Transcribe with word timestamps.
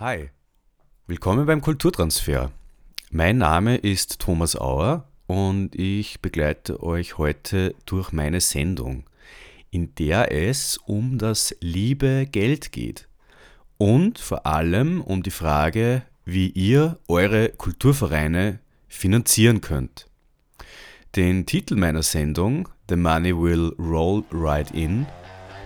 Hi, 0.00 0.30
willkommen 1.08 1.44
beim 1.44 1.60
Kulturtransfer. 1.60 2.50
Mein 3.10 3.36
Name 3.36 3.76
ist 3.76 4.18
Thomas 4.18 4.56
Auer 4.56 5.06
und 5.26 5.74
ich 5.74 6.22
begleite 6.22 6.82
euch 6.82 7.18
heute 7.18 7.74
durch 7.84 8.10
meine 8.10 8.40
Sendung, 8.40 9.04
in 9.70 9.94
der 9.96 10.32
es 10.32 10.78
um 10.78 11.18
das 11.18 11.54
liebe 11.60 12.26
Geld 12.32 12.72
geht 12.72 13.08
und 13.76 14.18
vor 14.18 14.46
allem 14.46 15.02
um 15.02 15.22
die 15.22 15.30
Frage, 15.30 16.00
wie 16.24 16.48
ihr 16.48 16.98
eure 17.06 17.50
Kulturvereine 17.50 18.60
finanzieren 18.88 19.60
könnt. 19.60 20.06
Den 21.14 21.44
Titel 21.44 21.76
meiner 21.76 22.02
Sendung, 22.02 22.70
The 22.88 22.96
Money 22.96 23.36
Will 23.36 23.74
Roll 23.78 24.24
Right 24.32 24.70
In, 24.70 25.04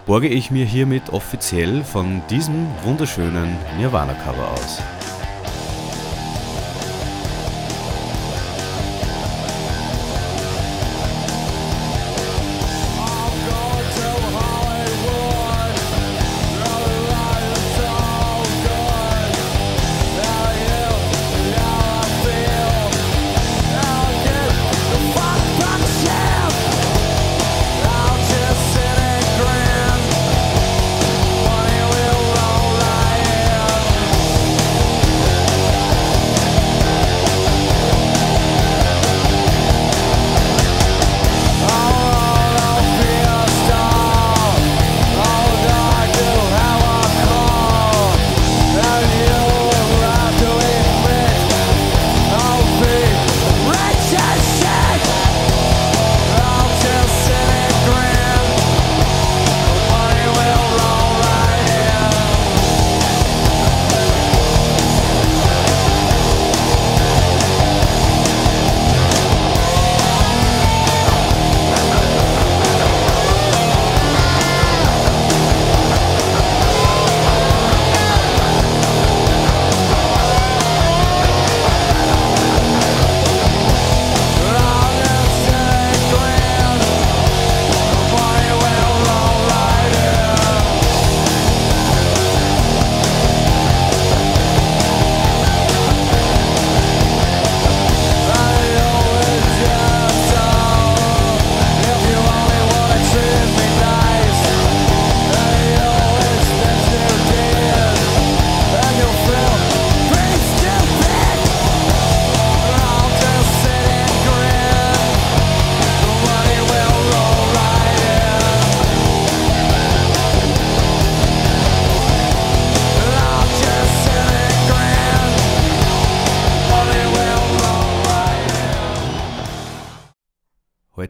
borge 0.06 0.28
ich 0.28 0.50
mir 0.50 0.66
hiermit 0.66 1.10
offiziell 1.10 1.82
von 1.82 2.22
diesem 2.28 2.66
wunderschönen 2.82 3.56
Nirvana-Cover 3.78 4.50
aus. 4.52 4.82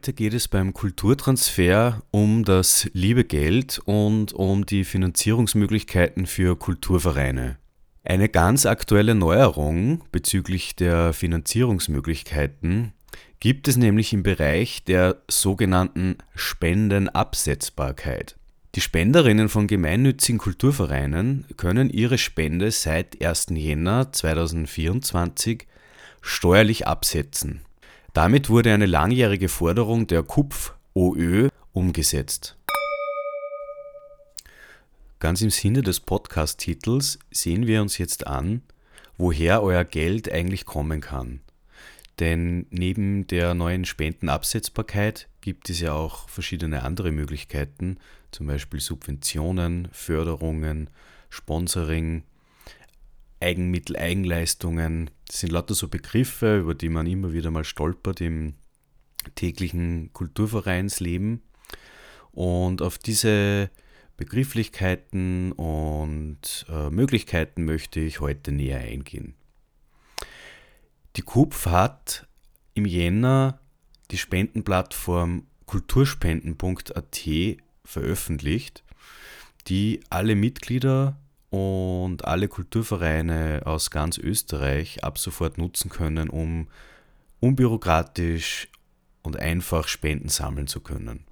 Heute 0.04 0.12
geht 0.12 0.34
es 0.34 0.48
beim 0.48 0.74
Kulturtransfer 0.74 2.02
um 2.10 2.44
das 2.44 2.90
liebe 2.92 3.24
Geld 3.24 3.80
und 3.86 4.34
um 4.34 4.66
die 4.66 4.84
Finanzierungsmöglichkeiten 4.84 6.26
für 6.26 6.58
Kulturvereine. 6.58 7.56
Eine 8.02 8.28
ganz 8.28 8.66
aktuelle 8.66 9.14
Neuerung 9.14 10.04
bezüglich 10.12 10.76
der 10.76 11.14
Finanzierungsmöglichkeiten 11.14 12.92
gibt 13.40 13.66
es 13.66 13.78
nämlich 13.78 14.12
im 14.12 14.22
Bereich 14.22 14.84
der 14.84 15.22
sogenannten 15.26 16.18
Spendenabsetzbarkeit. 16.34 18.36
Die 18.74 18.82
Spenderinnen 18.82 19.48
von 19.48 19.66
gemeinnützigen 19.66 20.38
Kulturvereinen 20.38 21.46
können 21.56 21.88
ihre 21.88 22.18
Spende 22.18 22.70
seit 22.72 23.24
1. 23.24 23.46
Jänner 23.52 24.12
2024 24.12 25.66
steuerlich 26.20 26.86
absetzen. 26.86 27.63
Damit 28.14 28.48
wurde 28.48 28.72
eine 28.72 28.86
langjährige 28.86 29.48
Forderung 29.48 30.06
der 30.06 30.22
KUPF 30.22 30.76
OÖ 30.94 31.48
umgesetzt. 31.72 32.56
Ganz 35.18 35.42
im 35.42 35.50
Sinne 35.50 35.82
des 35.82 35.98
Podcast-Titels 35.98 37.18
sehen 37.32 37.66
wir 37.66 37.82
uns 37.82 37.98
jetzt 37.98 38.28
an, 38.28 38.62
woher 39.18 39.64
euer 39.64 39.82
Geld 39.82 40.30
eigentlich 40.30 40.64
kommen 40.64 41.00
kann. 41.00 41.40
Denn 42.20 42.66
neben 42.70 43.26
der 43.26 43.52
neuen 43.54 43.84
Spendenabsetzbarkeit 43.84 45.26
gibt 45.40 45.68
es 45.68 45.80
ja 45.80 45.92
auch 45.92 46.28
verschiedene 46.28 46.84
andere 46.84 47.10
Möglichkeiten, 47.10 47.96
zum 48.30 48.46
Beispiel 48.46 48.78
Subventionen, 48.78 49.88
Förderungen, 49.90 50.88
Sponsoring, 51.30 52.22
Eigenmittel, 53.40 53.96
Eigenleistungen. 53.96 55.10
Das 55.26 55.40
sind 55.40 55.52
lauter 55.52 55.74
so 55.74 55.88
Begriffe, 55.88 56.58
über 56.58 56.74
die 56.74 56.88
man 56.88 57.06
immer 57.06 57.32
wieder 57.32 57.50
mal 57.50 57.64
stolpert 57.64 58.20
im 58.20 58.54
täglichen 59.34 60.12
Kulturvereinsleben. 60.12 61.42
Und 62.32 62.82
auf 62.82 62.98
diese 62.98 63.70
Begrifflichkeiten 64.16 65.52
und 65.52 66.66
äh, 66.68 66.90
Möglichkeiten 66.90 67.64
möchte 67.64 68.00
ich 68.00 68.20
heute 68.20 68.52
näher 68.52 68.78
eingehen. 68.80 69.34
Die 71.16 71.22
KUPF 71.22 71.66
hat 71.66 72.26
im 72.74 72.86
Jänner 72.86 73.60
die 74.10 74.18
Spendenplattform 74.18 75.46
kulturspenden.at 75.66 77.28
veröffentlicht, 77.84 78.84
die 79.66 80.00
alle 80.10 80.34
Mitglieder 80.34 81.18
und 81.54 82.24
alle 82.24 82.48
Kulturvereine 82.48 83.62
aus 83.64 83.92
ganz 83.92 84.18
Österreich 84.18 85.04
ab 85.04 85.18
sofort 85.18 85.56
nutzen 85.56 85.88
können, 85.88 86.28
um 86.28 86.66
unbürokratisch 87.38 88.68
und 89.22 89.38
einfach 89.38 89.86
Spenden 89.86 90.30
sammeln 90.30 90.66
zu 90.66 90.80
können. 90.80 91.24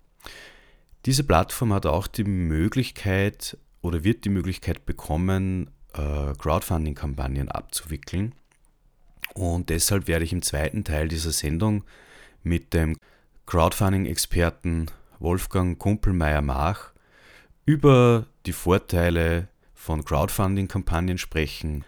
Diese 1.06 1.24
Plattform 1.24 1.72
hat 1.72 1.86
auch 1.86 2.06
die 2.06 2.22
Möglichkeit 2.22 3.56
oder 3.80 4.04
wird 4.04 4.24
die 4.24 4.28
Möglichkeit 4.28 4.86
bekommen, 4.86 5.70
äh, 5.94 6.32
Crowdfunding-Kampagnen 6.38 7.48
abzuwickeln. 7.48 8.32
Und 9.34 9.70
deshalb 9.70 10.06
werde 10.06 10.24
ich 10.24 10.32
im 10.32 10.42
zweiten 10.42 10.84
Teil 10.84 11.08
dieser 11.08 11.32
Sendung 11.32 11.82
mit 12.44 12.74
dem 12.74 12.96
Crowdfunding-Experten 13.46 14.86
Wolfgang 15.18 15.76
Kumpelmeier-Mach 15.80 16.92
über 17.66 18.26
die 18.46 18.52
Vorteile 18.52 19.48
von 19.82 20.04
Crowdfunding-Kampagnen 20.04 21.18
sprechen. 21.18 21.84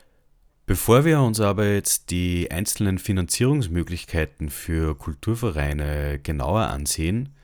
Bevor 0.67 1.05
wir 1.05 1.21
uns 1.21 1.39
aber 1.39 1.75
jetzt 1.75 2.11
die 2.11 2.51
einzelnen 2.51 2.99
Finanzierungsmöglichkeiten 2.99 4.51
für 4.51 4.99
Kulturvereine 4.99 6.19
genauer 6.19 6.63
ansehen, 6.63 7.37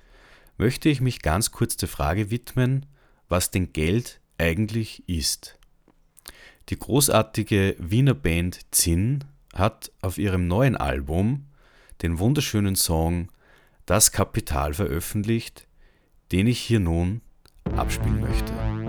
möchte 0.59 0.89
ich 0.89 1.01
mich 1.01 1.23
ganz 1.23 1.53
kurz 1.53 1.77
der 1.77 1.89
Frage 1.89 2.33
widmen, 2.33 2.87
was 3.29 3.53
denn 3.53 3.73
Geld 3.73 4.21
eigentlich 4.39 5.09
ist. 5.09 5.57
Die 6.69 6.79
großartige 6.79 7.77
Wiener 7.79 8.15
Band 8.15 8.59
Zinn 8.73 9.23
hat 9.55 9.93
auf 10.03 10.19
ihrem 10.19 10.49
neuen 10.49 10.77
Album 10.77 11.47
den 12.03 12.19
wunderschönen 12.19 12.75
Song 12.75 13.29
Das 13.87 14.11
Kapital 14.11 14.75
veröffentlicht, 14.75 15.69
den 16.33 16.49
ich 16.49 16.59
hier 16.59 16.81
nun 16.81 17.21
abspielen 17.77 18.21
möchte. 18.21 18.80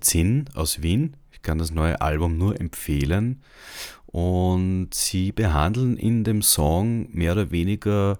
Zinn 0.00 0.46
aus 0.54 0.82
Wien. 0.82 1.16
Ich 1.32 1.42
kann 1.42 1.58
das 1.58 1.70
neue 1.70 2.00
Album 2.00 2.38
nur 2.38 2.60
empfehlen. 2.60 3.42
Und 4.06 4.92
sie 4.92 5.32
behandeln 5.32 5.96
in 5.96 6.24
dem 6.24 6.42
Song 6.42 7.08
mehr 7.12 7.32
oder 7.32 7.50
weniger 7.50 8.18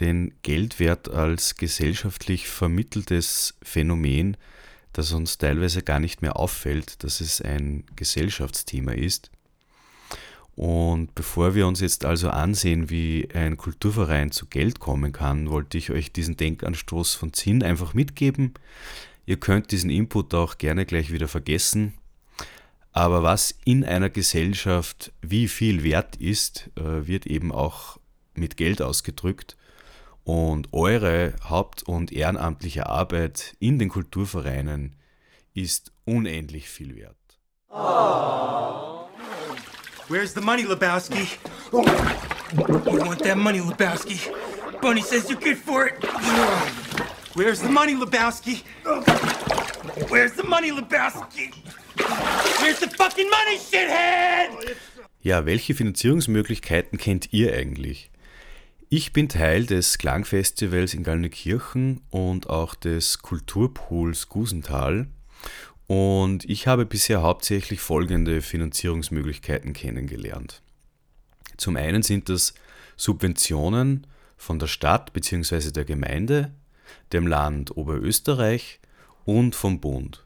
den 0.00 0.34
Geldwert 0.42 1.08
als 1.08 1.56
gesellschaftlich 1.56 2.48
vermitteltes 2.48 3.54
Phänomen, 3.62 4.36
das 4.92 5.12
uns 5.12 5.38
teilweise 5.38 5.82
gar 5.82 6.00
nicht 6.00 6.22
mehr 6.22 6.36
auffällt, 6.36 7.04
dass 7.04 7.20
es 7.20 7.40
ein 7.40 7.84
Gesellschaftsthema 7.94 8.92
ist. 8.92 9.30
Und 10.54 11.14
bevor 11.14 11.54
wir 11.54 11.66
uns 11.66 11.80
jetzt 11.80 12.04
also 12.04 12.28
ansehen, 12.28 12.90
wie 12.90 13.28
ein 13.32 13.56
Kulturverein 13.56 14.32
zu 14.32 14.46
Geld 14.46 14.80
kommen 14.80 15.12
kann, 15.12 15.48
wollte 15.48 15.78
ich 15.78 15.90
euch 15.90 16.12
diesen 16.12 16.36
Denkanstoß 16.36 17.14
von 17.14 17.32
Zinn 17.32 17.62
einfach 17.62 17.94
mitgeben. 17.94 18.52
Ihr 19.24 19.38
könnt 19.38 19.70
diesen 19.70 19.90
Input 19.90 20.34
auch 20.34 20.58
gerne 20.58 20.84
gleich 20.84 21.12
wieder 21.12 21.28
vergessen. 21.28 21.94
Aber 22.92 23.22
was 23.22 23.54
in 23.64 23.84
einer 23.84 24.10
Gesellschaft 24.10 25.12
wie 25.22 25.48
viel 25.48 25.82
wert 25.82 26.16
ist, 26.16 26.70
äh, 26.76 27.06
wird 27.06 27.26
eben 27.26 27.52
auch 27.52 27.98
mit 28.34 28.56
Geld 28.56 28.82
ausgedrückt. 28.82 29.56
Und 30.24 30.72
eure 30.72 31.34
haupt- 31.48 31.82
und 31.84 32.12
ehrenamtliche 32.12 32.86
Arbeit 32.86 33.56
in 33.58 33.78
den 33.78 33.88
Kulturvereinen 33.88 34.96
ist 35.54 35.92
unendlich 36.04 36.68
viel 36.68 36.96
wert. 36.96 37.16
Where's 40.08 40.34
the 40.34 40.40
money, 40.40 40.64
Lebowski? 40.64 41.26
You 41.72 41.80
want 42.98 43.22
that 43.22 43.38
money, 43.38 43.60
Lebowski? 43.60 44.20
Bunny 44.82 45.00
says 45.00 45.30
you're 45.30 45.40
good 45.40 45.56
for 45.56 45.86
it. 45.86 45.94
Where's 47.34 47.60
the 47.60 47.68
money, 47.68 47.94
Lebowski? 47.94 48.62
Where's 50.10 50.34
the 50.34 50.42
money, 50.42 50.70
Lebowski? 50.70 51.50
Where's 52.60 52.78
the 52.80 52.88
fucking 52.88 53.30
money, 53.30 53.58
shithead? 53.58 54.76
Ja, 55.22 55.46
welche 55.46 55.74
Finanzierungsmöglichkeiten 55.74 56.98
kennt 56.98 57.32
ihr 57.32 57.54
eigentlich? 57.54 58.10
Ich 58.90 59.14
bin 59.14 59.30
Teil 59.30 59.64
des 59.64 59.96
Klangfestivals 59.96 60.92
in 60.92 61.04
Gallnenkirchen 61.04 62.02
und 62.10 62.50
auch 62.50 62.74
des 62.74 63.20
Kulturpools 63.20 64.28
Gusenthal 64.28 65.06
und 65.86 66.44
ich 66.44 66.66
habe 66.66 66.84
bisher 66.84 67.22
hauptsächlich 67.22 67.80
folgende 67.80 68.42
Finanzierungsmöglichkeiten 68.42 69.72
kennengelernt. 69.72 70.60
Zum 71.56 71.76
einen 71.76 72.02
sind 72.02 72.28
das 72.28 72.52
Subventionen 72.98 74.06
von 74.36 74.58
der 74.58 74.66
Stadt 74.66 75.14
bzw. 75.14 75.70
der 75.70 75.86
Gemeinde, 75.86 76.52
dem 77.12 77.26
Land 77.26 77.76
Oberösterreich 77.76 78.80
und 79.24 79.54
vom 79.54 79.80
Bund. 79.80 80.24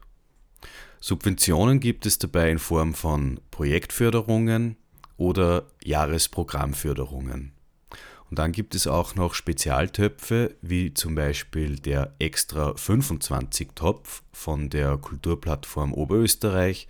Subventionen 0.99 1.79
gibt 1.79 2.05
es 2.05 2.19
dabei 2.19 2.51
in 2.51 2.59
Form 2.59 2.93
von 2.93 3.39
Projektförderungen 3.51 4.77
oder 5.17 5.67
Jahresprogrammförderungen. 5.83 7.53
Und 8.29 8.39
dann 8.39 8.51
gibt 8.51 8.75
es 8.75 8.87
auch 8.87 9.15
noch 9.15 9.33
Spezialtöpfe, 9.33 10.55
wie 10.61 10.93
zum 10.93 11.15
Beispiel 11.15 11.77
der 11.77 12.13
Extra 12.19 12.75
25 12.75 13.69
Topf 13.73 14.23
von 14.33 14.69
der 14.69 14.97
Kulturplattform 14.97 15.93
Oberösterreich 15.93 16.87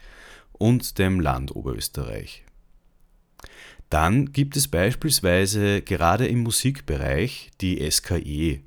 und 0.53 0.97
dem 0.97 1.19
Land 1.19 1.55
Oberösterreich. 1.55 2.43
Dann 3.89 4.33
gibt 4.33 4.57
es 4.57 4.67
beispielsweise 4.67 5.81
gerade 5.81 6.27
im 6.27 6.39
Musikbereich 6.39 7.51
die 7.61 7.89
SKE. 7.89 8.61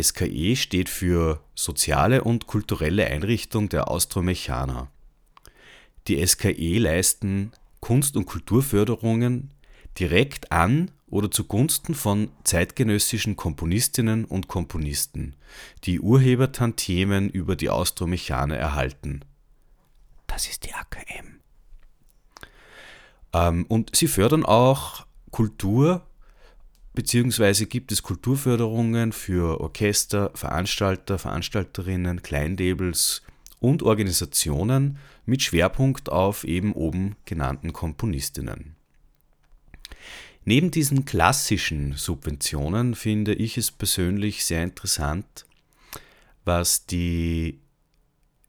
SKE 0.00 0.56
steht 0.56 0.88
für 0.88 1.42
Soziale 1.54 2.24
und 2.24 2.46
kulturelle 2.46 3.06
Einrichtung 3.06 3.68
der 3.68 3.88
Austromechaner. 3.88 4.90
Die 6.08 6.26
SKE 6.26 6.78
leisten 6.78 7.52
Kunst- 7.80 8.16
und 8.16 8.26
Kulturförderungen 8.26 9.50
direkt 9.98 10.50
an 10.50 10.90
oder 11.10 11.30
zugunsten 11.30 11.94
von 11.94 12.30
zeitgenössischen 12.44 13.36
Komponistinnen 13.36 14.24
und 14.24 14.48
Komponisten, 14.48 15.36
die 15.84 16.00
Urhebertantiemen 16.00 17.28
über 17.28 17.54
die 17.54 17.68
Austromechaner 17.68 18.56
erhalten. 18.56 19.24
Das 20.26 20.48
ist 20.48 20.64
die 20.64 20.72
AKM. 20.72 21.40
Ähm, 23.34 23.66
und 23.68 23.94
sie 23.94 24.08
fördern 24.08 24.46
auch 24.46 25.06
Kultur, 25.30 26.06
beziehungsweise 26.94 27.66
gibt 27.66 27.92
es 27.92 28.02
Kulturförderungen 28.02 29.12
für 29.12 29.60
Orchester, 29.60 30.30
Veranstalter, 30.34 31.18
Veranstalterinnen, 31.18 32.22
Kleinlabels 32.22 33.22
und 33.60 33.82
Organisationen 33.82 34.98
mit 35.24 35.42
Schwerpunkt 35.42 36.10
auf 36.10 36.44
eben 36.44 36.72
oben 36.72 37.16
genannten 37.24 37.72
Komponistinnen. 37.72 38.74
Neben 40.44 40.72
diesen 40.72 41.04
klassischen 41.04 41.94
Subventionen 41.94 42.96
finde 42.96 43.32
ich 43.32 43.56
es 43.56 43.70
persönlich 43.70 44.44
sehr 44.44 44.64
interessant, 44.64 45.46
was 46.44 46.86
die 46.86 47.60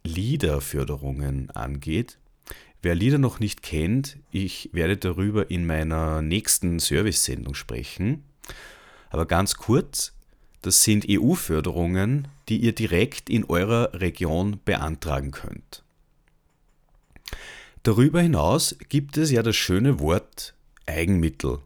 Liederförderungen 0.03 1.51
angeht. 1.51 2.17
Wer 2.81 2.95
Lieder 2.95 3.19
noch 3.19 3.39
nicht 3.39 3.61
kennt, 3.61 4.17
ich 4.31 4.69
werde 4.73 4.97
darüber 4.97 5.51
in 5.51 5.65
meiner 5.65 6.21
nächsten 6.21 6.79
Service-Sendung 6.79 7.53
sprechen. 7.53 8.23
Aber 9.13 9.27
ganz 9.27 9.53
kurz, 9.57 10.11
das 10.63 10.83
sind 10.83 11.05
EU-Förderungen, 11.07 12.29
die 12.49 12.57
ihr 12.57 12.73
direkt 12.73 13.29
in 13.29 13.45
eurer 13.45 13.93
Region 13.93 14.59
beantragen 14.65 15.29
könnt. 15.29 15.83
Darüber 17.83 18.21
hinaus 18.21 18.75
gibt 18.89 19.17
es 19.17 19.29
ja 19.29 19.43
das 19.43 19.55
schöne 19.55 19.99
Wort 19.99 20.55
Eigenmittel. 20.87 21.59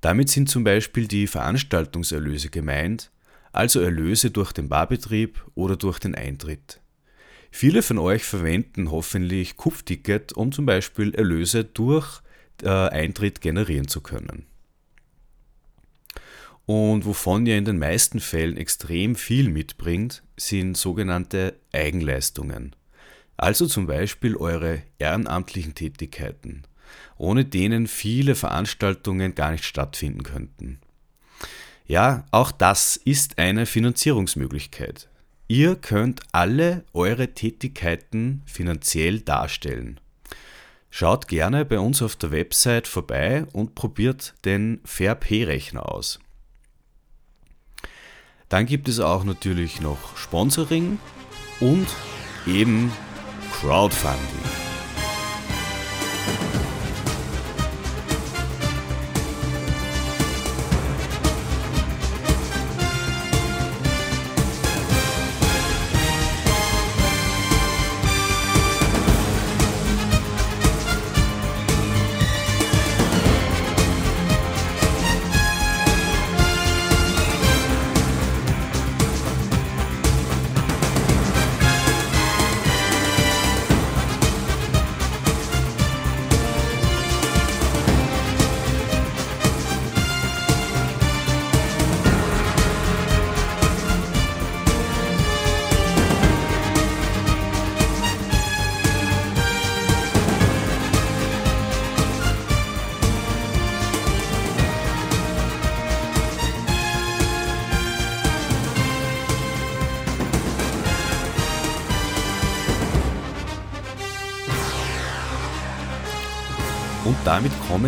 Damit 0.00 0.28
sind 0.28 0.48
zum 0.48 0.64
Beispiel 0.64 1.06
die 1.06 1.28
Veranstaltungserlöse 1.28 2.50
gemeint, 2.50 3.12
also 3.52 3.80
Erlöse 3.80 4.32
durch 4.32 4.50
den 4.50 4.68
Barbetrieb 4.68 5.40
oder 5.54 5.76
durch 5.76 6.00
den 6.00 6.16
Eintritt. 6.16 6.80
Viele 7.52 7.80
von 7.80 7.98
euch 7.98 8.24
verwenden 8.24 8.90
hoffentlich 8.90 9.56
Kupfticket, 9.56 10.32
um 10.32 10.50
zum 10.50 10.66
Beispiel 10.66 11.14
Erlöse 11.14 11.62
durch 11.62 12.22
äh, 12.64 12.68
Eintritt 12.68 13.40
generieren 13.40 13.86
zu 13.86 14.00
können. 14.00 14.46
Und 16.66 17.06
wovon 17.06 17.46
ihr 17.46 17.56
in 17.56 17.64
den 17.64 17.78
meisten 17.78 18.18
Fällen 18.18 18.56
extrem 18.56 19.14
viel 19.14 19.48
mitbringt, 19.48 20.22
sind 20.36 20.76
sogenannte 20.76 21.54
Eigenleistungen. 21.72 22.74
Also 23.36 23.66
zum 23.66 23.86
Beispiel 23.86 24.36
eure 24.36 24.82
ehrenamtlichen 24.98 25.74
Tätigkeiten, 25.74 26.62
ohne 27.16 27.44
denen 27.44 27.86
viele 27.86 28.34
Veranstaltungen 28.34 29.34
gar 29.34 29.52
nicht 29.52 29.64
stattfinden 29.64 30.24
könnten. 30.24 30.80
Ja, 31.86 32.26
auch 32.32 32.50
das 32.50 32.96
ist 32.96 33.38
eine 33.38 33.64
Finanzierungsmöglichkeit. 33.64 35.08
Ihr 35.46 35.76
könnt 35.76 36.22
alle 36.32 36.84
eure 36.92 37.28
Tätigkeiten 37.34 38.42
finanziell 38.46 39.20
darstellen. 39.20 40.00
Schaut 40.90 41.28
gerne 41.28 41.64
bei 41.64 41.78
uns 41.78 42.02
auf 42.02 42.16
der 42.16 42.32
Website 42.32 42.88
vorbei 42.88 43.44
und 43.52 43.76
probiert 43.76 44.34
den 44.44 44.80
Fair-P-Rechner 44.84 45.92
aus. 45.92 46.18
Dann 48.48 48.66
gibt 48.66 48.88
es 48.88 49.00
auch 49.00 49.24
natürlich 49.24 49.80
noch 49.80 50.16
Sponsoring 50.16 50.98
und 51.60 51.86
eben 52.46 52.92
Crowdfunding. 53.52 54.65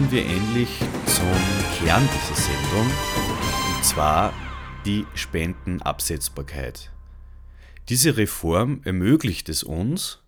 Kommen 0.08 0.24
wir 0.24 0.34
endlich 0.34 0.68
zum 1.04 1.86
Kern 1.86 2.08
dieser 2.14 2.40
Sendung, 2.40 2.86
und 3.76 3.84
zwar 3.84 4.32
die 4.86 5.04
Spendenabsetzbarkeit. 5.14 6.90
Diese 7.90 8.16
Reform 8.16 8.80
ermöglicht 8.84 9.50
es 9.50 9.62
uns, 9.62 10.22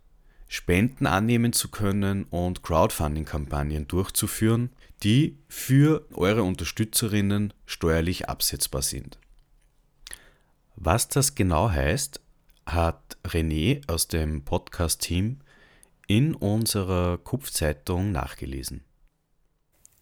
Spenden 0.48 1.06
annehmen 1.06 1.54
zu 1.54 1.68
können 1.68 2.24
und 2.24 2.62
Crowdfunding-Kampagnen 2.62 3.88
durchzuführen, 3.88 4.68
die 5.02 5.38
für 5.48 6.06
eure 6.12 6.42
Unterstützerinnen 6.42 7.54
steuerlich 7.64 8.28
absetzbar 8.28 8.82
sind. 8.82 9.18
Was 10.76 11.08
das 11.08 11.34
genau 11.34 11.70
heißt, 11.70 12.20
hat 12.66 13.16
René 13.24 13.80
aus 13.90 14.08
dem 14.08 14.44
Podcast-Team 14.44 15.38
in 16.06 16.34
unserer 16.34 17.16
Kupfzeitung 17.16 18.12
nachgelesen. 18.12 18.84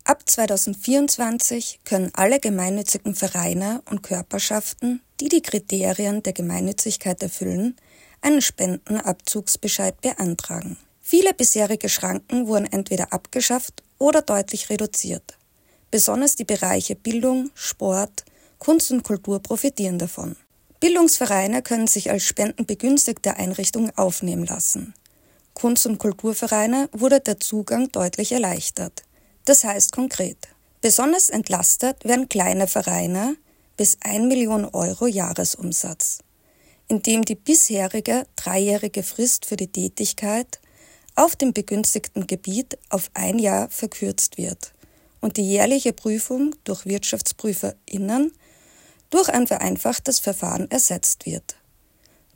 Ab 0.09 0.23
2024 0.25 1.81
können 1.85 2.11
alle 2.15 2.41
gemeinnützigen 2.41 3.15
Vereine 3.15 3.83
und 3.91 4.03
Körperschaften, 4.03 5.03
die 5.21 5.29
die 5.29 5.43
Kriterien 5.43 6.23
der 6.23 6.33
Gemeinnützigkeit 6.33 7.23
erfüllen, 7.23 7.77
einen 8.23 8.41
Spendenabzugsbescheid 8.41 10.01
beantragen. 10.01 10.79
Viele 11.03 11.35
bisherige 11.35 11.91
Schranken 11.91 12.47
wurden 12.47 12.65
entweder 12.73 13.13
abgeschafft 13.13 13.83
oder 13.99 14.23
deutlich 14.23 14.71
reduziert. 14.71 15.37
Besonders 15.91 16.37
die 16.37 16.47
Bereiche 16.47 16.97
Bildung, 16.97 17.51
Sport, 17.53 18.25
Kunst 18.59 18.91
und 18.91 19.03
Kultur 19.03 19.43
profitieren 19.43 19.99
davon. 19.99 20.37
Bildungsvereine 20.81 21.61
können 21.61 21.87
sich 21.87 22.11
als 22.11 22.23
spendenbegünstigte 22.23 23.37
Einrichtung 23.37 23.91
aufnehmen 23.95 24.47
lassen. 24.47 24.95
Kunst- 25.53 25.87
und 25.87 25.99
Kulturvereine 25.99 26.89
wurde 26.93 27.21
der 27.21 27.41
Zugang 27.41 27.93
deutlich 27.93 28.33
erleichtert. 28.33 29.03
Das 29.49 29.65
heißt 29.65 29.93
konkret, 29.93 30.37
besonders 30.83 31.31
entlastet 31.31 32.05
werden 32.05 32.29
kleine 32.29 32.67
Vereine 32.67 33.39
bis 33.79 33.97
1 34.03 34.27
Million 34.27 34.67
Euro 34.67 35.07
Jahresumsatz, 35.07 36.19
indem 36.87 37.25
die 37.25 37.35
bisherige 37.35 38.27
dreijährige 38.37 39.03
Frist 39.03 39.47
für 39.47 39.57
die 39.57 39.73
Tätigkeit 39.73 40.61
auf 41.15 41.35
dem 41.35 41.55
begünstigten 41.55 42.27
Gebiet 42.27 42.77
auf 42.91 43.11
ein 43.15 43.39
Jahr 43.39 43.71
verkürzt 43.71 44.37
wird 44.37 44.75
und 45.23 45.39
die 45.39 45.49
jährliche 45.49 45.95
Prüfung 45.95 46.55
durch 46.65 46.85
WirtschaftsprüferInnen 46.85 48.33
durch 49.09 49.31
ein 49.31 49.47
vereinfachtes 49.47 50.19
Verfahren 50.19 50.71
ersetzt 50.71 51.25
wird. 51.25 51.57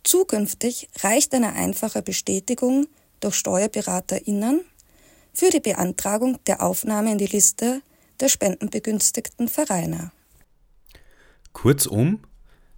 Zukünftig 0.03 0.89
reicht 1.01 1.35
eine 1.35 1.53
einfache 1.53 2.01
Bestätigung 2.01 2.87
durch 3.21 3.35
SteuerberaterInnen 3.35 4.65
für 5.33 5.51
die 5.51 5.61
Beantragung 5.61 6.39
der 6.47 6.63
Aufnahme 6.63 7.13
in 7.13 7.19
die 7.19 7.27
Liste 7.27 7.83
der 8.21 8.29
spendenbegünstigten 8.29 9.49
Vereine. 9.49 10.13
Kurzum, 11.53 12.21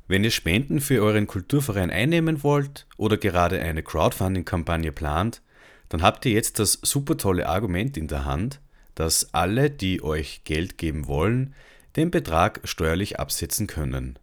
wenn 0.07 0.25
ihr 0.25 0.31
Spenden 0.31 0.81
für 0.81 1.03
euren 1.03 1.27
Kulturverein 1.27 1.91
einnehmen 1.91 2.43
wollt 2.43 2.87
oder 2.97 3.17
gerade 3.17 3.61
eine 3.61 3.83
Crowdfunding-Kampagne 3.83 4.93
plant, 4.93 5.43
dann 5.89 6.03
habt 6.03 6.27
ihr 6.27 6.33
jetzt 6.33 6.59
das 6.59 6.79
super 6.83 7.17
tolle 7.17 7.49
Argument 7.49 7.97
in 7.97 8.09
der 8.09 8.25
Hand, 8.25 8.61
dass 8.95 9.33
alle, 9.33 9.71
die 9.71 10.03
euch 10.03 10.45
Geld 10.45 10.79
geben 10.79 11.07
wollen, 11.07 11.55
den 11.97 12.11
Betrag 12.11 12.61
steuerlich 12.65 13.19
absetzen 13.19 13.67
können. 13.67 14.19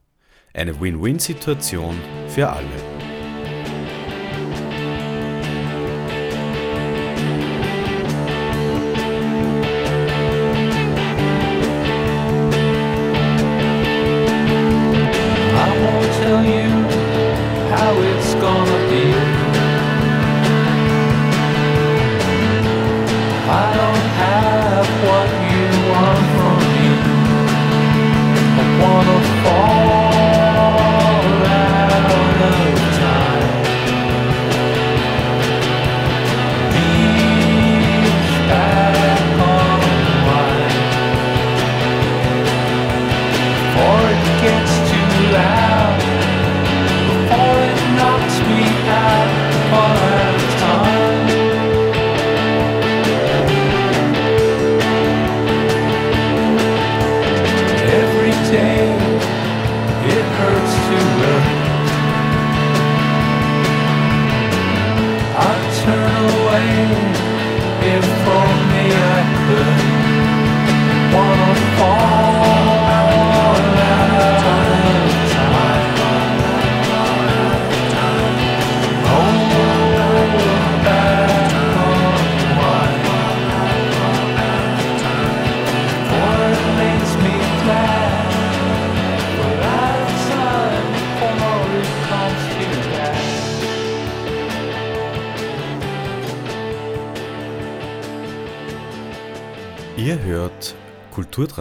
Eine 0.54 0.82
Win-Win-Situation 0.82 1.98
für 2.28 2.50
alle. 2.50 3.11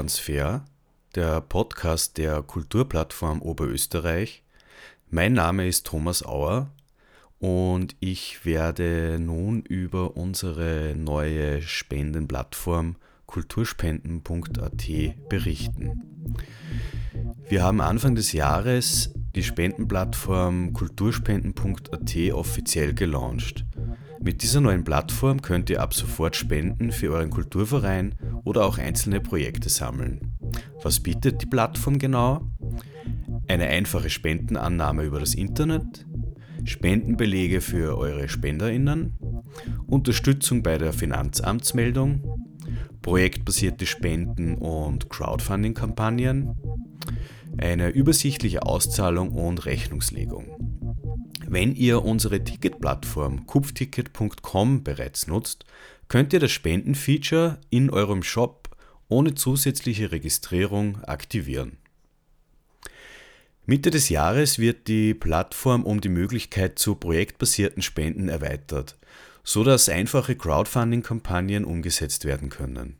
Kulturtransfer, 0.01 0.65
der 1.15 1.43
Podcast 1.43 2.17
der 2.17 2.41
Kulturplattform 2.41 3.43
Oberösterreich. 3.43 4.43
Mein 5.11 5.35
Name 5.35 5.69
ist 5.69 5.87
Thomas 5.87 6.25
Auer 6.25 6.71
und 7.39 7.97
ich 8.01 8.47
werde 8.47 9.19
nun 9.21 9.61
über 9.61 10.17
unsere 10.17 10.95
neue 10.97 11.61
Spendenplattform 11.61 12.97
kulturspenden.at 13.27 14.89
berichten. 15.29 16.03
Wir 17.47 17.63
haben 17.63 17.83
Anfang 17.83 18.15
des 18.15 18.33
Jahres 18.33 19.13
die 19.35 19.43
Spendenplattform 19.43 20.73
kulturspenden.at 20.73 22.17
offiziell 22.33 22.95
gelauncht. 22.95 23.67
Mit 24.23 24.43
dieser 24.43 24.61
neuen 24.61 24.85
Plattform 24.85 25.43
könnt 25.43 25.71
ihr 25.71 25.83
ab 25.83 25.95
sofort 25.95 26.37
Spenden 26.37 26.93
für 26.93 27.11
euren 27.11 27.31
Kulturverein 27.31 28.15
oder 28.45 28.65
auch 28.65 28.79
einzelne 28.79 29.21
Projekte 29.21 29.69
sammeln. 29.69 30.37
Was 30.83 31.01
bietet 31.01 31.43
die 31.43 31.47
Plattform 31.47 31.99
genau? 31.99 32.43
Eine 33.49 33.67
einfache 33.67 34.11
Spendenannahme 34.11 35.05
über 35.05 35.21
das 35.21 35.35
Internet, 35.35 36.07
Spendenbelege 36.65 37.61
für 37.61 37.99
eure 37.99 38.29
Spenderinnen, 38.29 39.17
Unterstützung 39.87 40.63
bei 40.63 40.79
der 40.79 40.93
Finanzamtsmeldung, 40.93 42.23
projektbasierte 43.03 43.87
Spenden 43.87 44.57
und 44.57 45.09
Crowdfunding-Kampagnen, 45.11 46.55
eine 47.59 47.89
übersichtliche 47.89 48.63
Auszahlung 48.63 49.33
und 49.33 49.67
Rechnungslegung. 49.67 50.71
Wenn 51.47 51.75
ihr 51.75 52.05
unsere 52.05 52.45
Ticketplattform 52.45 53.47
kupfticket.com 53.47 54.85
bereits 54.85 55.27
nutzt, 55.27 55.65
könnt 56.11 56.33
ihr 56.33 56.41
das 56.41 56.51
Spendenfeature 56.51 57.59
in 57.71 57.89
eurem 57.89 58.25
Shop 58.25 58.69
ohne 59.09 59.37
zusätzliche 59.37 60.11
Registrierung 60.11 61.03
aktivieren. 61.05 61.79
Mitte 63.65 63.91
des 63.91 64.09
Jahres 64.09 64.59
wird 64.59 64.89
die 64.89 65.15
Plattform 65.15 65.85
um 65.85 66.01
die 66.01 66.09
Möglichkeit 66.09 66.81
zu 66.81 66.97
projektbasierten 66.97 67.81
Spenden 67.81 68.29
erweitert, 68.29 68.99
so 69.45 69.63
dass 69.63 69.89
einfache 69.89 70.35
Crowdfunding-Kampagnen 70.35 71.65
umgesetzt 71.65 72.25
werden 72.25 72.49
können. 72.51 73.00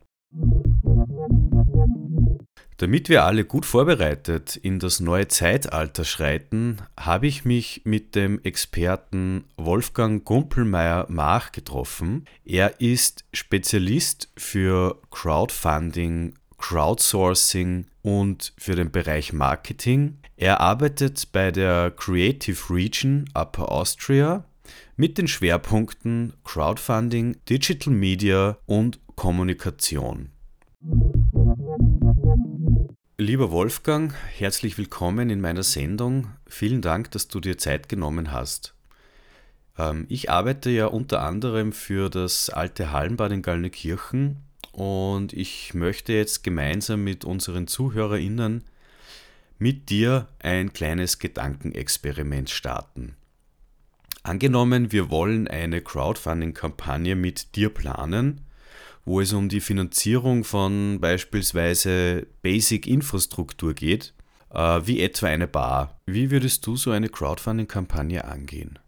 Damit 2.81 3.11
wir 3.11 3.25
alle 3.25 3.45
gut 3.45 3.67
vorbereitet 3.67 4.57
in 4.57 4.79
das 4.79 5.01
neue 5.01 5.29
Zeitalter 5.29 6.03
schreiten, 6.03 6.79
habe 6.99 7.27
ich 7.27 7.45
mich 7.45 7.83
mit 7.85 8.15
dem 8.15 8.41
Experten 8.43 9.45
Wolfgang 9.59 10.25
Gumpelmeier-Mach 10.25 11.53
getroffen. 11.53 12.25
Er 12.43 12.81
ist 12.81 13.27
Spezialist 13.35 14.31
für 14.35 14.99
Crowdfunding, 15.11 16.37
Crowdsourcing 16.57 17.85
und 18.01 18.55
für 18.57 18.77
den 18.77 18.91
Bereich 18.91 19.35
Marketing. 19.35 20.17
Er 20.39 20.61
arbeitet 20.61 21.33
bei 21.33 21.51
der 21.51 21.91
Creative 21.91 22.59
Region 22.71 23.27
Upper 23.35 23.71
Austria 23.71 24.47
mit 24.97 25.19
den 25.19 25.29
Schwerpunkten 25.29 26.33
Crowdfunding, 26.45 27.37
Digital 27.47 27.93
Media 27.93 28.57
und 28.65 29.01
Kommunikation. 29.17 30.31
Lieber 33.21 33.51
Wolfgang, 33.51 34.15
herzlich 34.39 34.79
willkommen 34.79 35.29
in 35.29 35.43
meiner 35.43 35.63
Sendung. 35.63 36.29
Vielen 36.47 36.81
Dank, 36.81 37.11
dass 37.11 37.29
du 37.29 37.39
dir 37.39 37.59
Zeit 37.59 37.91
genommen 37.91 38.33
hast. 38.33 38.73
Ähm, 39.77 40.07
ich 40.09 40.31
arbeite 40.31 40.71
ja 40.71 40.87
unter 40.87 41.21
anderem 41.21 41.75
für 41.75 42.09
das 42.09 42.49
alte 42.49 42.93
Hallenbad 42.93 43.33
in 43.33 43.43
Gallnenkirchen 43.43 44.37
und 44.73 45.35
ich 45.35 45.75
möchte 45.75 46.15
jetzt 46.15 46.43
gemeinsam 46.45 47.05
mit 47.05 47.27
unseren 47.27 47.67
ZuhörerInnen 47.67 48.65
mit 49.59 49.91
dir 49.91 50.27
ein 50.39 50.73
kleines 50.73 51.19
Gedankenexperiment 51.19 52.49
starten. 52.49 53.17
Angenommen, 54.23 54.93
wir 54.93 55.11
wollen 55.11 55.47
eine 55.47 55.83
Crowdfunding-Kampagne 55.83 57.17
mit 57.17 57.55
dir 57.55 57.69
planen 57.69 58.47
wo 59.05 59.21
es 59.21 59.33
um 59.33 59.49
die 59.49 59.61
Finanzierung 59.61 60.45
von 60.45 60.99
beispielsweise 61.01 62.27
Basic-Infrastruktur 62.43 63.75
geht, 63.75 64.15
äh, 64.53 64.81
wie 64.85 65.01
etwa 65.01 65.27
eine 65.27 65.49
Bar. 65.49 66.01
Wie 66.07 66.31
würdest 66.31 66.67
du 66.67 66.77
so 66.77 66.91
eine 66.91 67.09
Crowdfunding-Kampagne 67.09 68.25
angehen? 68.25 68.79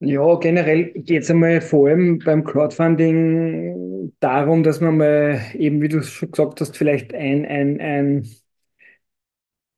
Ja, 0.00 0.34
generell 0.36 0.92
geht 0.92 1.22
es 1.24 1.30
einmal 1.30 1.60
vor 1.60 1.88
allem 1.88 2.18
beim 2.20 2.42
Crowdfunding 2.42 4.12
darum, 4.20 4.62
dass 4.62 4.80
man 4.80 4.96
mal 4.96 5.40
eben, 5.54 5.82
wie 5.82 5.88
du 5.88 6.02
schon 6.02 6.30
gesagt 6.30 6.60
hast, 6.60 6.76
vielleicht 6.76 7.12
ein, 7.14 7.44
ein, 7.44 7.80
ein 7.80 8.26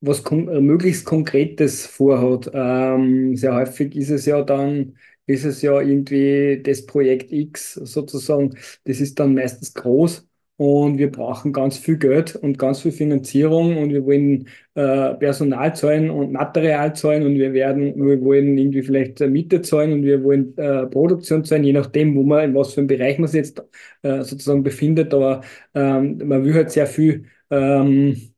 was 0.01 0.23
kon 0.23 0.45
möglichst 0.65 1.05
Konkretes 1.05 1.85
vorhat. 1.85 2.51
Ähm, 2.53 3.35
sehr 3.35 3.55
häufig 3.55 3.95
ist 3.95 4.09
es 4.09 4.25
ja 4.25 4.41
dann, 4.43 4.97
ist 5.25 5.45
es 5.45 5.61
ja 5.61 5.79
irgendwie 5.81 6.61
das 6.63 6.85
Projekt 6.85 7.31
X 7.31 7.73
sozusagen, 7.75 8.55
das 8.85 8.99
ist 8.99 9.19
dann 9.19 9.33
meistens 9.35 9.73
groß 9.73 10.27
und 10.57 10.97
wir 10.97 11.11
brauchen 11.11 11.51
ganz 11.53 11.77
viel 11.77 11.97
Geld 11.97 12.35
und 12.35 12.57
ganz 12.59 12.81
viel 12.81 12.91
Finanzierung 12.91 13.77
und 13.77 13.89
wir 13.91 14.05
wollen 14.05 14.47
äh, 14.75 15.13
Personal 15.15 15.75
zahlen 15.75 16.09
und 16.09 16.31
Material 16.31 16.95
zahlen 16.95 17.25
und 17.25 17.35
wir 17.35 17.53
werden, 17.53 17.95
wir 17.95 18.21
wollen 18.21 18.57
irgendwie 18.57 18.83
vielleicht 18.83 19.19
Miete 19.21 19.61
zahlen 19.61 19.93
und 19.93 20.03
wir 20.03 20.23
wollen 20.23 20.55
äh, 20.57 20.85
Produktion 20.87 21.43
zahlen, 21.45 21.63
je 21.63 21.73
nachdem, 21.73 22.15
wo 22.15 22.23
man, 22.23 22.43
in 22.49 22.55
was 22.55 22.73
für 22.73 22.81
einem 22.81 22.87
Bereich 22.87 23.17
man 23.19 23.27
sich 23.27 23.39
jetzt 23.39 23.63
äh, 24.03 24.23
sozusagen 24.23 24.63
befindet, 24.63 25.13
aber 25.13 25.41
ähm, 25.73 26.19
man 26.25 26.43
will 26.43 26.53
halt 26.53 26.71
sehr 26.71 26.87
viel 26.87 27.25
ähm, 27.49 28.33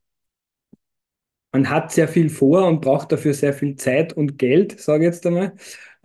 man 1.52 1.70
hat 1.70 1.92
sehr 1.92 2.08
viel 2.08 2.30
vor 2.30 2.68
und 2.68 2.82
braucht 2.82 3.12
dafür 3.12 3.34
sehr 3.34 3.54
viel 3.54 3.76
Zeit 3.78 4.14
und 4.14 4.38
Geld, 4.38 4.80
sage 4.80 5.06
ich 5.06 5.14
jetzt 5.14 5.26
einmal. 5.26 5.54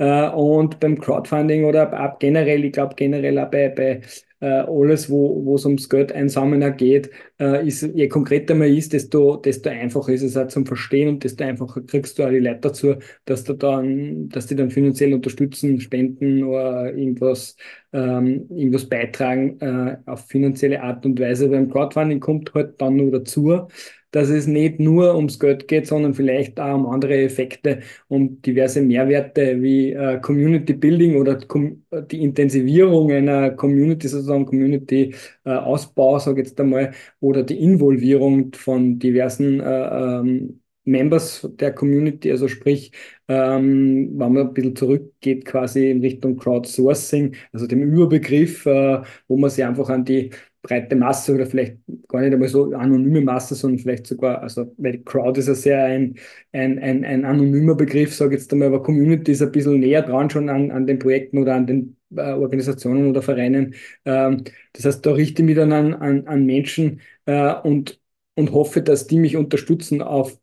Äh, 0.00 0.30
und 0.30 0.80
beim 0.80 0.98
Crowdfunding 0.98 1.64
oder 1.64 1.92
ab 1.92 2.20
generell, 2.20 2.64
ich 2.64 2.72
glaube 2.72 2.94
generell 2.96 3.38
auch 3.38 3.50
bei, 3.50 3.68
bei 3.68 4.00
äh, 4.40 4.46
alles, 4.46 5.10
wo 5.10 5.54
es 5.54 5.66
ums 5.66 5.90
Geld 5.90 6.10
einsammeln 6.12 6.74
geht, 6.78 7.10
äh, 7.38 7.66
ist, 7.66 7.82
je 7.82 8.08
konkreter 8.08 8.54
man 8.54 8.68
ist, 8.74 8.94
desto, 8.94 9.36
desto 9.36 9.68
einfacher 9.68 10.12
ist 10.14 10.22
es 10.22 10.38
auch 10.38 10.48
zum 10.48 10.64
Verstehen 10.64 11.10
und 11.10 11.24
desto 11.24 11.44
einfacher 11.44 11.82
kriegst 11.82 12.18
du 12.18 12.24
auch 12.24 12.30
die 12.30 12.38
Leute 12.38 12.60
dazu, 12.60 12.94
dass 13.26 13.44
du 13.44 13.52
dann, 13.52 14.30
dass 14.30 14.46
die 14.46 14.56
dann 14.56 14.70
finanziell 14.70 15.12
unterstützen, 15.12 15.78
spenden 15.80 16.44
oder 16.44 16.94
irgendwas, 16.94 17.56
ähm, 17.92 18.46
irgendwas 18.48 18.86
beitragen 18.88 19.60
äh, 19.60 19.98
auf 20.06 20.26
finanzielle 20.28 20.82
Art 20.82 21.04
und 21.04 21.20
Weise. 21.20 21.48
Beim 21.48 21.68
Crowdfunding 21.70 22.20
kommt 22.20 22.54
halt 22.54 22.80
dann 22.80 22.96
nur 22.96 23.10
dazu, 23.10 23.68
dass 24.10 24.28
es 24.28 24.46
nicht 24.46 24.80
nur 24.80 25.14
ums 25.16 25.38
Geld 25.38 25.68
geht, 25.68 25.86
sondern 25.86 26.14
vielleicht 26.14 26.58
auch 26.60 26.74
um 26.74 26.86
andere 26.86 27.22
Effekte, 27.22 27.80
um 28.08 28.40
diverse 28.42 28.82
Mehrwerte 28.82 29.62
wie 29.62 29.92
äh, 29.92 30.20
Community 30.20 30.72
Building 30.74 31.16
oder 31.16 31.38
die 32.10 32.22
Intensivierung 32.22 33.10
einer 33.12 33.50
Community, 33.50 34.08
sozusagen 34.08 34.46
Community 34.46 35.14
äh, 35.44 35.50
Ausbau, 35.50 36.18
sage 36.18 36.42
ich 36.42 36.48
jetzt 36.48 36.60
einmal, 36.60 36.92
oder 37.20 37.42
die 37.42 37.60
Involvierung 37.62 38.52
von 38.54 38.98
diversen 38.98 39.60
äh, 39.60 40.20
ähm, 40.20 40.60
Members 40.84 41.48
der 41.58 41.72
Community, 41.74 42.30
also 42.30 42.48
sprich, 42.48 42.92
ähm, 43.28 44.18
wenn 44.18 44.32
man 44.32 44.48
ein 44.48 44.54
bisschen 44.54 44.74
zurückgeht 44.76 45.44
quasi 45.44 45.90
in 45.90 46.00
Richtung 46.00 46.36
Crowdsourcing, 46.36 47.36
also 47.52 47.66
dem 47.66 47.82
Überbegriff, 47.82 48.66
äh, 48.66 49.02
wo 49.28 49.36
man 49.36 49.50
sich 49.50 49.64
einfach 49.64 49.88
an 49.90 50.04
die 50.04 50.30
breite 50.62 50.96
Masse 50.96 51.34
oder 51.34 51.46
vielleicht 51.46 51.78
gar 52.08 52.20
nicht 52.20 52.32
einmal 52.34 52.48
so 52.48 52.72
anonyme 52.74 53.20
Masse, 53.22 53.54
sondern 53.54 53.78
vielleicht 53.78 54.06
sogar, 54.06 54.42
also 54.42 54.72
weil 54.78 54.98
Crowd 55.04 55.38
ist 55.40 55.48
ja 55.48 55.54
sehr 55.54 55.84
ein, 55.84 56.16
ein, 56.52 56.78
ein, 56.78 57.04
ein 57.04 57.24
anonymer 57.24 57.74
Begriff, 57.74 58.14
sage 58.14 58.34
ich 58.36 58.42
jetzt 58.42 58.52
einmal, 58.52 58.68
aber 58.68 58.82
Community 58.82 59.32
ist 59.32 59.42
ein 59.42 59.52
bisschen 59.52 59.80
näher 59.80 60.02
dran 60.02 60.30
schon 60.30 60.48
an, 60.48 60.70
an 60.70 60.86
den 60.86 60.98
Projekten 60.98 61.38
oder 61.38 61.54
an 61.54 61.66
den 61.66 61.96
äh, 62.16 62.32
Organisationen 62.32 63.08
oder 63.10 63.22
Vereinen. 63.22 63.74
Ähm, 64.04 64.44
das 64.72 64.84
heißt, 64.84 65.06
da 65.06 65.12
richte 65.12 65.42
ich 65.42 65.46
mich 65.46 65.56
dann 65.56 65.72
an, 65.72 65.94
an, 65.94 66.26
an 66.26 66.46
Menschen 66.46 67.00
äh, 67.26 67.54
und, 67.54 68.00
und 68.34 68.52
hoffe, 68.52 68.82
dass 68.82 69.06
die 69.06 69.18
mich 69.18 69.36
unterstützen 69.36 70.02
auf 70.02 70.38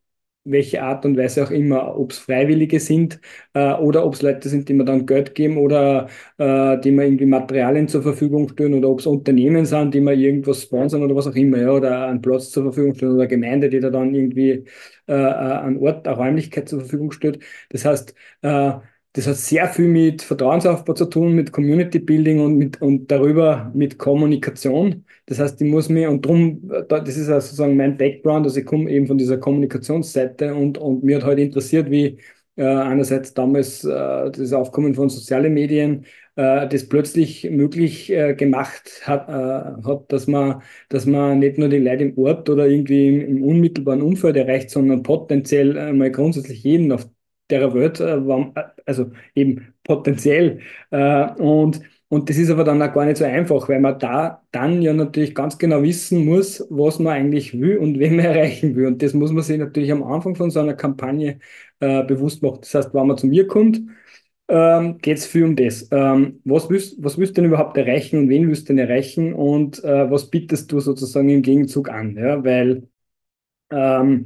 welche 0.50 0.82
Art 0.84 1.06
und 1.06 1.18
Weise 1.18 1.44
auch 1.44 1.52
immer, 1.52 1.98
ob 1.98 2.12
es 2.12 2.20
Freiwillige 2.20 2.80
sind 2.80 3.20
äh, 3.54 3.74
oder 3.74 4.06
ob 4.06 4.14
es 4.14 4.22
Leute 4.22 4.50
sind, 4.50 4.70
die 4.70 4.74
mir 4.74 4.86
dann 4.86 5.06
Geld 5.06 5.36
geben 5.36 5.58
oder 5.58 6.08
äh, 6.38 6.80
die 6.80 6.92
mir 6.92 7.06
irgendwie 7.06 7.26
Materialien 7.26 7.88
zur 7.88 8.04
Verfügung 8.04 8.50
stellen 8.50 8.74
oder 8.74 8.90
ob 8.90 9.00
es 9.00 9.08
Unternehmen 9.08 9.66
sind, 9.66 9.94
die 9.94 10.02
mir 10.02 10.14
irgendwas 10.14 10.64
sponsern 10.64 11.04
oder 11.04 11.16
was 11.16 11.28
auch 11.28 11.36
immer, 11.36 11.58
ja, 11.60 11.72
oder 11.72 12.08
einen 12.08 12.22
Platz 12.22 12.52
zur 12.52 12.64
Verfügung 12.64 12.96
stellen 12.96 13.14
oder 13.16 13.28
Gemeinde, 13.28 13.70
die 13.70 13.80
da 13.80 13.90
dann 13.90 14.14
irgendwie 14.14 14.66
äh, 15.08 15.14
äh 15.14 15.14
einen 15.14 15.78
Ort, 15.80 16.08
eine 16.08 16.18
Räumlichkeit 16.18 16.70
zur 16.70 16.80
Verfügung 16.82 17.12
stellt. 17.12 17.44
Das 17.70 17.86
heißt, 17.86 18.14
äh, 18.42 18.74
das 19.18 19.26
hat 19.28 19.36
sehr 19.38 19.68
viel 19.68 19.88
mit 19.88 20.22
Vertrauensaufbau 20.22 20.94
zu 20.94 21.06
tun, 21.06 21.34
mit 21.34 21.52
Community 21.52 21.98
Building 21.98 22.40
und, 22.40 22.56
mit, 22.58 22.80
und 22.82 23.10
darüber 23.10 23.72
mit 23.74 23.98
Kommunikation. 23.98 25.06
Das 25.26 25.40
heißt, 25.40 25.60
ich 25.60 25.68
muss 25.68 25.90
mir, 25.90 26.12
und 26.12 26.24
darum, 26.24 26.70
das 26.88 27.18
ist 27.18 27.28
also 27.30 27.48
sozusagen 27.48 27.76
mein 27.76 27.98
Background, 27.98 28.46
also 28.46 28.60
ich 28.60 28.66
komme 28.68 28.92
eben 28.92 29.08
von 29.08 29.18
dieser 29.18 29.38
Kommunikationsseite 29.40 30.54
und, 30.54 30.78
und 30.78 31.04
mir 31.04 31.16
hat 31.18 31.24
heute 31.24 31.38
halt 31.38 31.48
interessiert, 31.48 31.90
wie 31.90 32.20
äh, 32.58 32.64
einerseits 32.64 33.34
damals 33.34 33.84
äh, 33.84 33.90
das 34.32 34.54
Aufkommen 34.54 34.94
von 34.94 35.10
sozialen 35.10 35.54
Medien 35.54 36.06
äh, 36.36 36.68
das 36.68 36.88
plötzlich 36.88 37.50
möglich 37.50 38.12
äh, 38.12 38.36
gemacht 38.36 39.02
hat, 39.06 39.30
äh, 39.30 39.84
hat, 39.84 40.12
dass 40.12 40.28
man, 40.28 40.62
dass 40.90 41.06
man 41.08 41.40
nicht 41.40 41.58
nur 41.58 41.70
die 41.70 41.78
Leute 41.80 42.04
im 42.06 42.18
Ort 42.20 42.50
oder 42.50 42.68
irgendwie 42.68 43.08
im, 43.08 43.22
im 43.38 43.44
unmittelbaren 43.44 44.02
Umfeld 44.04 44.36
erreicht, 44.38 44.70
sondern 44.70 45.02
potenziell 45.04 45.76
äh, 45.76 45.94
mal 45.94 46.12
grundsätzlich 46.12 46.64
jeden 46.64 46.92
auf 46.92 47.08
der 47.50 47.74
Welt, 47.74 48.00
äh, 48.00 48.20
also 48.86 49.12
eben 49.36 49.74
potenziell. 49.84 50.60
Äh, 50.92 51.32
und, 51.36 51.82
und 52.10 52.30
das 52.30 52.38
ist 52.38 52.50
aber 52.50 52.64
dann 52.64 52.82
auch 52.82 52.94
gar 52.94 53.06
nicht 53.06 53.18
so 53.18 53.26
einfach, 53.26 53.68
weil 53.70 53.80
man 53.80 54.00
da 54.00 54.44
dann 54.52 54.82
ja 54.82 54.94
natürlich 54.94 55.36
ganz 55.36 55.58
genau 55.58 55.82
wissen 55.84 56.26
muss, 56.26 56.66
was 56.70 57.00
man 57.00 57.14
eigentlich 57.14 57.60
will 57.60 57.78
und 57.78 58.00
wen 58.00 58.16
man 58.16 58.26
erreichen 58.26 58.76
will. 58.76 58.88
Und 58.88 59.02
das 59.02 59.14
muss 59.14 59.32
man 59.32 59.44
sich 59.44 59.58
natürlich 59.58 59.92
am 59.92 60.04
Anfang 60.04 60.36
von 60.36 60.52
so 60.52 60.60
einer 60.60 60.74
Kampagne 60.76 61.40
äh, 61.80 62.04
bewusst 62.04 62.42
machen. 62.44 62.60
Das 62.62 62.74
heißt, 62.74 62.94
wenn 62.94 63.08
man 63.08 63.18
zu 63.18 63.28
mir 63.28 63.48
kommt, 63.48 63.82
ähm, 64.50 64.98
geht 65.00 65.18
es 65.18 65.26
viel 65.26 65.44
um 65.44 65.56
das. 65.56 65.88
Ähm, 65.92 66.42
was, 66.46 66.70
willst, 66.70 67.04
was 67.04 67.18
willst 67.18 67.38
du 67.38 67.42
denn 67.42 67.52
überhaupt 67.52 67.78
erreichen 67.78 68.18
und 68.20 68.30
wen 68.30 68.48
willst 68.48 68.70
du 68.70 68.74
denn 68.74 68.88
erreichen 68.88 69.34
und 69.34 69.84
äh, 69.84 70.10
was 70.10 70.30
bietest 70.30 70.72
du 70.72 70.80
sozusagen 70.80 71.30
im 71.30 71.42
Gegenzug 71.42 71.90
an? 71.90 72.16
Ja? 72.16 72.44
Weil 72.44 72.88
ähm, 73.72 74.26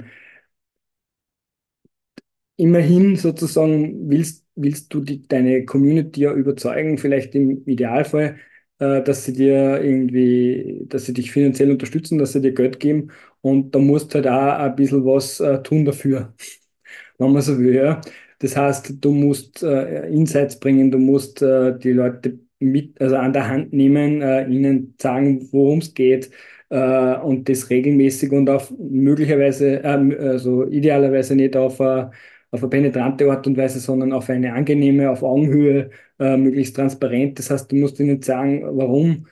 immerhin 2.61 3.15
sozusagen 3.15 4.09
willst, 4.09 4.45
willst 4.55 4.93
du 4.93 5.01
die, 5.01 5.27
deine 5.27 5.65
Community 5.65 6.21
ja 6.21 6.33
überzeugen, 6.33 6.97
vielleicht 6.97 7.35
im 7.35 7.63
Idealfall, 7.67 8.37
äh, 8.79 9.01
dass 9.03 9.25
sie 9.25 9.33
dir 9.33 9.81
irgendwie, 9.81 10.83
dass 10.87 11.05
sie 11.05 11.13
dich 11.13 11.31
finanziell 11.31 11.71
unterstützen, 11.71 12.17
dass 12.17 12.33
sie 12.33 12.41
dir 12.41 12.53
Geld 12.53 12.79
geben 12.79 13.11
und 13.41 13.73
da 13.75 13.79
musst 13.79 14.11
du 14.13 14.15
halt 14.15 14.27
auch 14.27 14.59
ein 14.59 14.75
bisschen 14.75 15.05
was 15.05 15.39
äh, 15.39 15.61
tun 15.63 15.85
dafür, 15.85 16.33
wenn 17.17 17.31
man 17.33 17.41
so 17.41 17.57
will. 17.59 17.75
Ja. 17.75 18.01
Das 18.39 18.55
heißt, 18.57 18.93
du 19.03 19.11
musst 19.11 19.63
äh, 19.63 20.07
Insights 20.09 20.59
bringen, 20.59 20.91
du 20.91 20.97
musst 20.97 21.41
äh, 21.41 21.77
die 21.77 21.91
Leute 21.93 22.39
mit, 22.59 22.99
also 23.01 23.15
an 23.17 23.33
der 23.33 23.47
Hand 23.47 23.73
nehmen, 23.73 24.21
äh, 24.21 24.47
ihnen 24.47 24.95
sagen, 24.99 25.47
worum 25.51 25.79
es 25.79 25.93
geht, 25.93 26.31
äh, 26.69 27.15
und 27.17 27.49
das 27.49 27.69
regelmäßig 27.69 28.31
und 28.31 28.49
auf 28.49 28.71
möglicherweise, 28.79 29.83
also 29.83 30.65
idealerweise 30.67 31.35
nicht 31.35 31.55
auf 31.55 31.79
äh, 31.79 32.07
auf 32.51 32.61
eine 32.61 32.69
penetrante 32.69 33.29
Art 33.31 33.47
und 33.47 33.57
Weise, 33.57 33.79
sondern 33.79 34.13
auf 34.13 34.29
eine 34.29 34.53
angenehme, 34.53 35.09
auf 35.09 35.23
Augenhöhe, 35.23 35.89
äh, 36.19 36.37
möglichst 36.37 36.75
transparent. 36.75 37.39
Das 37.39 37.49
heißt, 37.49 37.71
du 37.71 37.77
musst 37.77 37.99
ihnen 37.99 38.21
sagen, 38.21 38.63
warum, 38.77 39.27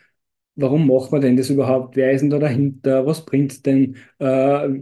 warum 0.55 0.88
macht 0.88 1.12
man 1.12 1.21
denn 1.21 1.38
das 1.38 1.49
überhaupt? 1.49 1.95
Wer 1.95 2.12
ist 2.12 2.21
denn 2.21 2.29
da 2.29 2.39
dahinter? 2.39 3.05
Was 3.05 3.25
bringt 3.25 3.51
es 3.53 3.62
denn? 3.62 3.95
Äh, 4.19 4.25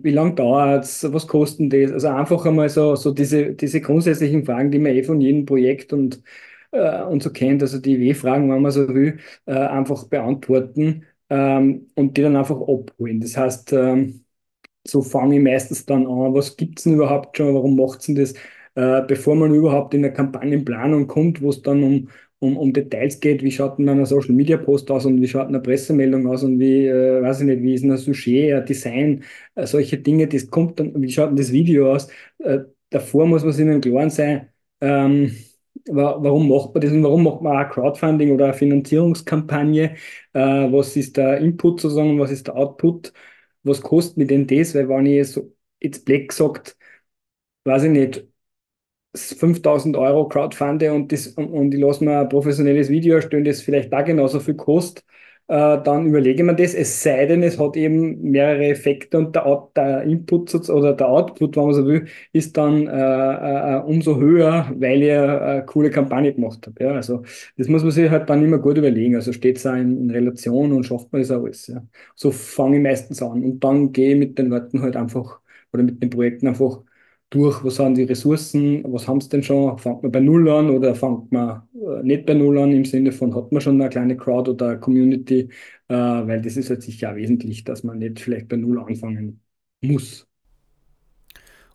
wie 0.03 0.11
lange 0.11 0.35
dauert 0.35 0.83
es? 0.85 1.11
Was 1.13 1.27
kostet 1.27 1.71
das? 1.73 1.91
Also 1.91 2.07
einfach 2.09 2.45
einmal 2.45 2.69
so, 2.69 2.95
so 2.95 3.11
diese, 3.13 3.53
diese 3.53 3.81
grundsätzlichen 3.81 4.45
Fragen, 4.45 4.71
die 4.71 4.79
man 4.79 4.93
eh 4.93 5.03
von 5.03 5.21
jedem 5.21 5.45
Projekt 5.45 5.93
und, 5.93 6.21
äh, 6.71 7.03
und 7.03 7.23
so 7.23 7.31
kennt, 7.31 7.61
also 7.61 7.79
die 7.79 7.99
W-Fragen, 7.99 8.51
wenn 8.51 8.61
man 8.61 8.71
so 8.71 8.87
will, 8.93 9.19
äh, 9.45 9.53
einfach 9.53 10.05
beantworten 10.07 11.05
ähm, 11.29 11.87
und 11.95 12.17
die 12.17 12.21
dann 12.21 12.35
einfach 12.35 12.57
abholen. 12.61 13.19
Das 13.21 13.37
heißt, 13.37 13.73
ähm, 13.73 14.23
so 14.87 15.01
fange 15.01 15.37
ich 15.37 15.43
meistens 15.43 15.85
dann 15.85 16.05
an, 16.07 16.33
was 16.33 16.57
gibt 16.57 16.79
es 16.79 16.83
denn 16.85 16.93
überhaupt 16.95 17.37
schon, 17.37 17.53
warum 17.53 17.75
macht 17.75 17.99
es 18.01 18.05
denn 18.07 18.15
das, 18.15 18.33
äh, 18.75 19.01
bevor 19.07 19.35
man 19.35 19.53
überhaupt 19.53 19.93
in 19.93 20.03
eine 20.05 20.13
Kampagnenplanung 20.13 21.07
kommt, 21.07 21.41
wo 21.41 21.49
es 21.49 21.61
dann 21.61 21.83
um, 21.83 22.09
um, 22.39 22.57
um 22.57 22.73
Details 22.73 23.19
geht, 23.19 23.41
wie 23.43 23.51
schaut 23.51 23.79
denn 23.79 23.89
ein 23.89 24.05
Social 24.05 24.33
Media 24.33 24.57
Post 24.57 24.91
aus 24.91 25.05
und 25.05 25.21
wie 25.21 25.27
schaut 25.27 25.47
eine 25.47 25.59
Pressemeldung 25.59 26.27
aus 26.27 26.43
und 26.43 26.59
wie, 26.59 26.85
äh, 26.87 27.21
weiß 27.21 27.41
ich 27.41 27.47
nicht, 27.47 27.61
wie 27.63 27.73
ist 27.73 27.83
ein 27.83 27.97
Sujet, 27.97 28.53
ein 28.55 28.65
Design, 28.65 29.23
äh, 29.55 29.65
solche 29.65 29.97
Dinge, 29.97 30.27
das 30.27 30.47
kommt 30.49 30.79
dann, 30.79 30.99
wie 31.01 31.11
schaut 31.11 31.29
denn 31.29 31.35
das 31.37 31.51
Video 31.51 31.91
aus? 31.93 32.07
Äh, 32.39 32.59
davor 32.89 33.25
muss 33.27 33.43
man 33.43 33.53
sich 33.53 33.65
im 33.67 33.81
Klaren 33.81 34.09
sein, 34.09 34.47
ähm, 34.81 35.35
warum 35.89 36.49
macht 36.49 36.73
man 36.73 36.81
das 36.81 36.91
und 36.91 37.03
warum 37.03 37.23
macht 37.23 37.41
man 37.41 37.65
auch 37.65 37.69
Crowdfunding 37.71 38.31
oder 38.31 38.45
eine 38.45 38.53
Finanzierungskampagne? 38.53 39.95
Äh, 40.33 40.39
was 40.71 40.95
ist 40.95 41.17
der 41.17 41.37
Input 41.39 41.81
sozusagen, 41.81 42.19
was 42.19 42.31
ist 42.31 42.47
der 42.47 42.55
Output? 42.55 43.13
Was 43.67 43.81
kostet 43.81 44.17
mir 44.17 44.27
denn 44.27 44.47
das? 44.47 44.75
Weil 44.75 44.89
wenn 44.89 45.05
ich 45.05 45.31
so 45.31 45.53
jetzt 45.81 46.05
Black 46.05 46.29
gesagt, 46.29 46.77
weiß 47.65 47.83
ich 47.83 47.91
nicht, 47.91 48.27
5000 49.15 49.97
Euro 49.97 50.27
Crowdfunde 50.29 50.93
und, 50.93 51.11
das, 51.11 51.27
und, 51.29 51.49
und 51.51 51.73
ich 51.73 51.81
lasse 51.81 52.03
mir 52.05 52.19
ein 52.21 52.29
professionelles 52.29 52.89
Video 52.89 53.15
erstellen, 53.15 53.45
das 53.45 53.61
vielleicht 53.61 53.91
da 53.93 54.01
genauso 54.03 54.39
viel 54.39 54.55
kostet, 54.55 55.05
äh, 55.47 55.81
dann 55.83 56.07
überlege 56.07 56.43
man 56.43 56.57
das, 56.57 56.73
es 56.73 57.01
sei 57.01 57.25
denn, 57.25 57.41
es 57.41 57.57
hat 57.57 57.77
eben 57.77 58.21
mehrere 58.21 58.65
Effekte 58.65 59.17
und 59.17 59.35
der, 59.35 59.69
der 59.75 60.03
Input 60.03 60.53
oder 60.69 60.93
der 60.93 61.07
Output, 61.07 61.55
wenn 61.55 61.65
man 61.65 61.73
so 61.73 61.85
will, 61.87 62.05
ist 62.33 62.57
dann 62.57 62.87
äh, 62.87 63.77
äh, 63.77 63.81
umso 63.81 64.17
höher, 64.17 64.69
weil 64.77 65.01
ihr 65.01 65.41
eine 65.41 65.65
coole 65.65 65.89
Kampagne 65.89 66.33
gemacht 66.33 66.67
habt. 66.67 66.79
Ja? 66.81 66.91
Also 66.91 67.23
das 67.57 67.67
muss 67.69 67.83
man 67.83 67.91
sich 67.91 68.09
halt 68.09 68.29
dann 68.29 68.43
immer 68.43 68.57
gut 68.57 68.77
überlegen. 68.77 69.15
Also 69.15 69.31
steht 69.31 69.57
es 69.57 69.65
auch 69.65 69.75
in, 69.75 69.97
in, 70.03 70.11
Relation 70.11 70.73
und 70.73 70.83
schafft 70.83 71.11
man 71.13 71.21
das 71.21 71.31
auch 71.31 71.43
alles. 71.43 71.67
Ja? 71.67 71.81
So 72.15 72.31
fange 72.31 72.77
ich 72.77 72.83
meistens 72.83 73.21
an 73.21 73.43
und 73.43 73.63
dann 73.63 73.91
gehe 73.93 74.13
ich 74.13 74.19
mit 74.19 74.37
den 74.37 74.47
Leuten 74.49 74.81
halt 74.81 74.95
einfach 74.97 75.39
oder 75.71 75.83
mit 75.83 76.01
den 76.01 76.09
Projekten 76.09 76.47
einfach 76.47 76.81
durch, 77.29 77.63
was 77.63 77.75
sind 77.75 77.95
die 77.97 78.03
Ressourcen, 78.03 78.83
was 78.91 79.07
haben 79.07 79.21
sie 79.21 79.29
denn 79.29 79.43
schon, 79.43 79.77
fängt 79.77 80.03
man 80.03 80.11
bei 80.11 80.19
Null 80.21 80.49
an 80.49 80.69
oder 80.69 80.95
fängt 80.95 81.31
man 81.31 81.63
äh, 81.75 82.03
nicht 82.03 82.25
bei 82.25 82.33
Null 82.33 82.57
an, 82.59 82.71
im 82.71 82.85
Sinne 82.85 83.11
von, 83.11 83.35
hat 83.35 83.51
man 83.51 83.61
schon 83.61 83.79
eine 83.81 83.89
kleine 83.89 84.15
Crowd 84.17 84.49
oder 84.51 84.69
eine 84.69 84.79
Community, 84.79 85.49
äh, 85.89 85.93
weil 85.95 86.41
das 86.41 86.57
ist 86.57 86.69
halt 86.69 86.83
sicher 86.83 87.15
wesentlich, 87.15 87.63
dass 87.65 87.83
man 87.83 87.99
nicht 87.99 88.19
vielleicht 88.19 88.47
bei 88.47 88.55
Null 88.57 88.79
anfangen 88.79 89.41
muss. 89.81 90.27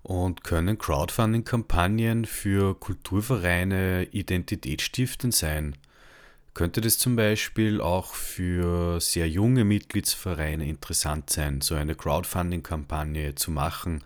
Und 0.03 0.43
können 0.45 0.79
Crowdfunding-Kampagnen 0.79 2.25
für 2.25 2.75
Kulturvereine 2.79 4.09
identitätsstiftend 4.11 5.35
sein? 5.35 5.77
Könnte 6.55 6.81
das 6.81 6.99
zum 6.99 7.17
Beispiel 7.17 7.81
auch 7.81 8.15
für 8.15 9.01
sehr 9.01 9.29
junge 9.29 9.65
Mitgliedsvereine 9.65 10.69
interessant 10.69 11.31
sein, 11.31 11.61
so 11.63 11.75
eine 11.77 11.95
Crowdfunding-Kampagne 11.97 13.35
zu 13.37 13.51
machen? 13.53 14.05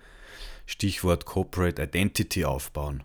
Stichwort 0.66 1.24
Corporate 1.24 1.82
Identity 1.82 2.44
aufbauen? 2.44 3.02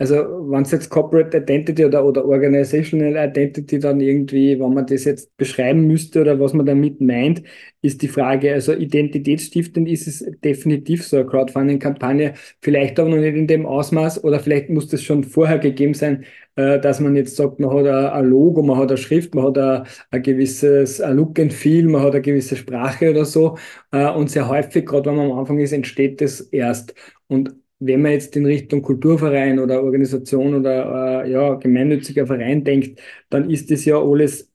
Also 0.00 0.14
wenn 0.50 0.62
es 0.62 0.70
jetzt 0.70 0.88
Corporate 0.88 1.36
Identity 1.36 1.84
oder, 1.84 2.02
oder 2.06 2.24
Organizational 2.24 3.28
Identity 3.28 3.78
dann 3.78 4.00
irgendwie, 4.00 4.58
wenn 4.58 4.72
man 4.72 4.86
das 4.86 5.04
jetzt 5.04 5.36
beschreiben 5.36 5.86
müsste 5.86 6.22
oder 6.22 6.40
was 6.40 6.54
man 6.54 6.64
damit 6.64 7.02
meint, 7.02 7.42
ist 7.82 8.00
die 8.00 8.08
Frage, 8.08 8.54
also 8.54 8.72
identitätsstiftend 8.72 9.86
ist 9.90 10.06
es 10.08 10.24
definitiv 10.42 11.06
so 11.06 11.18
eine 11.18 11.26
Crowdfunding-Kampagne, 11.26 12.32
vielleicht 12.62 12.98
aber 12.98 13.10
noch 13.10 13.18
nicht 13.18 13.36
in 13.36 13.46
dem 13.46 13.66
Ausmaß 13.66 14.24
oder 14.24 14.40
vielleicht 14.40 14.70
muss 14.70 14.88
das 14.88 15.02
schon 15.02 15.22
vorher 15.22 15.58
gegeben 15.58 15.92
sein, 15.92 16.24
äh, 16.56 16.80
dass 16.80 16.98
man 17.00 17.14
jetzt 17.14 17.36
sagt, 17.36 17.60
man 17.60 17.70
hat 17.70 17.86
ein 17.86 18.24
Logo, 18.24 18.62
man 18.62 18.78
hat 18.78 18.88
eine 18.88 18.96
Schrift, 18.96 19.34
man 19.34 19.44
hat 19.54 19.86
ein, 20.10 20.22
gewisses 20.22 21.02
ein 21.02 21.16
Look 21.16 21.38
and 21.38 21.52
Feel, 21.52 21.86
man 21.88 22.00
hat 22.02 22.12
eine 22.12 22.22
gewisse 22.22 22.56
Sprache 22.56 23.10
oder 23.10 23.26
so 23.26 23.58
äh, 23.92 24.10
und 24.10 24.30
sehr 24.30 24.48
häufig, 24.48 24.86
gerade 24.86 25.10
wenn 25.10 25.16
man 25.16 25.30
am 25.30 25.38
Anfang 25.40 25.58
ist, 25.58 25.72
entsteht 25.72 26.22
das 26.22 26.40
erst. 26.40 26.94
Und 27.28 27.54
wenn 27.80 28.02
man 28.02 28.12
jetzt 28.12 28.36
in 28.36 28.46
Richtung 28.46 28.82
Kulturverein 28.82 29.58
oder 29.58 29.82
Organisation 29.82 30.54
oder 30.54 31.24
äh, 31.24 31.30
ja, 31.32 31.54
gemeinnütziger 31.54 32.26
Verein 32.26 32.64
denkt, 32.64 33.00
dann 33.30 33.50
ist 33.50 33.70
das 33.70 33.84
ja 33.84 33.96
alles 33.98 34.50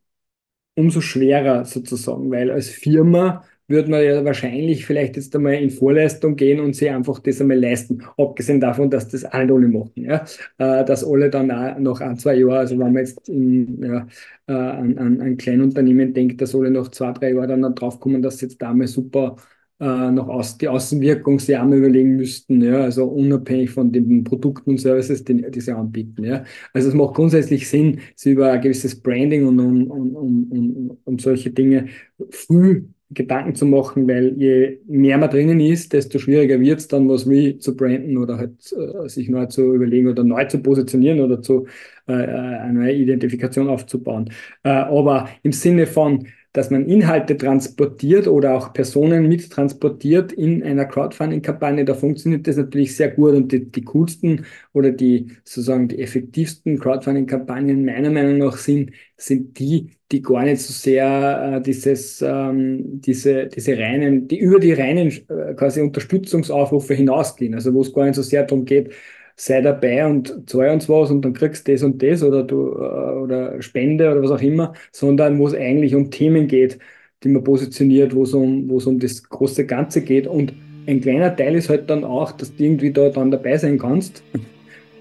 umso 0.76 1.02
schwerer 1.02 1.66
sozusagen, 1.66 2.32
weil 2.32 2.52
als 2.52 2.70
Firma 2.70 3.44
würde 3.68 3.90
man 3.90 4.04
ja 4.04 4.24
wahrscheinlich 4.24 4.86
vielleicht 4.86 5.16
jetzt 5.16 5.36
einmal 5.36 5.56
in 5.56 5.72
Vorleistung 5.72 6.36
gehen 6.36 6.60
und 6.60 6.76
sich 6.76 6.92
einfach 6.92 7.20
das 7.20 7.42
einmal 7.42 7.58
leisten. 7.60 8.04
Abgesehen 8.18 8.60
davon, 8.60 8.90
dass 8.92 9.08
das 9.08 9.24
nicht 9.24 9.34
alle 9.34 9.68
machen. 9.68 9.92
Ja? 9.96 10.24
Äh, 10.58 10.86
dass 10.86 11.04
alle 11.04 11.30
dann 11.30 11.50
auch 11.52 11.80
nach 11.80 12.02
ein, 12.02 12.18
zwei 12.18 12.36
Jahren, 12.36 12.58
also 12.58 12.78
wenn 12.78 12.94
man 12.94 12.98
jetzt 13.06 13.28
in, 13.28 13.82
ja, 13.84 14.08
äh, 14.48 14.54
an, 14.54 14.98
an 14.98 15.22
ein 15.22 15.38
Kleinunternehmen 15.38 16.14
denkt, 16.14 16.42
dass 16.42 16.54
alle 16.54 16.70
nach 16.70 16.90
zwei, 16.90 17.12
drei 17.14 17.32
Jahren 17.34 17.62
dann 17.64 17.76
draufkommen, 17.76 18.22
dass 18.22 18.42
jetzt 18.42 18.62
da 18.62 18.74
mal 18.74 18.88
super 18.88 19.36
äh, 19.80 20.12
noch 20.12 20.28
aus, 20.28 20.58
die 20.58 20.68
Außenwirkung 20.68 21.40
sich 21.40 21.58
einmal 21.58 21.80
überlegen 21.80 22.16
müssten, 22.16 22.62
ja, 22.62 22.82
also 22.82 23.06
unabhängig 23.06 23.72
von 23.72 23.92
den 23.92 24.24
Produkten 24.24 24.72
und 24.72 24.78
Services, 24.80 25.24
die, 25.24 25.50
die 25.50 25.62
sie 25.62 25.76
anbieten. 25.76 26.24
Ja. 26.24 26.44
Also 26.74 26.90
es 26.90 26.94
macht 26.94 27.16
grundsätzlich 27.16 27.70
Sinn, 27.70 28.00
sich 28.16 28.34
über 28.34 28.52
ein 28.52 28.62
gewisses 28.62 29.00
Branding 29.02 29.46
und 29.46 29.60
um, 29.60 29.92
um, 29.92 30.52
um, 30.52 30.98
um 31.04 31.20
solche 31.20 31.50
Dinge 31.50 31.88
früh 32.30 32.84
Gedanken 33.12 33.54
zu 33.54 33.66
machen, 33.66 34.08
weil 34.08 34.34
je 34.38 34.80
mehr 34.88 35.18
man 35.18 35.30
drinnen 35.30 35.60
ist, 35.60 35.94
desto 35.94 36.18
schwieriger 36.18 36.60
wird 36.60 36.80
es 36.80 36.88
dann, 36.88 37.08
was 37.08 37.30
wie 37.30 37.58
zu 37.60 37.76
branden 37.76 38.18
oder 38.18 38.38
halt 38.38 38.74
äh, 38.74 39.08
sich 39.08 39.30
neu 39.30 39.46
zu 39.46 39.76
überlegen 39.76 40.08
oder 40.08 40.24
neu 40.24 40.46
zu 40.46 40.60
positionieren 40.60 41.20
oder 41.20 41.42
zu 41.42 41.68
äh, 42.08 42.14
äh 42.14 42.58
eine 42.58 42.80
neue 42.80 42.94
Identifikation 42.94 43.70
aufzubauen. 43.70 44.32
Äh, 44.64 44.70
aber 44.70 45.30
im 45.44 45.52
Sinne 45.52 45.86
von 45.86 46.26
dass 46.56 46.70
man 46.70 46.86
Inhalte 46.86 47.36
transportiert 47.36 48.28
oder 48.30 48.56
auch 48.56 48.72
Personen 48.72 49.28
mittransportiert 49.28 50.32
in 50.32 50.64
einer 50.64 50.86
Crowdfunding-Kampagne, 50.86 51.84
da 51.84 51.94
funktioniert 51.94 52.48
das 52.48 52.56
natürlich 52.56 52.96
sehr 52.96 53.12
gut 53.12 53.34
und 53.34 53.52
die, 53.52 53.70
die 53.70 53.84
coolsten 53.84 54.46
oder 54.72 54.92
die 54.92 55.28
sozusagen 55.44 55.90
die 55.90 56.00
effektivsten 56.00 56.80
Crowdfunding-Kampagnen 56.80 57.84
meiner 57.84 58.10
Meinung 58.10 58.38
nach 58.38 58.56
sind, 58.56 58.92
sind 59.18 59.60
die, 59.60 59.90
die 60.14 60.22
gar 60.22 60.44
nicht 60.44 60.62
so 60.62 60.72
sehr 60.72 61.58
äh, 61.58 61.62
dieses, 61.62 62.22
ähm, 62.22 63.02
diese, 63.02 63.48
diese 63.48 63.78
reinen, 63.78 64.30
die 64.30 64.40
über 64.40 64.60
die 64.62 64.72
reinen 64.72 65.10
äh, 65.10 65.54
quasi 65.56 65.82
Unterstützungsaufrufe 65.82 66.94
hinausgehen, 66.94 67.54
also 67.54 67.74
wo 67.74 67.82
es 67.82 67.92
gar 67.92 68.06
nicht 68.06 68.16
so 68.16 68.22
sehr 68.22 68.44
darum 68.44 68.64
geht, 68.64 68.94
sei 69.36 69.62
dabei 69.62 70.06
und 70.06 70.50
zahl 70.50 70.70
uns 70.70 70.88
was 70.88 71.12
und 71.12 71.24
dann 71.24 71.34
kriegst 71.34 71.68
du 71.68 71.74
das 71.74 71.84
und 71.84 72.02
das 72.02 72.24
oder 72.24 72.44
du 72.44 72.72
äh, 72.72 73.20
oder 73.20 73.62
Spende 73.62 74.10
oder 74.12 74.22
was 74.24 74.32
auch 74.32 74.42
immer, 74.42 74.74
sondern 74.92 75.38
wo 75.40 75.48
es 75.48 75.54
eigentlich 75.54 75.94
um 75.96 76.10
Themen 76.10 76.48
geht, 76.48 76.80
die 77.24 77.30
man 77.30 77.44
positioniert, 77.44 78.16
wo 78.16 78.24
es 78.24 78.34
um, 78.34 78.70
wo 78.70 78.78
es 78.78 78.86
um 78.86 79.00
das 79.00 79.28
große 79.28 79.66
Ganze 79.66 80.02
geht. 80.02 80.28
Und 80.28 80.54
ein 80.88 81.02
kleiner 81.02 81.36
Teil 81.36 81.56
ist 81.56 81.70
halt 81.70 81.90
dann 81.90 82.04
auch, 82.04 82.32
dass 82.32 82.56
du 82.56 82.64
irgendwie 82.64 82.92
da 82.92 83.10
dann 83.10 83.32
dabei 83.32 83.58
sein 83.58 83.78
kannst 83.78 84.24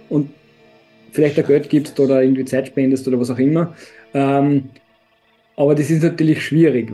und 0.08 0.30
vielleicht 1.12 1.38
ein 1.38 1.46
Geld 1.46 1.68
gibst 1.68 1.98
oder 2.00 2.22
irgendwie 2.22 2.44
Zeit 2.44 2.66
spendest 2.66 3.06
oder 3.06 3.20
was 3.20 3.30
auch 3.30 3.38
immer. 3.38 3.74
Ähm, 4.14 4.64
aber 5.56 5.74
das 5.74 5.90
ist 5.90 6.02
natürlich 6.02 6.44
schwierig. 6.44 6.92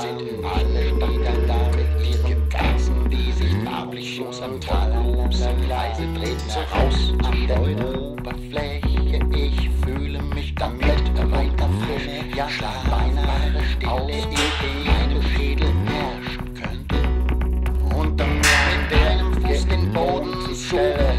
Sind 0.00 0.44
alle 0.44 0.96
wieder 0.96 1.32
da 1.46 1.70
mit 1.76 2.28
ihren 2.28 2.48
Ganzen, 2.48 3.08
die 3.08 3.32
sich 3.32 3.54
farblich 3.64 4.20
am 4.42 4.60
Thalamus 4.60 5.40
leise 5.68 6.02
dreht 6.14 6.40
sich 6.40 6.56
raus 6.56 7.12
an 7.24 7.46
der 7.46 7.60
Oberfläche. 7.60 9.20
Ich 9.34 9.70
fühle 9.82 10.22
mich 10.34 10.54
komplett 10.56 11.02
weiter 11.30 11.68
frisch, 11.80 12.36
ja 12.36 12.46
beinahe 12.90 13.62
Stille, 13.72 14.18
in 14.62 14.84
meinem 14.84 15.22
Schädel 15.22 15.72
herrschen 15.86 16.54
könnte. 16.54 17.96
Unter 17.96 18.26
mir 18.26 18.62
in 18.74 18.88
deren 18.90 19.34
Fuß 19.42 19.66
den 19.68 19.92
Boden 19.92 20.54
stelle 20.54 21.14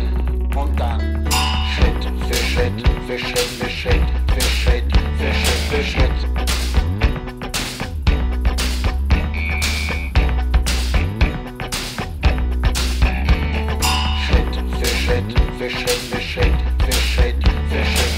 und 0.56 0.80
dann 0.80 1.28
Schritt 1.76 2.04
für 2.28 2.36
Schritt 2.36 2.88
für 3.08 3.18
Schritt 3.18 3.38
für 3.38 3.70
Schritt 3.70 4.02
für 4.28 4.42
Schritt 4.42 4.84
für 5.18 5.34
Schritt 5.34 5.60
für 5.70 5.84
Schritt. 5.84 6.12
Schritt 6.12 6.57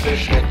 für 0.10 0.48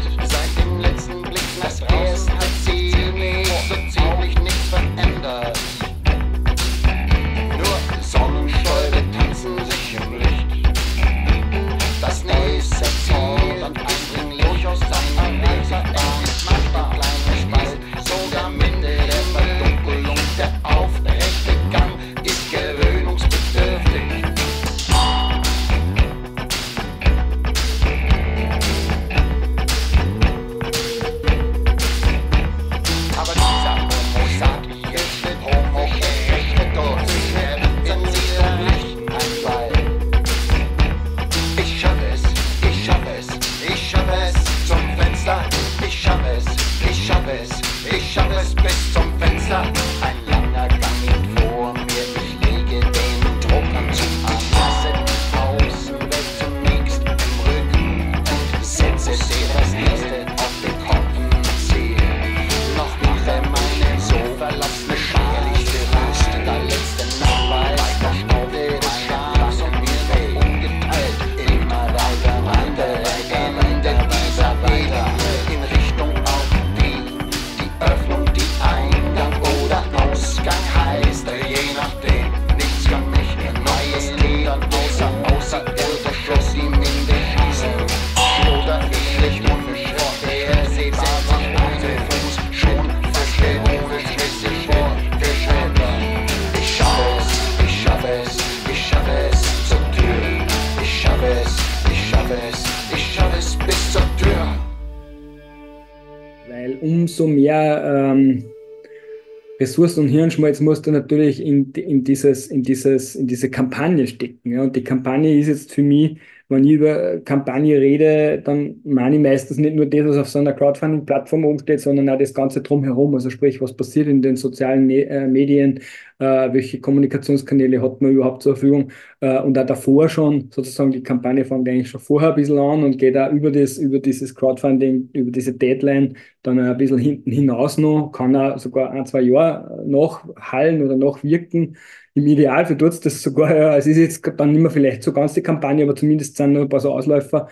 Ressourcen 109.79 110.05
und 110.05 110.09
Hirnschmalz 110.09 110.61
musst 110.61 110.87
du 110.87 110.91
natürlich 110.91 111.41
in, 111.41 111.73
in, 111.73 112.03
dieses, 112.03 112.49
in, 112.49 112.63
dieses, 112.65 113.15
in 113.15 113.29
diese 113.29 113.49
Kampagne 113.49 114.07
stecken. 114.09 114.53
Ja. 114.53 114.63
Und 114.65 114.75
die 114.75 114.83
Kampagne 114.83 115.39
ist 115.39 115.47
jetzt 115.47 115.73
für 115.73 115.83
mich, 115.83 116.19
wenn 116.49 116.65
ich 116.65 116.73
über 116.73 117.19
Kampagne 117.21 117.79
rede, 117.79 118.41
dann 118.43 118.81
meine 118.85 119.17
ich 119.17 119.23
meistens 119.23 119.59
nicht 119.59 119.75
nur 119.77 119.87
das, 119.87 120.07
was 120.07 120.17
auf 120.17 120.29
so 120.29 120.39
einer 120.39 120.55
Crowdfunding-Plattform 120.55 121.45
oben 121.45 121.59
steht, 121.59 121.81
sondern 121.81 122.09
auch 122.09 122.19
das 122.19 122.33
Ganze 122.33 122.63
drumherum. 122.63 123.15
Also 123.15 123.29
sprich, 123.31 123.61
was 123.61 123.77
passiert 123.77 124.09
in 124.09 124.23
den 124.23 124.37
sozialen 124.37 124.87
Me 124.87 125.05
äh, 125.07 125.27
Medien, 125.27 125.81
äh, 126.19 126.53
welche 126.53 126.81
Kommunikationskanäle 126.81 127.83
hat 127.83 128.01
man 128.01 128.13
überhaupt 128.13 128.43
zur 128.43 128.57
Verfügung 128.57 128.91
äh, 129.21 129.41
und 129.41 129.59
auch 129.59 129.67
davor 129.67 130.09
schon, 130.09 130.51
sozusagen 130.51 130.91
die 130.91 131.03
Kampagne 131.03 131.45
fängt 131.45 131.69
eigentlich 131.69 131.91
schon 131.91 132.01
vorher 132.01 132.31
ein 132.31 132.37
bisschen 132.37 132.59
an 132.59 132.83
und 132.83 132.99
geht 132.99 133.17
auch 133.17 133.31
über, 133.31 133.51
das, 133.51 133.79
über 133.79 133.99
dieses 133.99 134.35
Crowdfunding, 134.35 135.11
über 135.13 135.31
diese 135.31 135.53
Deadline 135.55 136.17
dann 136.43 136.59
ein 136.59 136.77
bisschen 136.77 136.99
hinten 136.99 137.31
hinaus 137.31 137.79
noch, 137.79 138.11
kann 138.13 138.35
auch 138.37 138.59
sogar 138.59 138.91
ein, 138.93 139.07
zwei 139.07 139.21
Jahre 139.21 139.85
nachhallen 139.87 140.83
oder 140.83 140.97
nachwirken. 140.97 141.77
Im 142.19 142.27
Idealfall 142.27 142.77
tut 142.77 142.91
es 142.95 143.01
das 143.01 143.23
sogar, 143.23 143.55
ja, 143.57 143.77
es 143.77 143.87
ist 143.87 143.97
jetzt 143.97 144.33
dann 144.39 144.53
nicht 144.53 144.61
mehr 144.61 144.71
vielleicht 144.71 145.03
so 145.03 145.13
ganz 145.13 145.35
die 145.35 145.43
Kampagne, 145.43 145.85
aber 145.85 145.95
zumindest 145.95 146.37
sind 146.37 146.53
noch 146.55 146.63
ein 146.63 146.69
paar 146.69 146.81
so 146.81 146.93
Ausläufer, 146.93 147.49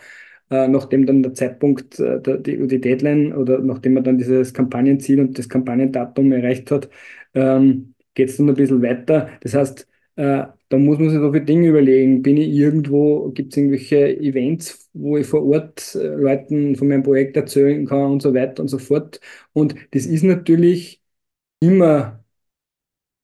äh, 0.51 0.69
nachdem 0.69 1.07
dann 1.07 1.23
der 1.23 1.35
Zeitpunkt, 1.35 1.99
äh, 2.01 2.21
die, 2.41 2.67
die 2.67 2.81
Deadline 2.81 3.33
oder 3.35 3.59
nachdem 3.61 3.95
man 3.95 4.05
dann 4.05 4.19
dieses 4.19 4.53
Kampagnenziel 4.55 5.21
und 5.21 5.39
das 5.39 5.49
Kampagnendatum 5.49 6.33
erreicht 6.33 6.71
hat, 6.71 6.89
ähm, 7.35 7.95
geht 8.15 8.31
es 8.31 8.37
dann 8.39 8.49
ein 8.49 8.55
bisschen 8.55 8.83
weiter. 8.83 9.31
Das 9.41 9.55
heißt, 9.55 9.87
äh, 10.17 10.45
da 10.69 10.79
muss 10.79 10.99
man 10.99 11.11
sich 11.11 11.19
so 11.21 11.33
viele 11.33 11.45
Dinge 11.45 11.69
überlegen. 11.69 12.23
Bin 12.23 12.37
ich 12.37 12.49
irgendwo, 12.49 13.31
gibt 13.31 13.53
es 13.53 13.57
irgendwelche 13.59 14.17
Events, 14.19 14.89
wo 14.95 15.17
ich 15.17 15.27
vor 15.27 15.45
Ort 15.47 15.95
äh, 15.95 15.99
Leuten 16.09 16.77
von 16.77 16.89
meinem 16.89 17.03
Projekt 17.03 17.37
erzählen 17.37 17.87
kann 17.87 18.13
und 18.13 18.23
so 18.23 18.35
weiter 18.35 18.63
und 18.63 18.69
so 18.69 18.79
fort. 18.79 19.21
Und 19.53 19.75
das 19.93 20.07
ist 20.07 20.23
natürlich 20.25 21.03
immer, 21.61 22.25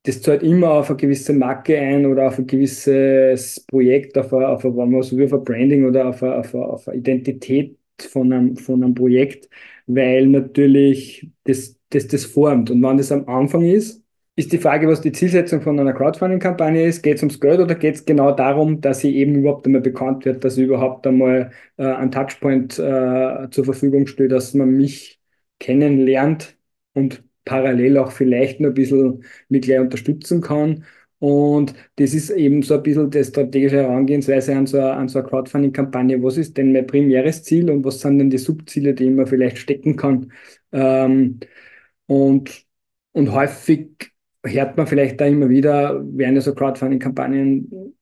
das 0.04 0.20
zahlt 0.22 0.42
immer 0.42 0.72
auf 0.72 0.90
eine 0.90 0.96
gewisse 0.96 1.32
Marke 1.32 1.78
ein 1.78 2.06
oder 2.06 2.28
auf 2.28 2.38
ein 2.38 2.46
gewisses 2.46 3.60
Projekt, 3.66 4.18
auf 4.18 4.32
eine, 4.34 4.48
auf 4.48 4.64
eine, 4.64 4.76
wenn 4.76 4.90
man 4.90 5.02
so 5.02 5.16
wie 5.16 5.24
auf 5.24 5.32
ein 5.32 5.44
Branding 5.44 5.86
oder 5.86 6.08
auf 6.08 6.22
eine, 6.22 6.36
auf 6.38 6.54
eine, 6.54 6.64
auf 6.64 6.88
eine 6.88 6.98
Identität 6.98 7.78
von 7.98 8.32
einem, 8.32 8.56
von 8.56 8.82
einem 8.82 8.94
Projekt, 8.94 9.48
weil 9.86 10.26
natürlich 10.26 11.28
das, 11.44 11.78
das 11.90 12.08
das 12.08 12.24
formt. 12.24 12.70
Und 12.70 12.82
wenn 12.82 12.96
das 12.96 13.12
am 13.12 13.28
Anfang 13.28 13.62
ist, 13.62 14.02
ist 14.34 14.52
die 14.52 14.58
Frage, 14.58 14.88
was 14.88 15.00
die 15.02 15.12
Zielsetzung 15.12 15.60
von 15.60 15.78
einer 15.78 15.92
Crowdfunding-Kampagne 15.92 16.86
ist. 16.86 17.02
Geht 17.02 17.16
es 17.16 17.22
ums 17.22 17.38
Geld 17.38 17.60
oder 17.60 17.74
geht 17.74 17.96
es 17.96 18.04
genau 18.04 18.32
darum, 18.32 18.80
dass 18.80 19.00
sie 19.00 19.14
eben 19.16 19.36
überhaupt 19.36 19.66
einmal 19.66 19.82
bekannt 19.82 20.24
wird, 20.24 20.42
dass 20.42 20.56
überhaupt 20.56 21.06
einmal 21.06 21.52
äh, 21.76 21.84
ein 21.84 22.10
Touchpoint 22.10 22.78
äh, 22.78 23.48
zur 23.50 23.64
Verfügung 23.64 24.06
steht, 24.06 24.32
dass 24.32 24.54
man 24.54 24.70
mich 24.70 25.20
kennenlernt 25.58 26.56
und 26.94 27.22
parallel 27.44 27.98
auch 27.98 28.12
vielleicht 28.12 28.60
noch 28.60 28.68
ein 28.70 28.74
bisschen 28.74 29.24
mich 29.48 29.62
gleich 29.62 29.80
unterstützen 29.80 30.40
kann. 30.40 30.84
Und 31.18 31.74
das 31.96 32.14
ist 32.14 32.30
eben 32.30 32.62
so 32.62 32.74
ein 32.74 32.82
bisschen 32.82 33.10
die 33.10 33.22
strategische 33.24 33.76
Herangehensweise 33.76 34.56
an 34.56 34.66
so 34.66 34.78
eine, 34.80 35.08
so 35.08 35.20
eine 35.20 35.28
Crowdfunding-Kampagne. 35.28 36.20
Was 36.22 36.36
ist 36.36 36.56
denn 36.56 36.72
mein 36.72 36.86
primäres 36.86 37.44
Ziel 37.44 37.70
und 37.70 37.84
was 37.84 38.00
sind 38.00 38.18
denn 38.18 38.30
die 38.30 38.38
Subziele, 38.38 38.92
die 38.94 39.08
man 39.10 39.26
vielleicht 39.28 39.58
stecken 39.58 39.96
kann? 39.96 40.32
Ähm, 40.72 41.38
und, 42.06 42.66
und 43.12 43.32
häufig 43.32 43.90
hört 44.44 44.76
man 44.76 44.86
vielleicht 44.88 45.20
da 45.20 45.26
immer 45.26 45.48
wieder, 45.48 46.02
werden 46.16 46.34
ja 46.34 46.40
so 46.40 46.54
Crowdfunding-Kampagnen 46.54 47.94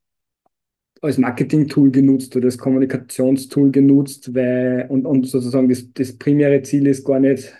als 1.03 1.19
Marketing-Tool 1.19 1.91
genutzt 1.91 2.37
oder 2.37 2.47
als 2.47 2.59
Kommunikationstool 2.59 3.71
genutzt, 3.71 4.35
weil, 4.35 4.87
und, 4.89 5.07
und 5.07 5.27
sozusagen 5.27 5.69
das, 5.69 5.93
das 5.95 6.17
primäre 6.19 6.63
Ziel 6.63 6.87
ist 6.87 7.05
gar 7.05 7.21
nicht, 7.21 7.53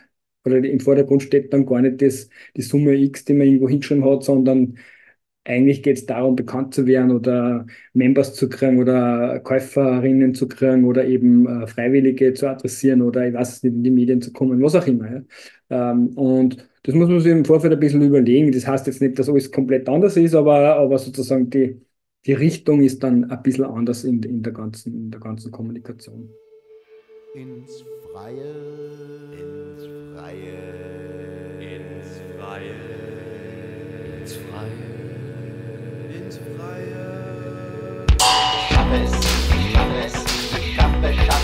oder 0.45 0.59
im 0.59 0.81
Vordergrund 0.81 1.23
steht 1.23 1.53
dann 1.53 1.67
gar 1.67 1.81
nicht 1.81 2.01
das, 2.03 2.29
die 2.57 2.63
Summe 2.63 2.95
X, 2.95 3.25
die 3.25 3.35
man 3.35 3.47
irgendwo 3.47 3.69
hingeschrieben 3.69 4.05
hat, 4.05 4.25
sondern 4.25 4.77
eigentlich 5.45 5.83
geht 5.83 5.97
es 5.97 6.07
darum, 6.07 6.37
bekannt 6.37 6.75
zu 6.75 6.87
werden 6.87 7.11
oder 7.11 7.67
Members 7.93 8.35
zu 8.35 8.49
kriegen 8.49 8.79
oder 8.79 9.41
Käuferinnen 9.41 10.35
zu 10.35 10.49
kriegen 10.49 10.85
oder 10.85 11.05
eben 11.07 11.47
äh, 11.63 11.67
Freiwillige 11.67 12.35
zu 12.35 12.49
adressieren 12.49 13.03
oder 13.03 13.27
ich 13.27 13.35
weiß 13.35 13.63
nicht, 13.63 13.75
in 13.75 13.83
die 13.83 13.91
Medien 13.91 14.21
zu 14.23 14.33
kommen, 14.33 14.63
was 14.63 14.75
auch 14.75 14.87
immer. 14.87 15.25
Ja. 15.71 15.93
Ähm, 15.93 16.09
und 16.17 16.69
das 16.83 16.95
muss 16.95 17.09
man 17.09 17.21
sich 17.21 17.33
im 17.33 17.45
Vorfeld 17.45 17.73
ein 17.73 17.81
bisschen 17.81 18.03
überlegen. 18.03 18.53
Das 18.53 18.67
heißt 18.67 18.87
jetzt 18.87 19.01
nicht, 19.01 19.19
dass 19.19 19.29
alles 19.29 19.51
komplett 19.51 19.89
anders 19.89 20.17
ist, 20.17 20.35
aber, 20.35 20.77
aber 20.77 20.99
sozusagen 20.99 21.49
die, 21.51 21.81
die 22.27 22.33
Richtung 22.35 22.83
ist 22.83 23.03
dann 23.03 23.31
ein 23.31 23.43
bisschen 23.43 23.65
anders 23.65 24.05
in, 24.05 24.23
in, 24.23 24.43
der, 24.43 24.53
ganzen, 24.53 24.95
in 24.95 25.11
der 25.11 25.21
ganzen 25.21 25.51
Kommunikation. 25.51 26.31
Ins 27.33 27.85
Freie, 28.11 28.55
ins 29.31 29.87
Freie, 30.13 30.59
ins 31.61 32.21
Freie, 32.37 32.75
ins 34.19 34.35
Freie, 34.35 34.91
ins 36.13 36.39
Freie. 36.39 38.07
Ich 38.19 38.75
schaffe 38.75 38.97
es, 38.97 39.13
ich 39.15 39.73
schaffe 39.73 39.99
es, 40.05 40.15
ich 40.59 40.75
schaffe, 40.75 41.07
schaffe, 41.07 41.25
schaffe 41.25 41.40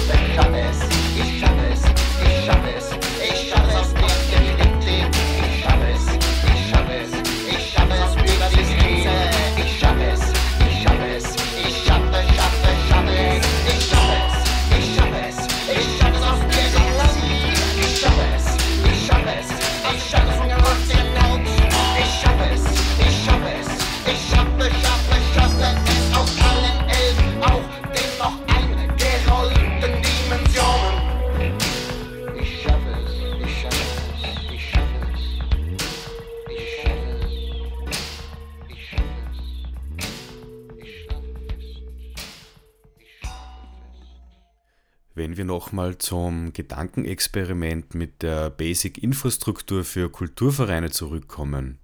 Wir 45.37 45.45
nochmal 45.45 45.99
zum 45.99 46.55
Gedankenexperiment 46.55 47.95
mit 47.95 48.23
der 48.23 48.49
Basic-Infrastruktur 48.49 49.85
für 49.85 50.09
Kulturvereine 50.09 50.91
zurückkommen. 50.91 51.79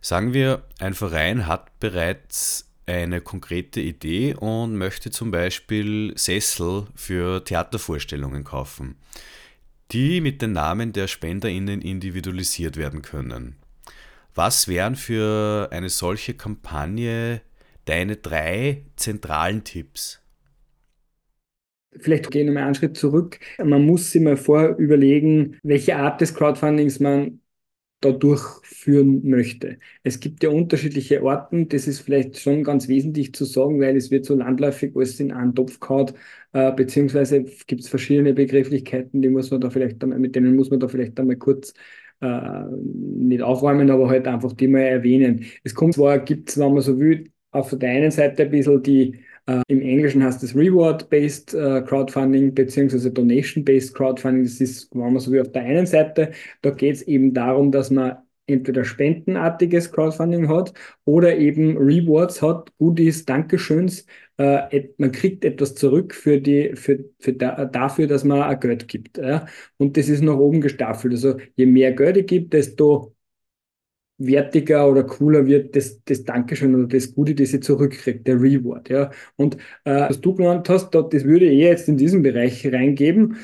Sagen 0.00 0.34
wir, 0.34 0.64
ein 0.80 0.94
Verein 0.94 1.46
hat 1.46 1.78
bereits 1.78 2.68
eine 2.86 3.20
konkrete 3.20 3.80
Idee 3.80 4.34
und 4.34 4.74
möchte 4.74 5.12
zum 5.12 5.30
Beispiel 5.30 6.12
Sessel 6.16 6.88
für 6.96 7.44
Theatervorstellungen 7.44 8.42
kaufen, 8.42 8.96
die 9.92 10.20
mit 10.20 10.42
den 10.42 10.50
Namen 10.50 10.92
der 10.92 11.06
SpenderInnen 11.06 11.82
individualisiert 11.82 12.76
werden 12.76 13.02
können. 13.02 13.54
Was 14.34 14.66
wären 14.66 14.96
für 14.96 15.68
eine 15.70 15.88
solche 15.88 16.34
Kampagne 16.34 17.42
deine 17.84 18.16
drei 18.16 18.82
zentralen 18.96 19.62
Tipps? 19.62 20.21
Vielleicht 21.98 22.30
gehen 22.30 22.46
wir 22.46 22.54
mal 22.54 22.64
einen 22.64 22.74
Schritt 22.74 22.96
zurück. 22.96 23.38
Man 23.62 23.84
muss 23.84 24.10
sich 24.10 24.22
mal 24.22 24.36
vorher 24.36 24.76
überlegen, 24.78 25.58
welche 25.62 25.96
Art 25.96 26.20
des 26.20 26.34
Crowdfundings 26.34 27.00
man 27.00 27.40
da 28.00 28.10
durchführen 28.12 29.20
möchte. 29.28 29.78
Es 30.02 30.18
gibt 30.20 30.42
ja 30.42 30.50
unterschiedliche 30.50 31.22
Orten, 31.22 31.68
das 31.68 31.86
ist 31.86 32.00
vielleicht 32.00 32.38
schon 32.38 32.64
ganz 32.64 32.88
wesentlich 32.88 33.32
zu 33.32 33.44
sagen, 33.44 33.80
weil 33.80 33.96
es 33.96 34.10
wird 34.10 34.24
so 34.26 34.34
landläufig 34.34 34.92
alles 34.96 35.20
in 35.20 35.32
einen 35.32 35.54
Topf 35.54 35.78
gehauen, 35.80 36.10
äh, 36.52 36.72
beziehungsweise 36.72 37.44
gibt 37.66 37.82
es 37.82 37.88
verschiedene 37.88 38.34
Begrifflichkeiten, 38.34 39.22
die 39.22 39.28
muss 39.28 39.50
man 39.52 39.60
da 39.60 39.70
vielleicht 39.70 40.02
einmal, 40.02 40.18
mit 40.18 40.34
denen 40.34 40.56
muss 40.56 40.70
man 40.70 40.80
da 40.80 40.88
vielleicht 40.88 41.18
einmal 41.20 41.36
kurz 41.36 41.74
äh, 42.20 42.64
nicht 42.72 43.42
aufräumen, 43.42 43.90
aber 43.90 44.08
halt 44.08 44.26
einfach 44.26 44.52
die 44.52 44.68
mal 44.68 44.80
erwähnen. 44.80 45.44
Es 45.62 45.74
kommt 45.74 45.94
zwar, 45.94 46.18
gibt 46.18 46.50
es, 46.50 46.58
wenn 46.58 46.72
man 46.72 46.82
so 46.82 46.98
will, 46.98 47.30
auf 47.52 47.76
der 47.78 47.90
einen 47.90 48.10
Seite 48.10 48.44
ein 48.44 48.50
bisschen 48.50 48.82
die 48.82 49.20
äh, 49.46 49.62
Im 49.68 49.82
Englischen 49.82 50.22
heißt 50.22 50.42
es 50.42 50.54
Reward-Based 50.54 51.54
äh, 51.54 51.82
Crowdfunding 51.82 52.54
beziehungsweise 52.54 53.10
Donation-Based 53.10 53.94
Crowdfunding. 53.94 54.44
Das 54.44 54.60
ist, 54.60 54.88
wenn 54.94 55.12
man 55.12 55.18
so 55.18 55.32
will, 55.32 55.40
auf 55.40 55.52
der 55.52 55.62
einen 55.62 55.86
Seite, 55.86 56.32
da 56.62 56.70
geht 56.70 56.96
es 56.96 57.02
eben 57.02 57.34
darum, 57.34 57.72
dass 57.72 57.90
man 57.90 58.18
entweder 58.46 58.84
spendenartiges 58.84 59.90
Crowdfunding 59.92 60.48
hat 60.48 60.72
oder 61.04 61.36
eben 61.36 61.76
Rewards 61.76 62.42
hat, 62.42 62.72
Goodies, 62.78 63.24
Dankeschöns. 63.24 64.06
Äh, 64.36 64.88
man 64.98 65.12
kriegt 65.12 65.44
etwas 65.44 65.74
zurück 65.74 66.14
für 66.14 66.40
die, 66.40 66.74
für, 66.74 67.04
für 67.18 67.32
da, 67.32 67.64
dafür, 67.64 68.06
dass 68.06 68.24
man 68.24 68.42
ein 68.42 68.60
Geld 68.60 68.88
gibt. 68.88 69.18
Ja? 69.18 69.46
Und 69.76 69.96
das 69.96 70.08
ist 70.08 70.22
nach 70.22 70.36
oben 70.36 70.60
gestaffelt. 70.60 71.14
Also 71.14 71.36
je 71.56 71.66
mehr 71.66 71.92
Geld 71.92 72.16
ich 72.16 72.26
gebe, 72.26 72.48
desto 72.48 73.14
wertiger 74.26 74.88
oder 74.88 75.04
cooler 75.04 75.46
wird 75.46 75.76
das, 75.76 76.02
das 76.04 76.24
Dankeschön 76.24 76.74
oder 76.74 76.86
das 76.86 77.14
Gute, 77.14 77.34
das 77.34 77.52
ich 77.52 77.62
zurückkriege, 77.62 78.20
der 78.20 78.40
Reward. 78.40 78.88
Ja. 78.88 79.10
Und 79.36 79.56
äh, 79.84 80.08
was 80.08 80.20
du 80.20 80.34
genannt 80.34 80.68
hast, 80.68 80.90
da, 80.90 81.02
das 81.02 81.24
würde 81.24 81.46
ich 81.46 81.60
jetzt 81.60 81.88
in 81.88 81.96
diesen 81.96 82.22
Bereich 82.22 82.66
reingeben. 82.72 83.36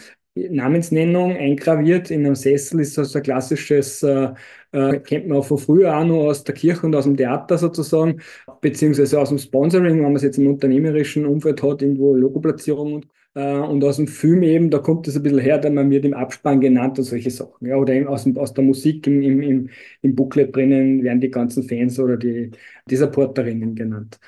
Namensnennung 0.51 1.37
eingraviert 1.37 2.11
in 2.11 2.25
einem 2.25 2.35
Sessel, 2.35 2.81
ist 2.81 2.97
das 2.97 3.17
ein 3.17 3.23
klassisches, 3.23 4.03
äh, 4.03 4.29
äh, 4.73 5.01
kennt 5.01 5.27
man 5.29 5.39
auch 5.39 5.47
von 5.47 5.59
früher 5.59 5.97
auch 5.97 6.05
noch 6.05 6.27
aus 6.27 6.45
der 6.45 6.55
Kirche 6.55 6.87
und 6.87 6.95
aus 6.95 7.05
dem 7.05 7.17
Theater 7.17 7.59
sozusagen, 7.59 8.21
beziehungsweise 8.61 9.21
aus 9.21 9.31
dem 9.31 9.39
Sponsoring, 9.39 9.97
wenn 9.97 10.03
man 10.03 10.17
es 10.17 10.23
jetzt 10.23 10.39
im 10.39 10.47
unternehmerischen 10.47 11.27
Umfeld 11.27 11.63
hat, 11.63 11.83
irgendwo 11.83 12.15
Logoplatzierung 12.15 12.95
und 12.95 13.09
und 13.35 13.85
aus 13.85 13.97
dem 13.97 14.09
Film 14.09 14.43
eben, 14.43 14.71
da 14.71 14.79
kommt 14.79 15.07
es 15.07 15.17
ein 15.17 15.23
bisschen 15.23 15.39
her, 15.39 15.59
da 15.59 15.71
man 15.71 15.91
wird 15.91 16.05
im 16.05 16.15
Abspann 16.15 16.61
genannt 16.61 16.99
und 16.99 17.05
solche 17.05 17.31
Sachen. 17.31 17.69
Ja, 17.69 17.77
oder 17.77 18.09
aus, 18.11 18.25
dem, 18.25 18.37
aus 18.37 18.53
der 18.53 18.65
Musik 18.65 19.07
im, 19.07 19.23
im, 19.23 19.43
im, 19.43 19.71
im 20.03 20.15
Booklet 20.15 20.55
drinnen 20.55 21.05
werden 21.05 21.21
die 21.21 21.31
ganzen 21.31 21.63
Fans 21.63 22.01
oder 22.01 22.17
die, 22.17 22.51
die 22.91 22.97
Supporterinnen 22.97 23.75
genannt. 23.75 24.19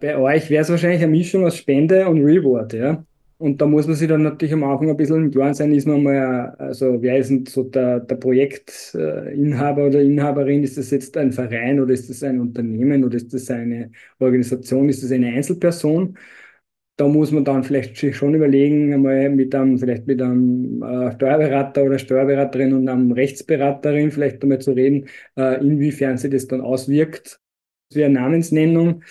Bei 0.00 0.16
euch 0.16 0.48
wäre 0.50 0.62
es 0.62 0.70
wahrscheinlich 0.70 1.02
eine 1.02 1.10
Mischung 1.10 1.44
aus 1.44 1.56
Spende 1.56 2.08
und 2.08 2.22
Reward, 2.22 2.72
ja. 2.72 3.04
Und 3.36 3.60
da 3.60 3.66
muss 3.66 3.86
man 3.86 3.96
sich 3.96 4.08
dann 4.08 4.22
natürlich 4.22 4.54
am 4.54 4.64
Anfang 4.64 4.88
ein 4.88 4.96
bisschen 4.96 5.24
im 5.24 5.30
Klaren 5.30 5.54
sein, 5.54 5.74
ist 5.74 5.86
man 5.86 6.02
mal, 6.02 6.54
also 6.56 7.02
wer 7.02 7.18
ist 7.18 7.30
denn 7.30 7.44
so 7.46 7.64
der, 7.64 8.00
der 8.00 8.14
Projektinhaber 8.14 9.86
oder 9.86 10.00
Inhaberin? 10.00 10.62
Ist 10.62 10.78
das 10.78 10.90
jetzt 10.90 11.16
ein 11.16 11.32
Verein 11.32 11.80
oder 11.80 11.92
ist 11.92 12.08
das 12.08 12.22
ein 12.22 12.40
Unternehmen 12.40 13.04
oder 13.04 13.16
ist 13.16 13.34
das 13.34 13.50
eine 13.50 13.90
Organisation? 14.18 14.88
Ist 14.88 15.02
das 15.02 15.10
eine 15.10 15.28
Einzelperson? 15.28 16.16
Da 16.96 17.08
muss 17.08 17.32
man 17.32 17.44
dann 17.44 17.64
vielleicht 17.64 17.96
sich 17.96 18.16
schon 18.16 18.34
überlegen, 18.34 18.92
einmal 18.94 19.28
mit 19.30 19.54
einem, 19.54 19.78
vielleicht 19.78 20.06
mit 20.06 20.22
einem 20.22 20.82
äh, 20.82 21.12
Steuerberater 21.12 21.82
oder 21.84 21.98
Steuerberaterin 21.98 22.72
und 22.72 22.88
einem 22.88 23.10
Rechtsberaterin 23.12 24.10
vielleicht 24.12 24.42
einmal 24.42 24.60
zu 24.60 24.72
reden, 24.72 25.08
äh, 25.36 25.60
inwiefern 25.60 26.18
sich 26.18 26.30
das 26.30 26.46
dann 26.46 26.60
auswirkt. 26.60 27.40
Das 27.90 27.96
wäre 27.96 28.10
Namensnennung. 28.10 29.02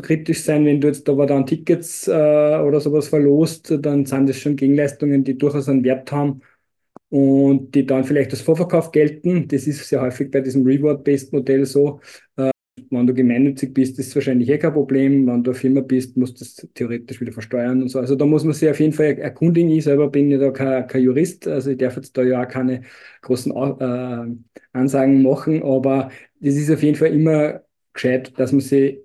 Kritisch 0.00 0.42
sein, 0.42 0.66
wenn 0.66 0.80
du 0.80 0.88
jetzt 0.88 1.08
aber 1.08 1.26
dann 1.26 1.46
Tickets 1.46 2.06
äh, 2.06 2.10
oder 2.12 2.80
sowas 2.80 3.08
verlost, 3.08 3.74
dann 3.80 4.04
sind 4.04 4.28
das 4.28 4.38
schon 4.38 4.56
Gegenleistungen, 4.56 5.24
die 5.24 5.38
durchaus 5.38 5.68
einen 5.68 5.84
Wert 5.84 6.12
haben 6.12 6.42
und 7.08 7.74
die 7.74 7.86
dann 7.86 8.04
vielleicht 8.04 8.30
als 8.32 8.42
Vorverkauf 8.42 8.90
gelten. 8.92 9.48
Das 9.48 9.66
ist 9.66 9.88
sehr 9.88 10.02
häufig 10.02 10.30
bei 10.30 10.40
diesem 10.40 10.64
Reward-Based-Modell 10.64 11.64
so. 11.64 12.00
Wenn 12.90 13.06
du 13.06 13.14
gemeinnützig 13.14 13.72
bist, 13.72 13.98
ist 13.98 14.08
es 14.08 14.14
wahrscheinlich 14.14 14.48
eh 14.50 14.58
kein 14.58 14.72
Problem. 14.72 15.26
Wenn 15.26 15.42
du 15.42 15.50
eine 15.50 15.58
Firma 15.58 15.80
bist, 15.80 16.16
musst 16.16 16.40
du 16.40 16.44
das 16.44 16.68
theoretisch 16.74 17.20
wieder 17.20 17.32
versteuern 17.32 17.82
und 17.82 17.88
so. 17.88 17.98
Also 17.98 18.14
da 18.16 18.26
muss 18.26 18.44
man 18.44 18.52
sich 18.52 18.68
auf 18.68 18.78
jeden 18.78 18.92
Fall 18.92 19.18
erkundigen. 19.18 19.70
Ich 19.70 19.84
selber 19.84 20.08
bin 20.10 20.30
ja 20.30 20.38
da 20.38 20.50
kein, 20.50 20.86
kein 20.86 21.02
Jurist, 21.02 21.48
also 21.48 21.70
ich 21.70 21.78
darf 21.78 21.96
jetzt 21.96 22.16
da 22.16 22.22
ja 22.22 22.42
auch 22.44 22.48
keine 22.48 22.82
großen 23.22 23.50
äh, 23.80 24.36
Ansagen 24.72 25.22
machen, 25.22 25.62
aber 25.62 26.10
das 26.40 26.54
ist 26.54 26.70
auf 26.70 26.82
jeden 26.82 26.96
Fall 26.96 27.14
immer 27.14 27.62
gescheit, 27.94 28.38
dass 28.38 28.52
man 28.52 28.60
sich 28.60 28.98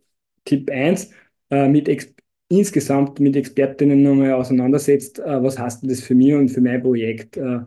Tipp 0.43 0.69
1 0.69 1.11
äh, 1.49 1.67
mit 1.69 1.87
Ex 1.87 2.13
insgesamt 2.49 3.21
mit 3.21 3.37
Expertinnen 3.37 4.03
nochmal 4.03 4.33
auseinandersetzt, 4.33 5.19
äh, 5.19 5.41
was 5.41 5.57
heißt 5.57 5.83
denn 5.83 5.89
das 5.89 6.01
für 6.01 6.13
mich 6.15 6.33
und 6.33 6.49
für 6.49 6.59
mein 6.61 6.81
Projekt. 6.83 7.37
Äh, 7.37 7.59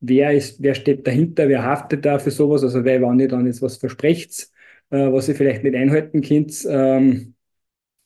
wer, 0.00 0.32
ist, 0.32 0.62
wer 0.62 0.74
steht 0.74 1.06
dahinter, 1.06 1.48
wer 1.48 1.64
haftet 1.64 2.04
da 2.04 2.18
für 2.20 2.30
sowas, 2.30 2.62
also 2.62 2.84
wer, 2.84 3.02
wenn 3.02 3.18
ihr 3.18 3.28
dann 3.28 3.46
jetzt 3.46 3.62
was 3.62 3.76
versprecht, 3.78 4.48
äh, 4.90 5.12
was 5.12 5.28
ihr 5.28 5.34
vielleicht 5.36 5.62
nicht 5.64 5.76
einhalten 5.76 6.22
könnt, 6.22 6.66
ähm, 6.68 7.34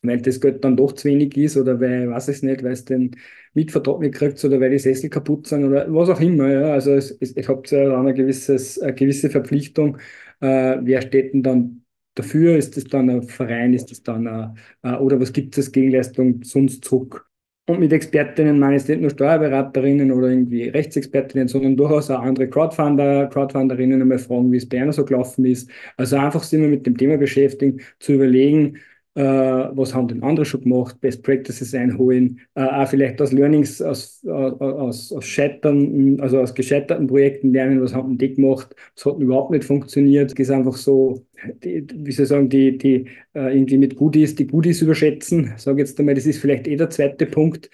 weil 0.02 0.20
das 0.20 0.40
Geld 0.40 0.64
dann 0.64 0.76
doch 0.76 0.92
zu 0.92 1.08
wenig 1.08 1.36
ist 1.36 1.56
oder 1.56 1.80
weil, 1.80 2.10
weiß 2.10 2.28
ich 2.28 2.42
nicht, 2.42 2.62
weil 2.62 2.72
es 2.72 2.84
den 2.84 3.16
Mietvertrag 3.54 4.00
nicht 4.00 4.14
kriegt 4.14 4.44
oder 4.44 4.60
weil 4.60 4.70
die 4.70 4.78
Sessel 4.78 5.08
kaputt 5.10 5.46
sind 5.46 5.64
oder 5.64 5.92
was 5.94 6.10
auch 6.10 6.20
immer. 6.20 6.48
Ja. 6.50 6.72
Also 6.74 6.92
es, 6.94 7.10
es, 7.20 7.32
es 7.32 7.48
habt 7.48 7.70
ja 7.70 7.98
eine, 7.98 8.12
gewisses, 8.14 8.78
eine 8.80 8.94
gewisse 8.94 9.30
Verpflichtung. 9.30 9.98
Äh, 10.40 10.78
wer 10.82 11.00
steht 11.02 11.32
denn 11.34 11.42
dann 11.42 11.84
dafür? 12.14 12.56
Ist 12.58 12.76
das 12.76 12.84
dann 12.84 13.08
ein 13.10 13.22
Verein? 13.22 13.72
Ist 13.74 13.90
das 13.90 14.02
dann 14.02 14.26
ein, 14.28 14.58
äh, 14.82 14.96
oder 14.96 15.20
was 15.20 15.32
gibt 15.32 15.56
es 15.58 15.66
als 15.66 15.72
Gegenleistung 15.72 16.42
sonst 16.44 16.84
zurück? 16.84 17.26
Und 17.66 17.80
mit 17.80 17.92
Expertinnen 17.94 18.58
meine 18.58 18.76
ich 18.76 18.86
nicht 18.88 19.00
nur 19.00 19.08
Steuerberaterinnen 19.10 20.12
oder 20.12 20.28
irgendwie 20.28 20.68
Rechtsexpertinnen, 20.68 21.48
sondern 21.48 21.76
durchaus 21.76 22.10
auch 22.10 22.20
andere 22.20 22.48
Crowdfunder, 22.48 23.26
Crowdfunderinnen 23.28 24.02
einmal 24.02 24.18
fragen, 24.18 24.52
wie 24.52 24.58
es 24.58 24.68
bei 24.68 24.82
einer 24.82 24.92
so 24.92 25.04
gelaufen 25.04 25.46
ist. 25.46 25.70
Also 25.96 26.16
einfach 26.16 26.42
sich 26.42 26.58
immer 26.58 26.68
mit 26.68 26.84
dem 26.86 26.98
Thema 26.98 27.16
beschäftigen, 27.16 27.80
zu 28.00 28.12
überlegen, 28.14 28.76
äh, 29.14 29.22
was 29.22 29.94
haben 29.94 30.08
denn 30.08 30.22
andere 30.22 30.44
schon 30.44 30.62
gemacht, 30.62 31.00
Best 31.00 31.22
Practices 31.22 31.74
einholen, 31.74 32.40
äh, 32.54 32.64
auch 32.64 32.88
vielleicht 32.88 33.20
aus 33.22 33.32
Learnings, 33.32 33.80
aus, 33.80 34.24
aus, 34.26 35.12
aus 35.12 35.24
Scheitern, 35.24 36.18
also 36.20 36.40
aus 36.40 36.54
gescheiterten 36.54 37.06
Projekten 37.06 37.52
lernen, 37.52 37.80
was 37.80 37.94
haben 37.94 38.18
die 38.18 38.34
gemacht, 38.34 38.74
was 38.96 39.06
hat 39.06 39.20
überhaupt 39.20 39.52
nicht 39.52 39.64
funktioniert. 39.64 40.32
Es 40.32 40.38
ist 40.38 40.50
einfach 40.50 40.76
so, 40.76 41.24
die, 41.62 41.86
wie 41.94 42.12
soll 42.12 42.24
ich 42.24 42.28
sagen, 42.28 42.48
die, 42.48 42.76
die 42.76 43.06
äh, 43.34 43.56
irgendwie 43.56 43.78
mit 43.78 43.96
Goodies, 43.96 44.34
die 44.34 44.46
Goodies 44.46 44.82
überschätzen. 44.82 45.52
Sage 45.56 45.80
jetzt 45.80 45.98
einmal, 45.98 46.14
das 46.16 46.26
ist 46.26 46.38
vielleicht 46.38 46.66
eh 46.66 46.76
der 46.76 46.90
zweite 46.90 47.26
Punkt. 47.26 47.70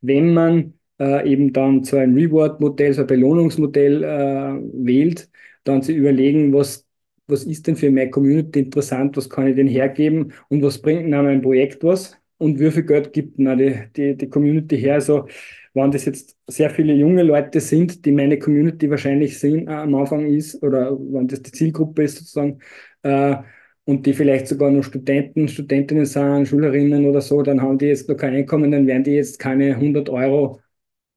Wenn 0.00 0.32
man 0.32 0.74
äh, 0.98 1.30
eben 1.30 1.52
dann 1.52 1.84
so 1.84 1.96
ein 1.98 2.14
Reward-Modell, 2.14 2.94
so 2.94 3.02
ein 3.02 3.06
Belohnungsmodell 3.06 4.02
äh, 4.02 4.86
wählt, 4.86 5.28
dann 5.64 5.82
zu 5.82 5.92
überlegen, 5.92 6.52
was 6.52 6.86
was 7.32 7.44
ist 7.44 7.66
denn 7.66 7.76
für 7.76 7.90
meine 7.90 8.10
Community 8.10 8.60
interessant, 8.60 9.16
was 9.16 9.28
kann 9.28 9.48
ich 9.48 9.56
denn 9.56 9.66
hergeben? 9.68 10.32
Und 10.48 10.62
was 10.62 10.80
bringt 10.80 11.02
denn 11.02 11.10
mein 11.10 11.42
Projekt 11.42 11.82
was? 11.82 12.16
Und 12.38 12.58
wie 12.60 12.70
viel 12.70 12.84
Geld 12.84 13.12
gibt 13.12 13.38
denn 13.38 13.56
die, 13.58 13.80
die, 13.96 14.16
die 14.16 14.28
Community 14.28 14.78
her. 14.78 14.94
Also 14.94 15.26
wenn 15.74 15.90
das 15.90 16.04
jetzt 16.04 16.36
sehr 16.46 16.70
viele 16.70 16.92
junge 16.94 17.22
Leute 17.22 17.60
sind, 17.60 18.04
die 18.04 18.12
meine 18.12 18.38
Community 18.38 18.90
wahrscheinlich 18.90 19.38
sind, 19.38 19.68
äh, 19.68 19.72
am 19.72 19.94
Anfang 19.94 20.26
ist, 20.26 20.62
oder 20.62 20.92
wenn 20.98 21.28
das 21.28 21.42
die 21.42 21.52
Zielgruppe 21.52 22.04
ist 22.04 22.18
sozusagen, 22.18 22.60
äh, 23.02 23.36
und 23.84 24.06
die 24.06 24.12
vielleicht 24.12 24.46
sogar 24.48 24.70
noch 24.70 24.84
Studenten, 24.84 25.48
Studentinnen 25.48 26.04
sind, 26.06 26.46
Schülerinnen 26.46 27.06
oder 27.06 27.20
so, 27.20 27.42
dann 27.42 27.60
haben 27.62 27.78
die 27.78 27.86
jetzt 27.86 28.08
noch 28.08 28.16
kein 28.16 28.34
Einkommen, 28.34 28.70
dann 28.70 28.86
werden 28.86 29.04
die 29.04 29.12
jetzt 29.12 29.38
keine 29.38 29.74
100 29.76 30.08
Euro 30.10 30.60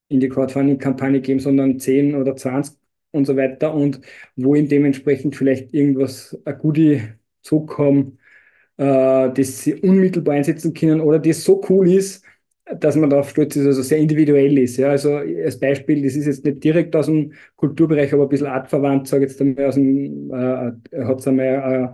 in 0.09 0.19
die 0.19 0.29
Crowdfunding-Kampagne 0.29 1.21
geben, 1.21 1.39
sondern 1.39 1.79
10 1.79 2.15
oder 2.15 2.35
20 2.35 2.77
und 3.15 3.25
so 3.25 3.35
weiter 3.37 3.73
und 3.73 4.01
wo 4.35 4.55
ihm 4.55 4.67
dementsprechend 4.67 5.35
vielleicht 5.35 5.73
irgendwas, 5.73 6.37
ein 6.45 6.57
Goodie 6.59 7.01
zurückkommen, 7.41 8.19
äh, 8.77 9.31
das 9.33 9.61
sie 9.63 9.75
unmittelbar 9.75 10.35
einsetzen 10.35 10.73
können 10.73 11.01
oder 11.01 11.19
das 11.19 11.43
so 11.43 11.61
cool 11.69 11.89
ist, 11.91 12.23
dass 12.79 12.95
man 12.95 13.09
darauf 13.11 13.29
stolz 13.29 13.55
ist, 13.55 13.65
also 13.65 13.81
sehr 13.83 13.99
individuell 13.99 14.57
ist. 14.57 14.77
Ja, 14.77 14.89
also 14.89 15.15
als 15.17 15.59
Beispiel, 15.59 16.01
das 16.03 16.15
ist 16.15 16.25
jetzt 16.25 16.45
nicht 16.45 16.63
direkt 16.63 16.95
aus 16.95 17.05
dem 17.05 17.33
Kulturbereich, 17.55 18.11
aber 18.13 18.23
ein 18.23 18.29
bisschen 18.29 18.47
artverwandt, 18.47 19.07
sage 19.07 19.25
ich 19.25 19.31
jetzt 19.31 19.41
einmal 19.41 19.65
aus 19.67 19.75
dem, 19.75 20.31
äh, 20.31 21.03
hat 21.05 21.19
es 21.19 21.27
einmal 21.27 21.45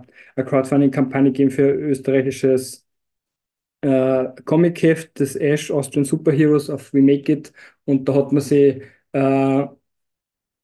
äh, 0.04 0.40
eine 0.40 0.46
Crowdfunding-Kampagne 0.46 1.30
gegeben 1.32 1.50
für 1.50 1.70
österreichisches 1.72 2.86
äh, 3.82 4.26
Comic-Heft, 4.44 5.20
das 5.20 5.36
Ash 5.36 5.70
Austrian 5.70 6.04
Superheroes 6.04 6.70
of 6.70 6.92
We 6.94 7.02
Make 7.02 7.32
It 7.32 7.52
und 7.84 8.08
da 8.08 8.14
hat 8.14 8.32
man 8.32 8.42
sie 8.42 8.82
äh, 9.12 9.66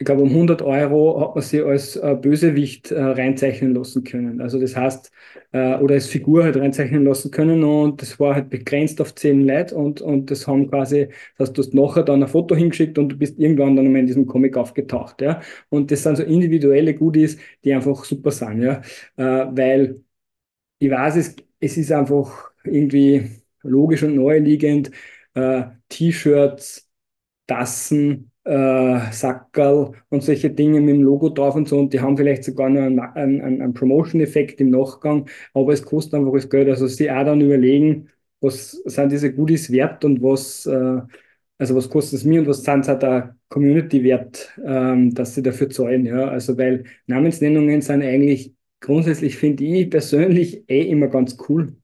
ich 0.01 0.05
glaube, 0.07 0.23
um 0.23 0.31
100 0.33 0.63
Euro 0.63 1.21
hat 1.21 1.35
man 1.35 1.43
sie 1.43 1.61
als 1.61 1.97
äh, 1.97 2.15
Bösewicht 2.15 2.93
äh, 2.93 3.01
reinzeichnen 3.03 3.75
lassen 3.75 4.05
können. 4.05 4.41
Also 4.41 4.61
das 4.61 4.77
heißt, 4.77 5.11
äh, 5.53 5.75
oder 5.79 5.95
als 5.95 6.07
Figur 6.07 6.45
halt 6.45 6.57
reinzeichnen 6.57 7.05
lassen 7.05 7.31
können 7.33 7.65
und 7.65 8.01
das 8.01 8.21
war 8.21 8.35
halt 8.37 8.49
begrenzt 8.51 9.01
auf 9.01 9.15
10 9.17 9.45
Leute 9.47 9.75
und, 9.75 10.01
und 10.01 10.31
das 10.31 10.47
haben 10.47 10.71
quasi, 10.71 11.09
dass 11.37 11.53
du 11.53 11.63
hast 11.63 11.75
nachher 11.75 12.05
dann 12.05 12.23
ein 12.23 12.29
Foto 12.29 12.55
hingeschickt 12.55 12.97
und 12.99 13.09
du 13.11 13.17
bist 13.19 13.39
irgendwann 13.41 13.75
dann 13.77 13.91
mal 13.93 13.99
in 13.99 14.07
diesem 14.07 14.27
Comic 14.27 14.57
aufgetaucht. 14.57 15.21
Ja? 15.21 15.41
Und 15.69 15.91
das 15.91 16.05
sind 16.05 16.17
so 16.17 16.23
individuelle 16.23 16.95
Goodies, 16.95 17.39
die 17.65 17.73
einfach 17.75 18.05
super 18.05 18.31
sind, 18.31 18.63
ja. 18.63 18.81
Äh, 19.17 19.23
weil 19.57 20.01
ich 20.79 20.91
weiß, 20.91 21.17
es, 21.17 21.37
es 21.61 21.77
ist 21.77 21.93
einfach 21.93 22.51
irgendwie 22.65 23.31
logisch 23.63 24.03
und 24.03 24.17
naheliegend, 24.17 24.91
äh, 25.35 25.65
T-Shirts, 25.89 26.89
Tassen, 27.47 28.31
äh, 28.49 29.13
Sackerl 29.13 29.93
und 30.09 30.23
solche 30.23 30.51
Dinge 30.51 30.81
mit 30.81 30.95
dem 30.95 31.03
Logo 31.03 31.29
drauf 31.29 31.55
und 31.55 31.69
so 31.69 31.79
und 31.79 31.93
die 31.93 32.01
haben 32.01 32.17
vielleicht 32.17 32.45
sogar 32.45 32.71
noch 32.71 32.83
einen, 32.83 33.41
einen, 33.43 33.63
einen 33.63 33.75
Promotion-Effekt 33.75 34.61
im 34.61 34.71
Nachgang, 34.71 35.29
aber 35.53 35.73
es 35.73 35.83
kostet 35.85 36.15
einfach 36.15 36.33
das 36.33 36.49
Geld. 36.49 36.69
Also 36.69 36.87
sie 36.87 37.11
auch 37.11 37.25
dann 37.25 37.43
überlegen, 37.43 38.09
was 38.41 38.73
sind 38.73 39.13
diese 39.13 39.35
Goodies 39.35 39.71
wert 39.71 40.05
und 40.05 40.23
was, 40.23 40.65
äh, 40.67 41.01
also 41.59 41.77
was 41.77 41.91
kostet 41.91 42.21
es 42.21 42.25
mir 42.25 42.41
und 42.41 42.49
was 42.49 42.63
sind 42.63 42.81
es 42.81 42.89
auch 42.89 42.99
der 42.99 43.37
Community 43.49 44.03
wert, 44.03 44.51
ähm, 44.65 45.15
dass 45.15 45.35
sie 45.35 45.43
dafür 45.43 45.69
zahlen. 45.69 46.07
Ja? 46.07 46.29
Also 46.29 46.57
weil 46.57 46.85
Namensnennungen 47.07 47.83
sind 47.83 48.03
eigentlich 48.03 48.55
grundsätzlich, 48.81 49.37
finde 49.37 49.65
ich 49.65 49.91
persönlich 49.91 50.65
eh 50.71 50.89
immer 50.89 51.09
ganz 51.09 51.37
cool, 51.49 51.77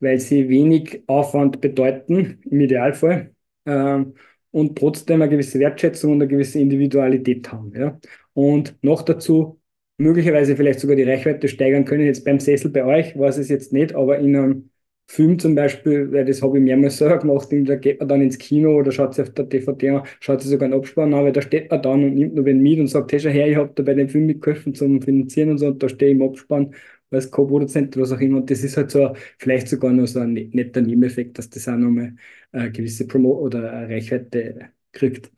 weil 0.00 0.18
sie 0.20 0.48
wenig 0.50 1.02
Aufwand 1.06 1.60
bedeuten, 1.62 2.40
im 2.44 2.60
Idealfall. 2.60 3.34
Ähm, 3.66 4.14
und 4.54 4.78
trotzdem 4.78 5.20
eine 5.20 5.28
gewisse 5.28 5.58
Wertschätzung 5.58 6.12
und 6.12 6.22
eine 6.22 6.28
gewisse 6.28 6.60
Individualität 6.60 7.50
haben. 7.50 7.72
Ja? 7.76 7.98
Und 8.34 8.76
noch 8.82 9.02
dazu 9.02 9.60
möglicherweise 9.98 10.54
vielleicht 10.56 10.78
sogar 10.78 10.94
die 10.94 11.02
Reichweite 11.02 11.48
steigern 11.48 11.84
können. 11.84 12.04
Jetzt 12.04 12.24
beim 12.24 12.38
Sessel 12.38 12.70
bei 12.70 12.84
euch 12.84 13.18
weiß 13.18 13.38
es 13.38 13.48
jetzt 13.48 13.72
nicht, 13.72 13.96
aber 13.96 14.18
in 14.18 14.36
einem 14.36 14.70
Film 15.08 15.40
zum 15.40 15.56
Beispiel, 15.56 16.10
weil 16.12 16.24
das 16.24 16.40
habe 16.40 16.58
ich 16.58 16.64
mehrmals 16.64 16.98
selber 16.98 17.18
gemacht, 17.18 17.48
da 17.50 17.74
geht 17.74 17.98
man 17.98 18.08
dann 18.08 18.22
ins 18.22 18.38
Kino 18.38 18.78
oder 18.78 18.92
schaut 18.92 19.14
sich 19.14 19.24
auf 19.24 19.34
der 19.34 19.44
DVD 19.46 19.90
an, 19.90 20.02
schaut 20.20 20.40
sich 20.40 20.50
sogar 20.50 20.66
einen 20.66 20.78
Abspann 20.78 21.12
an, 21.12 21.24
weil 21.24 21.32
da 21.32 21.42
steht 21.42 21.70
man 21.70 21.82
dann 21.82 22.04
und 22.04 22.14
nimmt 22.14 22.34
nur 22.34 22.44
wen 22.44 22.60
mit 22.60 22.78
und 22.78 22.86
sagt, 22.86 23.12
hey, 23.12 23.20
schau 23.20 23.30
her, 23.30 23.48
ich 23.48 23.56
habe 23.56 23.72
da 23.74 23.82
bei 23.82 23.94
dem 23.94 24.08
Film 24.08 24.26
mitgeholfen 24.26 24.74
zum 24.74 25.02
Finanzieren 25.02 25.50
und 25.50 25.58
so, 25.58 25.66
und 25.66 25.82
da 25.82 25.88
stehe 25.88 26.12
ich 26.12 26.16
im 26.16 26.22
Abspann 26.22 26.74
als 27.14 27.30
Co-Produzent 27.30 27.96
oder 27.96 28.04
was 28.04 28.12
auch 28.12 28.20
immer. 28.20 28.38
Und 28.38 28.50
das 28.50 28.62
ist 28.64 28.76
halt 28.76 28.90
so 28.90 29.14
vielleicht 29.38 29.68
sogar 29.68 29.92
noch 29.92 30.06
so 30.06 30.20
ein 30.20 30.32
ne-, 30.32 30.50
netter 30.52 30.80
Nebeneffekt, 30.80 31.38
dass 31.38 31.50
das 31.50 31.68
auch 31.68 31.76
nochmal 31.76 32.14
eine 32.52 32.72
gewisse 32.72 33.06
Promo 33.06 33.32
oder 33.38 33.72
eine 33.72 33.88
Reichweite 33.94 34.70
kriegt. 34.92 35.30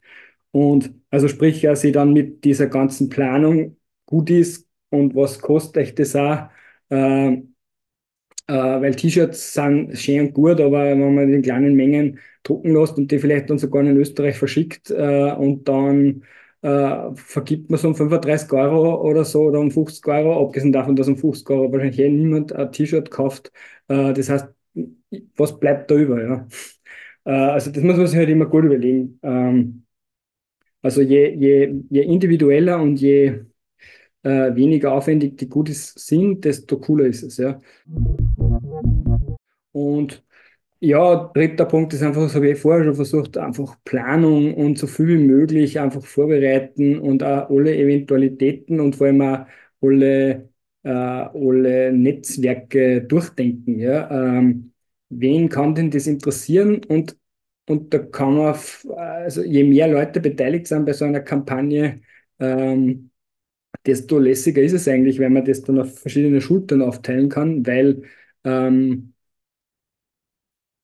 Und 0.52 0.92
also 1.10 1.28
sprich, 1.28 1.62
ja, 1.62 1.76
sie 1.76 1.92
dann 1.92 2.12
mit 2.12 2.44
dieser 2.44 2.66
ganzen 2.68 3.08
Planung 3.10 3.76
gut 4.06 4.30
ist 4.30 4.68
und 4.90 5.14
was 5.14 5.38
kostet 5.40 5.78
euch 5.82 5.94
das 5.94 6.16
auch? 6.16 6.48
Äh, 6.90 7.42
äh, 8.46 8.52
weil 8.54 8.94
T-Shirts 8.94 9.54
sind 9.54 9.96
schön 9.98 10.28
und 10.28 10.34
gut, 10.34 10.60
aber 10.60 10.84
wenn 10.84 11.14
man 11.14 11.32
in 11.32 11.42
kleinen 11.42 11.74
Mengen 11.74 12.18
drucken 12.42 12.74
lässt 12.74 12.96
und 12.98 13.10
die 13.10 13.18
vielleicht 13.18 13.50
dann 13.50 13.58
sogar 13.58 13.82
in 13.84 13.96
Österreich 13.96 14.38
verschickt 14.38 14.90
äh, 14.90 15.32
und 15.32 15.66
dann 15.68 16.24
äh, 16.66 17.14
vergibt 17.14 17.70
man 17.70 17.78
so 17.78 17.86
um 17.88 17.94
35 17.94 18.52
Euro 18.52 19.00
oder 19.08 19.24
so 19.24 19.42
oder 19.42 19.60
um 19.60 19.70
50 19.70 20.04
Euro, 20.08 20.44
abgesehen 20.44 20.72
davon, 20.72 20.96
dass 20.96 21.06
um 21.06 21.16
50 21.16 21.48
Euro 21.50 21.72
wahrscheinlich 21.72 22.00
eh 22.00 22.08
niemand 22.08 22.52
ein 22.52 22.72
T-Shirt 22.72 23.08
kauft. 23.10 23.52
Äh, 23.86 24.12
das 24.12 24.28
heißt, 24.28 24.48
was 25.36 25.60
bleibt 25.60 25.90
da 25.90 25.94
über? 25.94 26.22
Ja? 26.22 26.48
Äh, 27.24 27.30
also 27.52 27.70
das 27.70 27.84
muss 27.84 27.96
man 27.96 28.06
sich 28.08 28.16
halt 28.18 28.30
immer 28.30 28.46
gut 28.46 28.64
überlegen. 28.64 29.20
Ähm, 29.22 29.84
also 30.82 31.02
je, 31.02 31.34
je, 31.36 31.82
je 31.88 32.02
individueller 32.02 32.80
und 32.80 33.00
je 33.00 33.42
äh, 34.24 34.54
weniger 34.56 34.92
aufwendig 34.92 35.38
die 35.38 35.48
Goodies 35.48 35.94
sind, 35.96 36.44
desto 36.44 36.80
cooler 36.80 37.06
ist 37.06 37.22
es. 37.22 37.36
Ja? 37.36 37.60
Und 39.70 40.24
ja, 40.86 41.30
dritter 41.34 41.64
Punkt 41.66 41.92
ist 41.94 42.02
einfach, 42.02 42.22
das 42.22 42.34
habe 42.34 42.50
ich 42.50 42.58
vorher 42.60 42.84
schon 42.84 42.94
versucht, 42.94 43.36
einfach 43.38 43.76
Planung 43.84 44.54
und 44.54 44.78
so 44.78 44.86
viel 44.86 45.08
wie 45.08 45.18
möglich 45.18 45.78
einfach 45.80 46.04
vorbereiten 46.04 46.98
und 46.98 47.22
auch 47.22 47.50
alle 47.50 47.76
Eventualitäten 47.76 48.80
und 48.80 48.96
vor 48.96 49.06
allem 49.08 49.20
auch 49.22 49.46
alle, 49.82 50.48
äh, 50.82 50.88
alle 50.90 51.92
Netzwerke 51.92 53.02
durchdenken. 53.02 53.78
Ja? 53.78 54.10
Ähm, 54.38 54.72
wen 55.08 55.48
kann 55.48 55.74
denn 55.74 55.90
das 55.90 56.06
interessieren? 56.06 56.82
Und, 56.84 57.16
und 57.68 57.92
da 57.92 57.98
kann 57.98 58.36
man, 58.36 58.54
also 58.96 59.42
je 59.42 59.64
mehr 59.64 59.88
Leute 59.88 60.20
beteiligt 60.20 60.66
sind 60.68 60.84
bei 60.86 60.92
so 60.92 61.04
einer 61.04 61.20
Kampagne, 61.20 62.00
ähm, 62.38 63.10
desto 63.86 64.18
lässiger 64.18 64.62
ist 64.62 64.72
es 64.72 64.88
eigentlich, 64.88 65.18
wenn 65.18 65.32
man 65.32 65.44
das 65.44 65.62
dann 65.62 65.80
auf 65.80 65.98
verschiedene 66.00 66.40
Schultern 66.40 66.82
aufteilen 66.82 67.28
kann, 67.28 67.66
weil 67.66 68.02
ähm, 68.44 69.14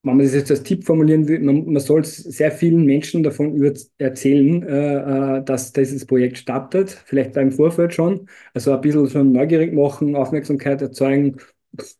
wenn 0.02 0.16
man 0.16 0.26
das 0.26 0.34
jetzt 0.34 0.50
als 0.50 0.62
Tipp 0.64 0.84
formulieren 0.84 1.28
will, 1.28 1.40
man, 1.40 1.64
man 1.66 1.80
soll 1.80 2.04
sehr 2.04 2.50
vielen 2.52 2.84
Menschen 2.84 3.22
davon 3.22 3.54
über 3.54 3.72
erzählen, 3.98 4.62
äh, 4.64 5.38
äh, 5.38 5.44
dass 5.44 5.72
dieses 5.72 6.06
Projekt 6.06 6.38
startet, 6.38 6.90
vielleicht 7.06 7.36
im 7.36 7.52
Vorfeld 7.52 7.94
schon, 7.94 8.28
also 8.54 8.72
ein 8.72 8.80
bisschen 8.80 9.08
schon 9.08 9.32
neugierig 9.32 9.72
machen, 9.72 10.16
Aufmerksamkeit 10.16 10.82
erzeugen, 10.82 11.36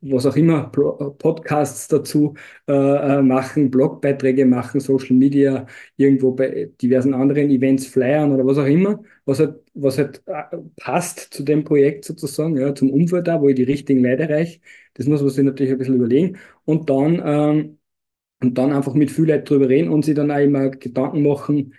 was 0.03 0.27
auch 0.27 0.37
immer, 0.37 0.65
Podcasts 1.19 1.89
dazu 1.89 2.35
äh, 2.69 2.73
äh, 2.73 3.23
machen, 3.23 3.71
Blogbeiträge 3.71 4.45
machen, 4.45 4.81
Social 4.81 5.17
Media, 5.17 5.67
irgendwo 5.97 6.33
bei 6.33 6.71
diversen 6.83 7.15
anderen 7.15 7.51
Events 7.51 7.87
flyern 7.87 8.33
oder 8.33 8.45
was 8.45 8.59
auch 8.59 8.67
immer, 8.67 9.03
was 9.25 9.39
halt, 9.39 9.61
was 9.75 9.97
halt 9.97 10.23
äh, 10.27 10.43
passt 10.77 11.33
zu 11.33 11.43
dem 11.43 11.65
Projekt 11.65 12.05
sozusagen, 12.05 12.59
ja, 12.59 12.75
zum 12.75 12.91
Umfeld 12.91 13.27
da, 13.29 13.41
wo 13.41 13.49
ich 13.49 13.55
die 13.57 13.63
richtigen 13.63 14.03
Leute 14.05 14.25
erreiche. 14.25 14.61
Das 14.95 15.07
muss 15.07 15.23
man 15.23 15.31
sich 15.31 15.45
natürlich 15.45 15.73
ein 15.73 15.79
bisschen 15.79 15.95
überlegen. 15.97 16.39
Und 16.67 16.91
dann 16.91 17.23
ähm, 17.25 17.79
und 18.43 18.59
dann 18.59 18.73
einfach 18.73 18.95
mit 18.95 19.11
viel 19.11 19.27
Leuten 19.27 19.45
drüber 19.45 19.69
reden 19.69 19.91
und 19.91 20.05
sich 20.05 20.15
dann 20.15 20.31
auch 20.31 20.39
immer 20.39 20.71
Gedanken 20.71 21.23
machen, 21.23 21.75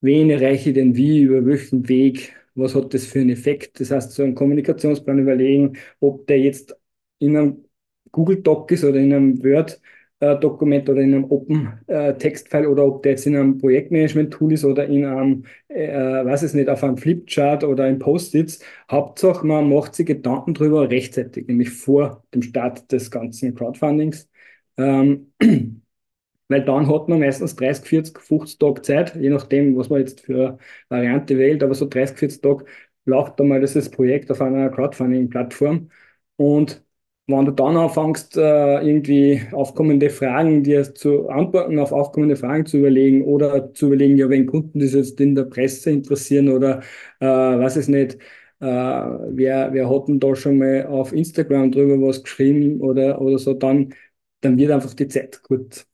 wen 0.00 0.30
erreiche 0.30 0.70
ich 0.70 0.74
denn 0.74 0.96
wie, 0.96 1.22
über 1.22 1.44
welchen 1.46 1.88
Weg, 1.88 2.34
was 2.54 2.74
hat 2.74 2.92
das 2.94 3.06
für 3.06 3.20
einen 3.20 3.30
Effekt. 3.30 3.80
Das 3.80 3.90
heißt, 3.90 4.12
so 4.12 4.22
einen 4.22 4.34
Kommunikationsplan 4.34 5.18
überlegen, 5.20 5.78
ob 6.00 6.26
der 6.26 6.40
jetzt 6.40 6.76
in 7.18 7.36
einem 7.36 7.64
Google 8.12 8.42
Doc 8.42 8.70
ist 8.72 8.84
oder 8.84 8.98
in 8.98 9.12
einem 9.12 9.42
Word 9.44 9.80
Dokument 10.40 10.86
oder 10.90 11.00
in 11.00 11.14
einem 11.14 11.24
Open 11.30 11.80
äh, 11.86 12.12
Textfile 12.14 12.68
oder 12.68 12.84
ob 12.84 13.02
der 13.02 13.12
jetzt 13.12 13.26
in 13.26 13.34
einem 13.36 13.56
Projektmanagement-Tool 13.56 14.52
ist 14.52 14.66
oder 14.66 14.86
in 14.86 15.06
einem, 15.06 15.44
äh, 15.68 15.88
weiß 15.94 16.42
es 16.42 16.52
nicht, 16.52 16.68
auf 16.68 16.84
einem 16.84 16.98
Flipchart 16.98 17.64
oder 17.64 17.88
in 17.88 17.98
Post-its. 17.98 18.62
Hauptsache, 18.90 19.46
man 19.46 19.70
macht 19.70 19.94
sich 19.94 20.04
Gedanken 20.04 20.52
drüber 20.52 20.90
rechtzeitig, 20.90 21.46
nämlich 21.48 21.70
vor 21.70 22.22
dem 22.34 22.42
Start 22.42 22.92
des 22.92 23.10
ganzen 23.10 23.54
Crowdfundings. 23.54 24.28
Ähm, 24.76 25.32
weil 26.50 26.64
dann 26.64 26.88
hat 26.92 27.08
man 27.08 27.20
meistens 27.20 27.56
30, 27.56 27.86
40, 27.88 28.20
50 28.20 28.58
Tage 28.58 28.82
Zeit, 28.82 29.16
je 29.16 29.30
nachdem, 29.30 29.76
was 29.78 29.88
man 29.90 30.00
jetzt 30.00 30.20
für 30.22 30.58
Variante 30.90 31.38
wählt, 31.38 31.62
aber 31.64 31.74
so 31.74 31.86
30, 31.88 32.18
40 32.18 32.42
Tage 32.42 32.66
läuft 33.06 33.40
dann 33.40 33.48
mal 33.48 33.60
dieses 33.62 33.90
Projekt 33.90 34.30
auf 34.30 34.42
einer 34.42 34.70
Crowdfunding-Plattform. 34.70 35.90
Und 36.36 36.84
wenn 37.26 37.44
du 37.46 37.52
dann 37.52 37.76
anfängst, 37.76 38.36
äh, 38.36 38.80
irgendwie 38.86 39.42
aufkommende 39.52 40.10
Fragen 40.10 40.62
dir 40.64 40.94
zu 40.94 41.28
antworten, 41.28 41.78
auf 41.78 41.92
aufkommende 41.92 42.36
Fragen 42.36 42.66
zu 42.66 42.78
überlegen 42.78 43.24
oder 43.24 43.72
zu 43.72 43.86
überlegen, 43.86 44.16
ja, 44.18 44.28
wenn 44.28 44.46
Kunden 44.46 44.80
das 44.80 44.92
jetzt 44.94 45.20
in 45.20 45.34
der 45.36 45.44
Presse 45.44 45.90
interessieren 45.90 46.48
oder 46.48 46.80
äh, 47.20 47.26
weiß 47.26 47.76
es 47.76 47.88
nicht, 47.88 48.14
äh, 48.60 48.66
wer, 48.66 49.72
wer 49.72 49.88
hat 49.90 50.08
denn 50.08 50.20
da 50.20 50.34
schon 50.34 50.58
mal 50.58 50.86
auf 50.86 51.12
Instagram 51.12 51.70
drüber 51.72 52.06
was 52.06 52.22
geschrieben 52.22 52.80
oder, 52.80 53.20
oder 53.20 53.38
so, 53.38 53.54
dann, 53.54 53.94
dann 54.40 54.58
wird 54.58 54.72
einfach 54.72 54.94
die 54.94 55.08
Zeit 55.08 55.42
kurz 55.42 55.86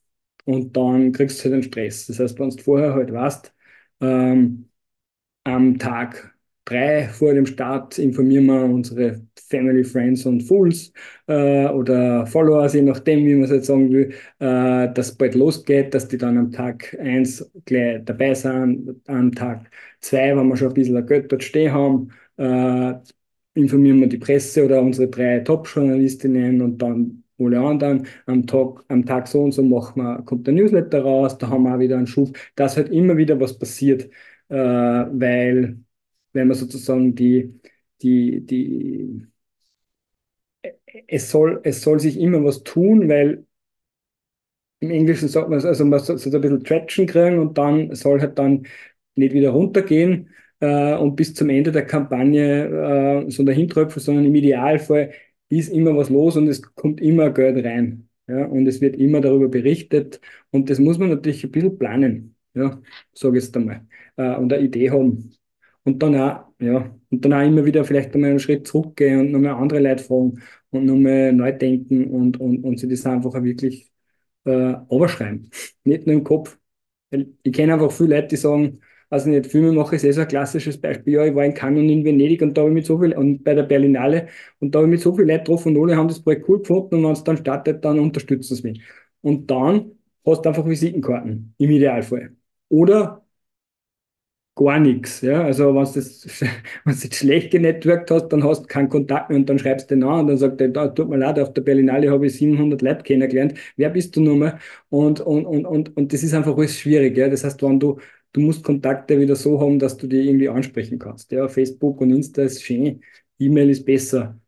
und 0.46 0.76
dann 0.76 1.12
kriegst 1.12 1.40
du 1.40 1.44
halt 1.44 1.54
den 1.56 1.64
Stress. 1.64 2.08
Das 2.08 2.20
heißt, 2.20 2.38
wenn 2.40 2.50
du 2.50 2.62
vorher 2.64 2.94
halt 2.94 3.12
weißt, 3.12 3.54
ähm, 4.02 4.70
am 5.44 5.78
Tag 5.78 6.34
drei 6.64 7.08
vor 7.08 7.32
dem 7.34 7.46
Start 7.46 7.98
informieren 7.98 8.46
wir 8.46 8.64
unsere 8.64 9.22
Family, 9.48 9.84
Friends 9.84 10.26
und 10.26 10.42
Fools 10.42 10.92
äh, 11.28 11.66
oder 11.68 12.26
Followers, 12.26 12.74
je 12.74 12.82
nachdem, 12.82 13.24
wie 13.24 13.34
man 13.34 13.44
es 13.44 13.50
jetzt 13.50 13.66
sagen 13.68 13.90
will, 13.92 14.12
äh, 14.40 14.92
dass 14.92 15.16
bald 15.16 15.34
losgeht, 15.36 15.94
dass 15.94 16.08
die 16.08 16.18
dann 16.18 16.38
am 16.38 16.50
Tag 16.52 16.96
eins 17.00 17.48
gleich 17.64 18.04
dabei 18.04 18.34
sind, 18.34 19.00
am 19.08 19.32
Tag 19.34 19.70
zwei, 20.00 20.36
wenn 20.36 20.48
wir 20.48 20.56
schon 20.56 20.68
ein 20.68 20.74
bisschen 20.74 21.06
Geld 21.06 21.30
dort 21.32 21.44
stehen 21.44 21.72
haben, 21.72 22.10
äh, 22.36 22.94
informieren 23.54 24.00
wir 24.00 24.08
die 24.08 24.18
Presse 24.18 24.64
oder 24.64 24.80
unsere 24.82 25.08
drei 25.08 25.40
Top-Journalistinnen 25.40 26.60
und 26.62 26.78
dann 26.82 27.24
alle 27.38 27.60
anderen. 27.60 28.06
Am 28.26 28.46
Tag, 28.46 28.84
am 28.88 29.04
Tag 29.06 29.28
so 29.28 29.42
und 29.42 29.52
so 29.52 29.62
machen 29.62 30.02
wir, 30.02 30.22
kommt 30.24 30.46
der 30.46 30.54
Newsletter 30.54 31.02
raus, 31.02 31.38
da 31.38 31.48
haben 31.48 31.64
wir 31.64 31.74
auch 31.74 31.78
wieder 31.78 31.96
einen 31.98 32.06
Schub, 32.06 32.36
dass 32.56 32.76
halt 32.76 32.88
immer 32.90 33.16
wieder 33.16 33.38
was 33.40 33.58
passiert, 33.58 34.10
äh, 34.48 34.54
weil, 34.56 35.78
wenn 36.32 36.48
man 36.48 36.56
sozusagen 36.56 37.14
die, 37.14 37.60
die, 38.02 38.40
die, 38.46 39.26
es 41.08 41.30
soll, 41.30 41.60
es 41.64 41.82
soll 41.82 41.98
sich 42.00 42.18
immer 42.18 42.42
was 42.44 42.62
tun, 42.64 43.08
weil 43.08 43.44
im 44.80 44.90
Englischen 44.90 45.28
sagt 45.28 45.48
man, 45.48 45.64
also 45.64 45.84
man 45.84 46.00
soll, 46.00 46.18
soll 46.18 46.34
ein 46.34 46.40
bisschen 46.40 46.64
Traction 46.64 47.06
kriegen 47.06 47.38
und 47.38 47.56
dann 47.58 47.94
soll 47.94 48.20
halt 48.20 48.38
dann 48.38 48.66
nicht 49.14 49.32
wieder 49.34 49.50
runtergehen 49.50 50.30
äh, 50.60 50.94
und 50.96 51.16
bis 51.16 51.34
zum 51.34 51.48
Ende 51.50 51.72
der 51.72 51.86
Kampagne 51.86 53.24
äh, 53.26 53.30
so 53.30 53.42
dahin 53.44 53.68
tröpfeln, 53.68 54.02
sondern 54.04 54.26
im 54.26 54.34
Idealfall 54.34 55.12
ist 55.48 55.68
immer 55.68 55.96
was 55.96 56.10
los 56.10 56.36
und 56.36 56.48
es 56.48 56.62
kommt 56.74 57.00
immer 57.00 57.30
Geld 57.30 57.64
rein. 57.64 58.08
Ja, 58.28 58.44
und 58.46 58.66
es 58.66 58.80
wird 58.80 58.96
immer 58.96 59.20
darüber 59.20 59.48
berichtet 59.48 60.20
und 60.50 60.68
das 60.68 60.80
muss 60.80 60.98
man 60.98 61.10
natürlich 61.10 61.44
ein 61.44 61.52
bisschen 61.52 61.78
planen, 61.78 62.34
ja, 62.54 62.80
sage 63.14 63.38
ich 63.38 63.44
jetzt 63.44 63.56
einmal, 63.56 63.86
äh, 64.16 64.34
und 64.36 64.52
eine 64.52 64.64
Idee 64.64 64.90
haben. 64.90 65.32
Und 65.84 66.02
dann 66.02 66.16
auch, 66.16 66.46
ja, 66.58 66.92
und 67.10 67.24
dann 67.24 67.32
auch 67.32 67.42
immer 67.46 67.64
wieder 67.64 67.84
vielleicht 67.84 68.12
einmal 68.14 68.30
einen 68.30 68.40
Schritt 68.40 68.66
zurückgehen 68.66 69.20
und 69.20 69.30
nochmal 69.30 69.54
andere 69.54 69.78
Leute 69.80 70.02
fragen 70.02 70.42
und 70.70 70.84
nochmal 70.86 71.32
neu 71.32 71.52
denken 71.52 72.10
und, 72.10 72.40
und, 72.40 72.64
und 72.64 72.80
sich 72.80 72.90
das 72.90 73.06
einfach 73.06 73.40
wirklich 73.44 73.92
äh, 74.44 74.74
überschreiben. 74.90 75.50
Nicht 75.84 76.06
nur 76.06 76.16
im 76.16 76.24
Kopf. 76.24 76.58
Ich 77.42 77.52
kenne 77.52 77.74
einfach 77.74 77.92
viele 77.92 78.16
Leute, 78.16 78.28
die 78.28 78.36
sagen, 78.36 78.80
also 79.10 79.28
nicht, 79.30 79.46
Filme 79.46 79.72
mache 79.72 79.96
ist 79.96 80.04
eh 80.04 80.12
so 80.12 80.20
ein 80.22 80.28
klassisches 80.28 80.80
Beispiel. 80.80 81.14
Ja, 81.14 81.24
ich 81.24 81.34
war 81.34 81.44
in 81.44 81.54
Cannes 81.54 81.80
und 81.82 81.88
in 81.90 82.04
Venedig 82.04 82.42
und 82.42 82.54
da 82.56 82.62
habe 82.62 82.70
ich 82.70 82.74
mit 82.74 82.86
so 82.86 82.98
viel, 83.00 83.16
und 83.16 83.44
bei 83.44 83.54
der 83.54 83.62
Berlinale, 83.64 84.28
und 84.60 84.74
da 84.74 84.78
habe 84.80 84.88
ich 84.88 84.92
mit 84.92 85.00
so 85.00 85.14
viel 85.14 85.24
Leuten 85.26 85.44
getroffen 85.44 85.76
und 85.76 85.82
alle 85.82 85.96
haben 85.96 86.08
das 86.08 86.20
Projekt 86.22 86.48
cool 86.48 86.58
gefunden 86.60 86.96
und 86.96 87.04
wenn 87.04 87.12
es 87.12 87.24
dann 87.24 87.36
startet, 87.36 87.84
dann 87.84 87.98
unterstützen 87.98 88.54
sie 88.56 88.62
mich. 88.62 88.82
Und 89.22 89.50
dann 89.50 89.92
hast 90.24 90.42
du 90.44 90.48
einfach 90.48 90.66
Visitenkarten, 90.66 91.54
im 91.58 91.70
Idealfall. 91.70 92.36
Oder 92.68 93.22
gar 94.54 94.78
nichts. 94.80 95.20
Ja? 95.20 95.42
Also 95.44 95.74
wenn 95.74 95.84
du 95.84 95.92
das, 95.92 96.26
das 96.84 97.16
schlecht 97.16 97.50
genetworked 97.50 98.10
hast, 98.10 98.28
dann 98.28 98.42
hast 98.44 98.62
du 98.62 98.66
keinen 98.66 98.88
Kontakt 98.88 99.28
mehr 99.30 99.38
und 99.38 99.48
dann 99.48 99.58
schreibst 99.58 99.90
du 99.90 99.94
den 99.96 100.04
an 100.04 100.20
und 100.20 100.26
dann 100.28 100.38
sagt 100.38 100.60
er, 100.60 100.68
da, 100.68 100.88
tut 100.88 101.08
mir 101.08 101.18
leid, 101.18 101.38
auf 101.38 101.52
der 101.52 101.62
Berlinale 101.62 102.10
habe 102.10 102.26
ich 102.26 102.36
700 102.36 102.80
Leute 102.82 103.02
kennengelernt. 103.02 103.54
Wer 103.76 103.90
bist 103.90 104.16
du 104.16 104.20
nochmal? 104.22 104.58
Und, 104.88 105.20
und, 105.20 105.44
und, 105.46 105.66
und, 105.66 105.96
und 105.96 106.12
das 106.12 106.22
ist 106.22 106.34
einfach 106.34 106.56
alles 106.56 106.78
schwierig. 106.78 107.16
Ja? 107.16 107.28
Das 107.28 107.44
heißt, 107.44 107.62
wenn 107.62 107.78
du 107.80 107.98
du 108.36 108.42
musst 108.42 108.62
Kontakte 108.64 109.18
wieder 109.18 109.34
so 109.36 109.60
haben, 109.60 109.78
dass 109.78 109.96
du 109.96 110.06
die 110.06 110.28
irgendwie 110.28 110.48
ansprechen 110.48 110.98
kannst. 110.98 111.32
Ja, 111.32 111.48
Facebook 111.48 112.00
und 112.02 112.10
Insta 112.10 112.42
ist 112.42 112.62
schön, 112.62 113.02
E-Mail 113.38 113.70
ist 113.70 113.84
besser. 113.86 114.38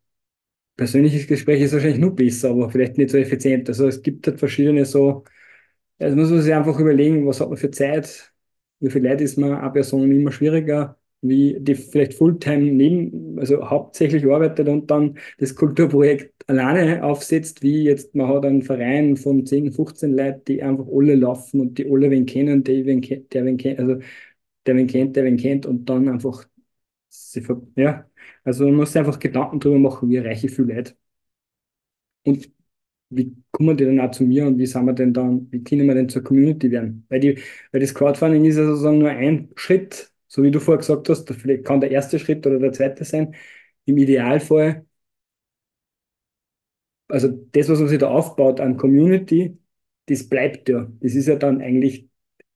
Persönliches 0.77 1.27
Gespräch 1.27 1.63
ist 1.63 1.73
wahrscheinlich 1.75 2.01
nur 2.01 2.15
besser, 2.17 2.51
aber 2.51 2.71
vielleicht 2.71 2.99
nicht 2.99 3.11
so 3.11 3.19
effizient. 3.19 3.69
Also 3.69 3.89
es 3.89 4.03
gibt 4.03 4.27
halt 4.27 4.39
verschiedene 4.39 4.85
so, 4.85 5.25
also 5.99 6.17
muss 6.17 6.31
man 6.31 6.43
sich 6.43 6.55
einfach 6.55 6.79
überlegen, 6.81 7.27
was 7.27 7.41
hat 7.41 7.49
man 7.49 7.59
für 7.59 7.71
Zeit, 7.71 8.33
wie 8.81 8.91
viel 8.91 9.07
Leute 9.07 9.25
ist 9.25 9.39
man, 9.39 9.55
eine 9.55 9.73
Person 9.73 10.11
immer 10.13 10.33
schwieriger, 10.33 10.99
wie 11.23 11.57
die 11.61 11.75
vielleicht 11.75 12.15
Fulltime 12.15 12.73
neben, 12.73 13.39
also 13.39 13.69
hauptsächlich 13.69 14.25
arbeitet 14.27 14.69
und 14.69 14.91
dann 14.91 15.19
das 15.39 15.55
Kulturprojekt 15.57 16.38
alleine 16.49 17.05
aufsetzt, 17.05 17.63
wie 17.63 17.85
jetzt 17.85 18.15
man 18.17 18.29
hat 18.29 18.45
einen 18.47 18.63
Verein 18.63 19.17
von 19.17 19.47
10, 19.47 19.73
15 19.73 20.17
Leuten, 20.17 20.45
die 20.47 20.63
einfach 20.63 20.87
alle 20.93 21.17
laufen 21.17 21.61
und 21.61 21.79
die 21.79 21.91
alle 21.91 22.11
wen 22.11 22.27
kennen, 22.27 22.65
die 22.65 22.87
wen, 22.87 23.03
der 23.03 23.45
wen 23.47 23.59
kennt, 23.59 23.81
also 23.81 24.01
der 24.67 24.77
wen 24.77 24.87
kennt, 24.89 25.17
der 25.17 25.25
wen 25.25 25.37
kennt 25.39 25.67
und 25.67 25.87
dann 25.89 26.09
einfach, 26.09 26.47
sie, 27.09 27.45
ja, 27.77 28.09
also 28.45 28.67
man 28.67 28.77
muss 28.77 28.97
einfach 28.97 29.19
Gedanken 29.21 29.61
darüber 29.61 29.81
machen, 29.81 30.11
wie 30.11 30.17
erreiche 30.17 30.47
ich 30.49 30.55
viele 30.55 30.75
Leute. 30.75 30.97
Und 32.25 32.51
wie 33.11 33.37
kommen 33.53 33.77
die 33.77 33.85
dann 33.87 34.01
auch 34.01 34.11
zu 34.13 34.25
mir 34.25 34.47
und 34.47 34.59
wie 34.59 34.67
sind 34.67 34.85
wir 34.87 34.93
denn 34.95 35.15
dann, 35.15 35.49
wie 35.53 35.65
können 35.65 35.87
wir 35.87 35.95
denn 35.95 36.09
zur 36.11 36.25
Community 36.25 36.71
werden? 36.73 37.07
Weil, 37.11 37.21
die, 37.21 37.41
weil 37.73 37.81
das 37.83 37.95
Crowdfunding 37.95 38.45
ist 38.47 38.57
ja 38.59 38.67
sozusagen 38.67 38.99
nur 38.99 39.11
ein 39.11 39.51
Schritt, 39.57 40.13
so 40.29 40.43
wie 40.45 40.51
du 40.53 40.61
vorher 40.61 40.79
gesagt 40.81 41.09
hast, 41.11 41.31
vielleicht 41.35 41.65
kann 41.67 41.81
der 41.83 41.93
erste 41.93 42.19
Schritt 42.21 42.47
oder 42.47 42.61
der 42.61 42.73
zweite 42.73 43.05
sein. 43.05 43.35
Im 43.87 43.99
Idealfall, 43.99 44.87
also 47.09 47.29
das, 47.53 47.69
was 47.69 47.81
man 47.81 47.89
sich 47.89 47.99
da 47.99 48.09
aufbaut 48.09 48.61
an 48.61 48.77
Community, 48.77 49.59
das 50.07 50.29
bleibt 50.29 50.69
ja. 50.69 50.87
Das 51.01 51.15
ist 51.15 51.27
ja 51.29 51.37
dann 51.37 51.61
eigentlich, 51.61 52.09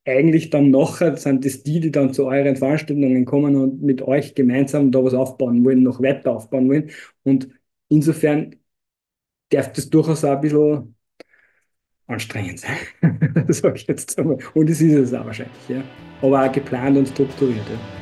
eigentlich 0.05 0.51
dann 0.51 0.71
nachher 0.71 1.17
sind 1.17 1.45
das 1.45 1.63
die, 1.63 1.81
die 1.81 1.91
dann 1.91 2.13
zu 2.13 2.27
euren 2.27 2.57
Veranstaltungen 2.57 3.25
kommen 3.25 3.57
und 3.57 3.83
mit 3.83 4.03
euch 4.03 4.35
gemeinsam 4.35 4.91
da 4.93 5.03
was 5.05 5.15
aufbauen 5.15 5.65
wollen, 5.65 5.83
noch 5.83 6.03
weiter 6.03 6.33
aufbauen 6.33 6.69
wollen. 6.69 6.91
Und 7.25 7.49
insofern 7.89 8.57
darf 9.51 9.73
das 9.73 9.91
durchaus 9.91 10.25
auch 10.25 10.37
ein 10.37 10.41
bisschen 10.41 10.97
anstrengend 12.07 12.61
sein, 12.61 12.77
sage 13.49 13.77
ich 13.77 13.87
jetzt 13.87 14.19
einmal. 14.19 14.39
Und 14.55 14.71
es 14.71 14.81
ist 14.81 14.95
es 14.95 15.15
auch 15.15 15.27
wahrscheinlich, 15.27 15.69
ja. 15.69 15.83
Aber 16.21 16.47
auch 16.47 16.53
geplant 16.53 16.97
und 16.97 17.09
strukturiert. 17.09 17.69
Ja. 17.69 18.02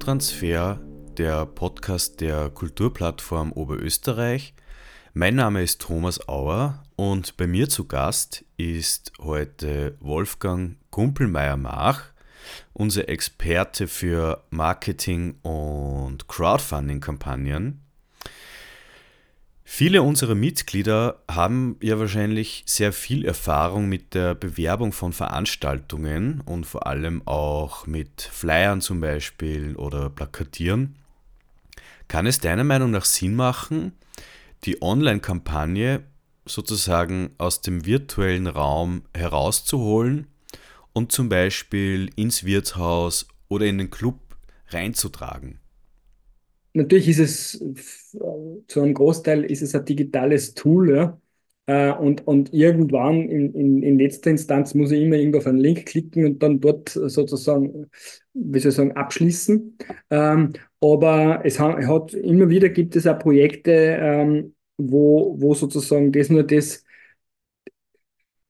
Kulturtransfer, 0.00 0.80
der 1.18 1.44
Podcast 1.44 2.22
der 2.22 2.48
Kulturplattform 2.48 3.52
Oberösterreich. 3.52 4.54
Mein 5.12 5.34
Name 5.34 5.62
ist 5.62 5.82
Thomas 5.82 6.26
Auer 6.26 6.82
und 6.96 7.36
bei 7.36 7.46
mir 7.46 7.68
zu 7.68 7.84
Gast 7.84 8.46
ist 8.56 9.12
heute 9.20 9.98
Wolfgang 10.00 10.78
Kumpelmeier-Mach, 10.88 12.04
unser 12.72 13.10
Experte 13.10 13.86
für 13.88 14.42
Marketing 14.48 15.34
und 15.42 16.28
Crowdfunding-Kampagnen. 16.28 17.82
Viele 19.72 20.02
unserer 20.02 20.34
Mitglieder 20.34 21.22
haben 21.30 21.76
ja 21.80 21.96
wahrscheinlich 22.00 22.64
sehr 22.66 22.92
viel 22.92 23.24
Erfahrung 23.24 23.88
mit 23.88 24.14
der 24.14 24.34
Bewerbung 24.34 24.92
von 24.92 25.12
Veranstaltungen 25.12 26.42
und 26.44 26.66
vor 26.66 26.88
allem 26.88 27.22
auch 27.24 27.86
mit 27.86 28.20
Flyern 28.20 28.80
zum 28.80 29.00
Beispiel 29.00 29.76
oder 29.76 30.10
Plakatieren. 30.10 30.96
Kann 32.08 32.26
es 32.26 32.40
deiner 32.40 32.64
Meinung 32.64 32.90
nach 32.90 33.04
Sinn 33.04 33.36
machen, 33.36 33.92
die 34.64 34.82
Online-Kampagne 34.82 36.02
sozusagen 36.46 37.30
aus 37.38 37.62
dem 37.62 37.86
virtuellen 37.86 38.48
Raum 38.48 39.04
herauszuholen 39.14 40.26
und 40.92 41.12
zum 41.12 41.28
Beispiel 41.28 42.10
ins 42.16 42.42
Wirtshaus 42.44 43.28
oder 43.48 43.66
in 43.66 43.78
den 43.78 43.90
Club 43.90 44.18
reinzutragen? 44.70 45.59
Natürlich 46.72 47.08
ist 47.08 47.18
es 47.18 48.14
äh, 48.14 48.18
zu 48.68 48.82
einem 48.82 48.94
Großteil 48.94 49.44
ist 49.44 49.62
es 49.62 49.74
ein 49.74 49.84
digitales 49.84 50.54
Tool, 50.54 50.94
ja. 50.96 51.20
Äh, 51.66 51.92
Und, 51.92 52.26
und 52.26 52.52
irgendwann 52.54 53.28
in, 53.28 53.54
in, 53.54 53.82
in 53.82 53.98
letzter 53.98 54.30
Instanz 54.30 54.74
muss 54.74 54.90
ich 54.92 55.02
immer 55.02 55.16
irgendwo 55.16 55.38
auf 55.38 55.46
einen 55.46 55.58
Link 55.58 55.86
klicken 55.86 56.24
und 56.26 56.42
dann 56.42 56.60
dort 56.60 56.88
sozusagen, 56.90 57.90
wie 58.34 58.58
soll 58.60 58.70
ich 58.70 58.76
sagen, 58.76 58.92
abschließen. 58.92 59.76
Ähm, 60.10 60.52
aber 60.80 61.42
es 61.44 61.58
hat, 61.60 61.76
hat 61.86 62.14
immer 62.14 62.48
wieder 62.48 62.68
gibt 62.70 62.96
es 62.96 63.06
auch 63.06 63.18
Projekte, 63.18 63.72
ähm, 63.72 64.54
wo, 64.78 65.36
wo 65.40 65.54
sozusagen 65.54 66.12
das 66.12 66.30
nur 66.30 66.44
das, 66.44 66.84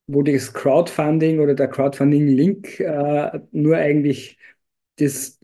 wo 0.06 0.22
das 0.22 0.52
Crowdfunding 0.52 1.40
oder 1.40 1.54
der 1.54 1.68
Crowdfunding-Link 1.68 2.80
äh, 2.80 3.40
nur 3.52 3.76
eigentlich 3.76 4.38
das, 4.98 5.39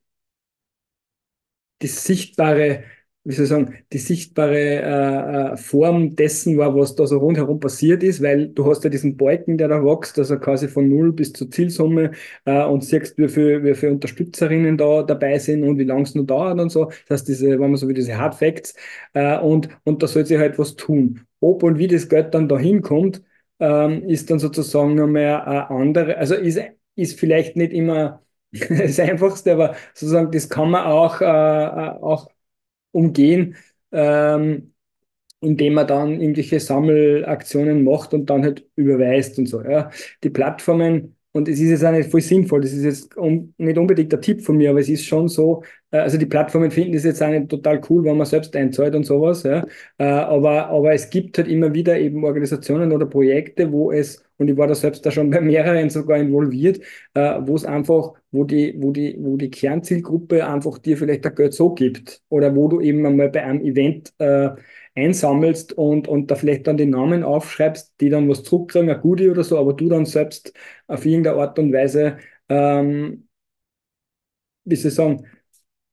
das 1.81 2.05
sichtbare 2.05 2.85
wie 3.29 3.33
soll 3.35 3.45
ich 3.45 3.49
sagen, 3.51 3.75
die 3.93 3.99
sichtbare 3.99 4.57
äh, 4.57 5.53
äh, 5.55 5.57
Form 5.57 6.15
dessen 6.15 6.57
war, 6.59 6.77
was 6.77 6.95
da 6.95 7.07
so 7.09 7.19
rundherum 7.19 7.59
passiert 7.59 8.05
ist, 8.05 8.23
weil 8.23 8.49
du 8.51 8.65
hast 8.71 8.85
ja 8.85 8.91
diesen 8.91 9.17
Balken, 9.17 9.59
der 9.59 9.67
da 9.67 9.85
wächst, 9.85 10.17
also 10.19 10.39
quasi 10.39 10.69
von 10.69 10.89
null 10.89 11.13
bis 11.13 11.33
zur 11.33 11.51
Zielsumme 11.51 12.13
äh, 12.45 12.65
und 12.65 12.85
siehst, 12.85 13.19
wie 13.19 13.29
viele, 13.29 13.65
wie 13.65 13.75
viele 13.75 13.93
Unterstützerinnen 13.93 14.79
da 14.79 15.03
dabei 15.03 15.39
sind 15.41 15.65
und 15.65 15.77
wie 15.79 15.83
lange 15.85 16.03
es 16.05 16.15
noch 16.15 16.25
dauert 16.25 16.61
und 16.61 16.71
so. 16.71 16.85
Das 17.09 17.11
heißt, 17.21 17.29
diese, 17.29 17.51
wenn 17.51 17.59
man 17.71 17.77
so 17.77 17.89
wie 17.89 17.95
diese 17.95 18.17
Hard 18.17 18.37
Facts 18.37 18.75
äh, 19.15 19.39
und, 19.39 19.69
und 19.85 20.03
da 20.03 20.07
soll 20.07 20.25
sich 20.27 20.39
halt 20.39 20.57
was 20.59 20.77
tun. 20.77 21.21
Ob 21.41 21.63
und 21.65 21.79
wie 21.79 21.89
das 21.89 22.09
Geld 22.09 22.33
dann 22.35 22.49
da 22.49 22.59
hinkommt, 22.59 23.23
ähm, 23.61 24.09
ist 24.09 24.31
dann 24.31 24.39
sozusagen 24.39 24.95
noch 24.95 25.07
mehr 25.07 25.69
äh, 25.71 25.75
andere, 25.75 26.17
also 26.19 26.35
ist, 26.35 26.61
ist 26.95 27.19
vielleicht 27.19 27.57
nicht 27.57 27.73
immer 27.73 28.23
das 28.69 28.99
Einfachste, 29.01 29.53
aber 29.53 29.75
sozusagen 29.95 30.31
das 30.33 30.49
kann 30.49 30.71
man 30.71 30.87
auch, 30.87 31.21
äh, 31.21 31.25
äh 31.25 31.91
auch 32.01 32.29
umgehen, 32.93 33.57
ähm, 33.93 34.75
indem 35.41 35.75
man 35.75 35.87
dann 35.87 36.21
irgendwelche 36.21 36.61
Sammelaktionen 36.61 37.85
macht 37.85 38.15
und 38.15 38.27
dann 38.31 38.45
halt 38.45 38.67
überweist 38.77 39.39
und 39.39 39.47
so. 39.47 39.63
Ja. 39.63 39.91
Die 40.25 40.31
Plattformen 40.31 41.16
und 41.37 41.49
es 41.49 41.61
ist 41.61 41.69
jetzt 41.71 41.85
auch 41.85 41.93
nicht 41.93 42.11
voll 42.11 42.21
sinnvoll, 42.21 42.63
das 42.63 42.73
ist 42.73 42.85
jetzt 42.85 43.17
un 43.17 43.55
nicht 43.59 43.79
unbedingt 43.79 44.11
der 44.11 44.21
Tipp 44.21 44.41
von 44.43 44.57
mir, 44.57 44.71
aber 44.71 44.81
es 44.81 44.89
ist 44.89 45.05
schon 45.05 45.29
so, 45.29 45.63
äh, 45.91 45.99
also 45.99 46.19
die 46.19 46.27
Plattformen 46.27 46.71
finden 46.71 46.95
das 46.95 47.05
jetzt 47.05 47.23
auch 47.23 47.29
nicht 47.29 47.49
total 47.49 47.81
cool, 47.91 48.05
wenn 48.05 48.17
man 48.17 48.27
selbst 48.27 48.57
einzahlt 48.57 48.95
und 48.95 49.05
sowas, 49.05 49.43
ja. 49.43 49.67
Äh, 49.99 50.05
aber, 50.05 50.69
aber 50.69 50.93
es 50.95 51.11
gibt 51.11 51.39
halt 51.39 51.49
immer 51.49 51.75
wieder 51.75 51.99
eben 51.99 52.25
Organisationen 52.25 52.91
oder 52.93 53.07
Projekte, 53.07 53.71
wo 53.71 53.93
es, 53.93 54.25
und 54.39 54.49
ich 54.49 54.57
war 54.57 54.67
da 54.67 54.75
selbst 54.75 55.05
da 55.05 55.11
schon 55.11 55.31
bei 55.31 55.41
mehreren 55.41 55.91
sogar 55.91 56.19
involviert, 56.19 56.81
äh, 57.15 57.39
wo 57.43 57.55
es 57.55 57.65
einfach, 57.65 58.15
wo 58.31 58.45
die, 58.45 58.75
wo 58.79 58.93
die, 58.93 59.17
wo 59.19 59.37
die 59.37 59.51
Kernzielgruppe 59.51 60.47
einfach 60.47 60.79
dir 60.79 60.97
vielleicht 60.97 61.27
ein 61.27 61.35
Geld 61.35 61.55
so 61.55 61.75
gibt. 61.75 62.23
Oder 62.29 62.55
wo 62.55 62.69
du 62.69 62.81
eben 62.81 63.05
einmal 63.07 63.31
bei 63.31 63.45
einem 63.45 63.63
Event 63.63 64.13
äh, 64.19 64.51
einsammelst 64.97 65.73
und, 65.75 66.09
und 66.09 66.31
da 66.31 66.35
vielleicht 66.37 66.67
dann 66.67 66.77
die 66.77 66.87
Namen 66.87 67.23
aufschreibst, 67.23 67.95
die 68.01 68.09
dann 68.11 68.29
was 68.29 68.43
zurückkriegen, 68.45 68.91
ein 68.91 69.01
Goodie 69.01 69.29
oder 69.31 69.45
so, 69.45 69.59
aber 69.59 69.75
du 69.75 69.89
dann 69.89 70.07
selbst 70.07 70.53
auf 70.87 71.05
irgendeine 71.07 71.39
Art 71.41 71.59
und 71.59 71.73
Weise, 71.73 72.19
ähm, 72.49 73.29
wie 74.65 74.77
soll 74.77 74.89
ich 74.91 74.95
sagen, 74.95 75.27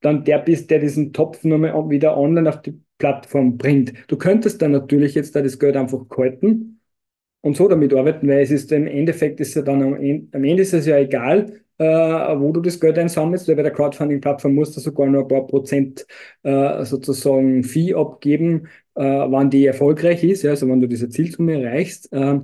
dann 0.01 0.23
der 0.25 0.39
bist, 0.39 0.69
der 0.71 0.79
diesen 0.79 1.13
Topf 1.13 1.43
nochmal 1.43 1.89
wieder 1.89 2.17
online 2.17 2.49
auf 2.49 2.61
die 2.61 2.81
Plattform 2.97 3.57
bringt. 3.57 3.93
Du 4.07 4.17
könntest 4.17 4.61
dann 4.61 4.71
natürlich 4.71 5.15
jetzt 5.15 5.35
da 5.35 5.41
das 5.41 5.59
Geld 5.59 5.75
einfach 5.77 6.05
halten 6.17 6.81
und 7.41 7.57
so 7.57 7.67
damit 7.67 7.93
arbeiten, 7.93 8.27
weil 8.27 8.41
es 8.41 8.51
ist 8.51 8.71
im 8.71 8.87
Endeffekt 8.87 9.39
ist 9.39 9.55
ja 9.55 9.61
dann 9.63 9.83
am 9.83 9.95
Ende, 9.95 10.29
am 10.37 10.43
Ende 10.43 10.63
ist 10.63 10.73
es 10.73 10.85
ja 10.87 10.97
egal, 10.97 11.61
äh, 11.77 11.85
wo 11.85 12.51
du 12.53 12.61
das 12.61 12.79
Geld 12.79 12.97
einsammelst, 12.99 13.47
weil 13.47 13.55
bei 13.55 13.63
der 13.63 13.73
Crowdfunding-Plattform 13.73 14.53
musst 14.55 14.77
du 14.77 14.81
sogar 14.81 15.07
nur 15.07 15.23
ein 15.23 15.27
paar 15.27 15.47
Prozent 15.47 16.05
äh, 16.43 16.85
sozusagen 16.85 17.63
Fee 17.63 17.93
abgeben, 17.95 18.67
äh, 18.95 19.01
wann 19.03 19.49
die 19.49 19.65
erfolgreich 19.65 20.23
ist, 20.23 20.43
ja, 20.43 20.51
also 20.51 20.67
wenn 20.67 20.79
du 20.81 20.87
diese 20.87 21.09
Zielsumme 21.09 21.63
erreichst. 21.63 22.11
Äh, 22.13 22.39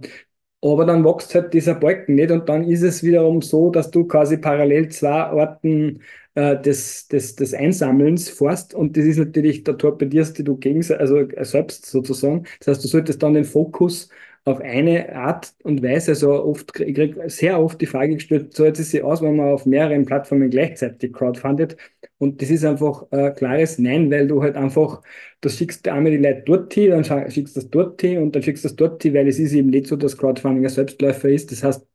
aber 0.62 0.86
dann 0.86 1.06
wächst 1.06 1.34
halt 1.36 1.54
dieser 1.54 1.76
Balken 1.76 2.16
nicht 2.16 2.32
und 2.32 2.50
dann 2.50 2.64
ist 2.66 2.82
es 2.82 3.02
wiederum 3.04 3.42
so, 3.42 3.70
dass 3.70 3.92
du 3.92 4.06
quasi 4.06 4.38
parallel 4.38 4.90
zwei 4.90 5.32
Orten 5.32 6.02
äh, 6.36 6.60
des, 6.62 7.08
des, 7.08 7.36
des 7.36 7.54
Einsammelns 7.54 8.30
fährst 8.30 8.74
und 8.74 8.98
das 8.98 9.06
ist 9.06 9.18
natürlich, 9.18 9.64
da 9.64 9.74
torpedierst 9.74 10.40
du 10.46 10.58
gegen, 10.58 10.84
also 10.94 11.26
selbst 11.42 11.86
sozusagen. 11.86 12.46
Das 12.60 12.68
heißt, 12.68 12.84
du 12.84 12.88
solltest 12.90 13.24
dann 13.24 13.34
den 13.36 13.46
Fokus 13.46 14.10
auf 14.46 14.60
eine 14.62 15.16
Art 15.16 15.54
und 15.64 15.84
Weise, 15.84 16.12
also 16.12 16.44
oft, 16.44 16.80
ich 16.80 16.96
krieg 16.96 17.16
sehr 17.28 17.60
oft 17.62 17.80
die 17.82 17.86
Frage 17.86 18.16
gestellt, 18.16 18.54
zahlt 18.54 18.80
es 18.80 18.92
sich 18.92 19.04
aus, 19.04 19.22
wenn 19.22 19.36
man 19.36 19.50
auf 19.50 19.66
mehreren 19.66 20.06
Plattformen 20.06 20.50
gleichzeitig 20.50 21.14
crowdfundet? 21.14 21.78
Und 22.18 22.42
das 22.42 22.50
ist 22.50 22.66
einfach 22.66 23.06
ein 23.12 23.36
klares 23.36 23.78
Nein, 23.80 24.10
weil 24.12 24.28
du 24.28 24.42
halt 24.42 24.56
einfach, 24.56 25.02
das 25.42 25.58
schickst 25.58 25.86
du 25.86 25.94
einmal 25.94 26.12
die 26.12 26.18
Leute 26.18 26.44
dort 26.46 26.74
hin, 26.74 26.92
dann 26.92 27.04
schickst 27.32 27.56
du 27.56 27.60
das 27.62 27.70
dort 27.70 28.02
hin 28.02 28.18
und 28.20 28.36
dann 28.36 28.44
schickst 28.44 28.64
du 28.64 28.68
das 28.70 28.76
dort 28.76 29.02
hin, 29.04 29.14
weil 29.14 29.28
es 29.28 29.40
ist 29.40 29.54
eben 29.54 29.70
nicht 29.70 29.88
so, 29.88 29.96
dass 29.96 30.18
Crowdfunding 30.18 30.66
ein 30.66 30.70
Selbstläufer 30.70 31.30
ist. 31.30 31.52
Das 31.52 31.64
heißt, 31.64 31.86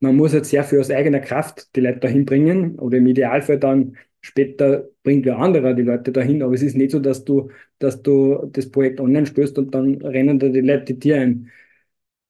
man 0.00 0.16
muss 0.16 0.32
jetzt 0.32 0.50
sehr 0.50 0.64
viel 0.64 0.80
aus 0.80 0.90
eigener 0.90 1.20
Kraft 1.20 1.74
die 1.76 1.80
Leute 1.80 2.00
dahin 2.00 2.24
bringen 2.24 2.78
oder 2.78 2.98
im 2.98 3.06
Idealfall 3.06 3.58
dann 3.58 3.96
später 4.20 4.88
bringt 5.02 5.24
wer 5.26 5.38
anderer 5.38 5.74
die 5.74 5.82
Leute 5.82 6.12
dahin, 6.12 6.42
aber 6.42 6.54
es 6.54 6.62
ist 6.62 6.76
nicht 6.76 6.90
so, 6.90 6.98
dass 6.98 7.24
du, 7.24 7.50
dass 7.78 8.02
du 8.02 8.48
das 8.52 8.70
Projekt 8.70 9.00
online 9.00 9.26
stößt 9.26 9.58
und 9.58 9.74
dann 9.74 9.96
rennen 10.02 10.38
da 10.38 10.48
die 10.48 10.60
Leute 10.60 10.94
dir 10.94 11.16
ein. 11.20 11.50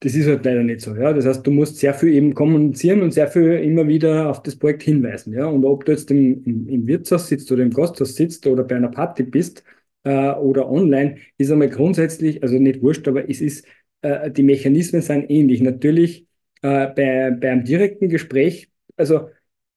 Das 0.02 0.14
ist 0.14 0.26
halt 0.26 0.44
leider 0.46 0.62
nicht 0.62 0.80
so. 0.80 0.94
Ja? 0.96 1.12
Das 1.12 1.26
heißt, 1.26 1.46
du 1.46 1.50
musst 1.50 1.76
sehr 1.76 1.92
viel 1.92 2.14
eben 2.14 2.32
kommunizieren 2.34 3.02
und 3.02 3.12
sehr 3.12 3.28
viel 3.28 3.52
immer 3.52 3.86
wieder 3.86 4.30
auf 4.30 4.42
das 4.42 4.56
Projekt 4.56 4.82
hinweisen. 4.82 5.34
Ja? 5.34 5.46
Und 5.46 5.64
ob 5.64 5.84
du 5.84 5.92
jetzt 5.92 6.10
im, 6.10 6.42
im, 6.44 6.68
im 6.68 6.86
Wirtshaus 6.86 7.28
sitzt 7.28 7.52
oder 7.52 7.62
im 7.62 7.70
Gasthaus 7.70 8.14
sitzt 8.14 8.46
oder 8.46 8.64
bei 8.64 8.76
einer 8.76 8.88
Party 8.88 9.24
bist 9.24 9.62
äh, 10.04 10.30
oder 10.32 10.70
online, 10.70 11.16
ist 11.36 11.50
einmal 11.50 11.68
grundsätzlich, 11.68 12.42
also 12.42 12.56
nicht 12.58 12.80
wurscht, 12.82 13.06
aber 13.08 13.28
es 13.28 13.42
ist, 13.42 13.66
äh, 14.00 14.30
die 14.30 14.42
Mechanismen 14.42 15.02
sind 15.02 15.30
ähnlich. 15.30 15.60
Natürlich 15.60 16.26
äh, 16.62 16.88
bei, 16.88 17.30
bei 17.38 17.50
einem 17.50 17.64
direkten 17.64 18.08
Gespräch, 18.08 18.70
also 18.96 19.28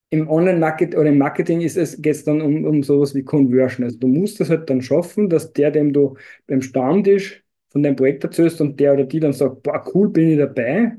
im 0.10 0.30
Online-Marketing 0.30 1.00
oder 1.00 1.10
im 1.10 1.18
Marketing 1.18 1.62
ist 1.62 1.76
es, 1.76 2.02
geht 2.02 2.16
es 2.16 2.24
dann 2.24 2.42
um, 2.42 2.66
um 2.66 2.84
sowas 2.84 3.16
wie 3.16 3.24
Conversion. 3.24 3.84
Also 3.84 3.98
du 3.98 4.08
musst 4.08 4.40
es 4.40 4.50
halt 4.50 4.70
dann 4.70 4.82
schaffen, 4.82 5.28
dass 5.28 5.54
der, 5.54 5.72
dem 5.72 5.92
du 5.92 6.16
beim 6.48 6.62
Stammtisch 6.62 7.43
von 7.74 7.84
deinem 7.84 7.98
Projekt 7.98 8.26
erzählst 8.26 8.62
und 8.62 8.80
der 8.80 8.94
oder 8.96 9.06
die 9.06 9.22
dann 9.22 9.34
sagt, 9.34 9.64
boah, 9.64 9.86
cool, 9.96 10.10
bin 10.12 10.32
ich 10.32 10.40
dabei, 10.40 10.98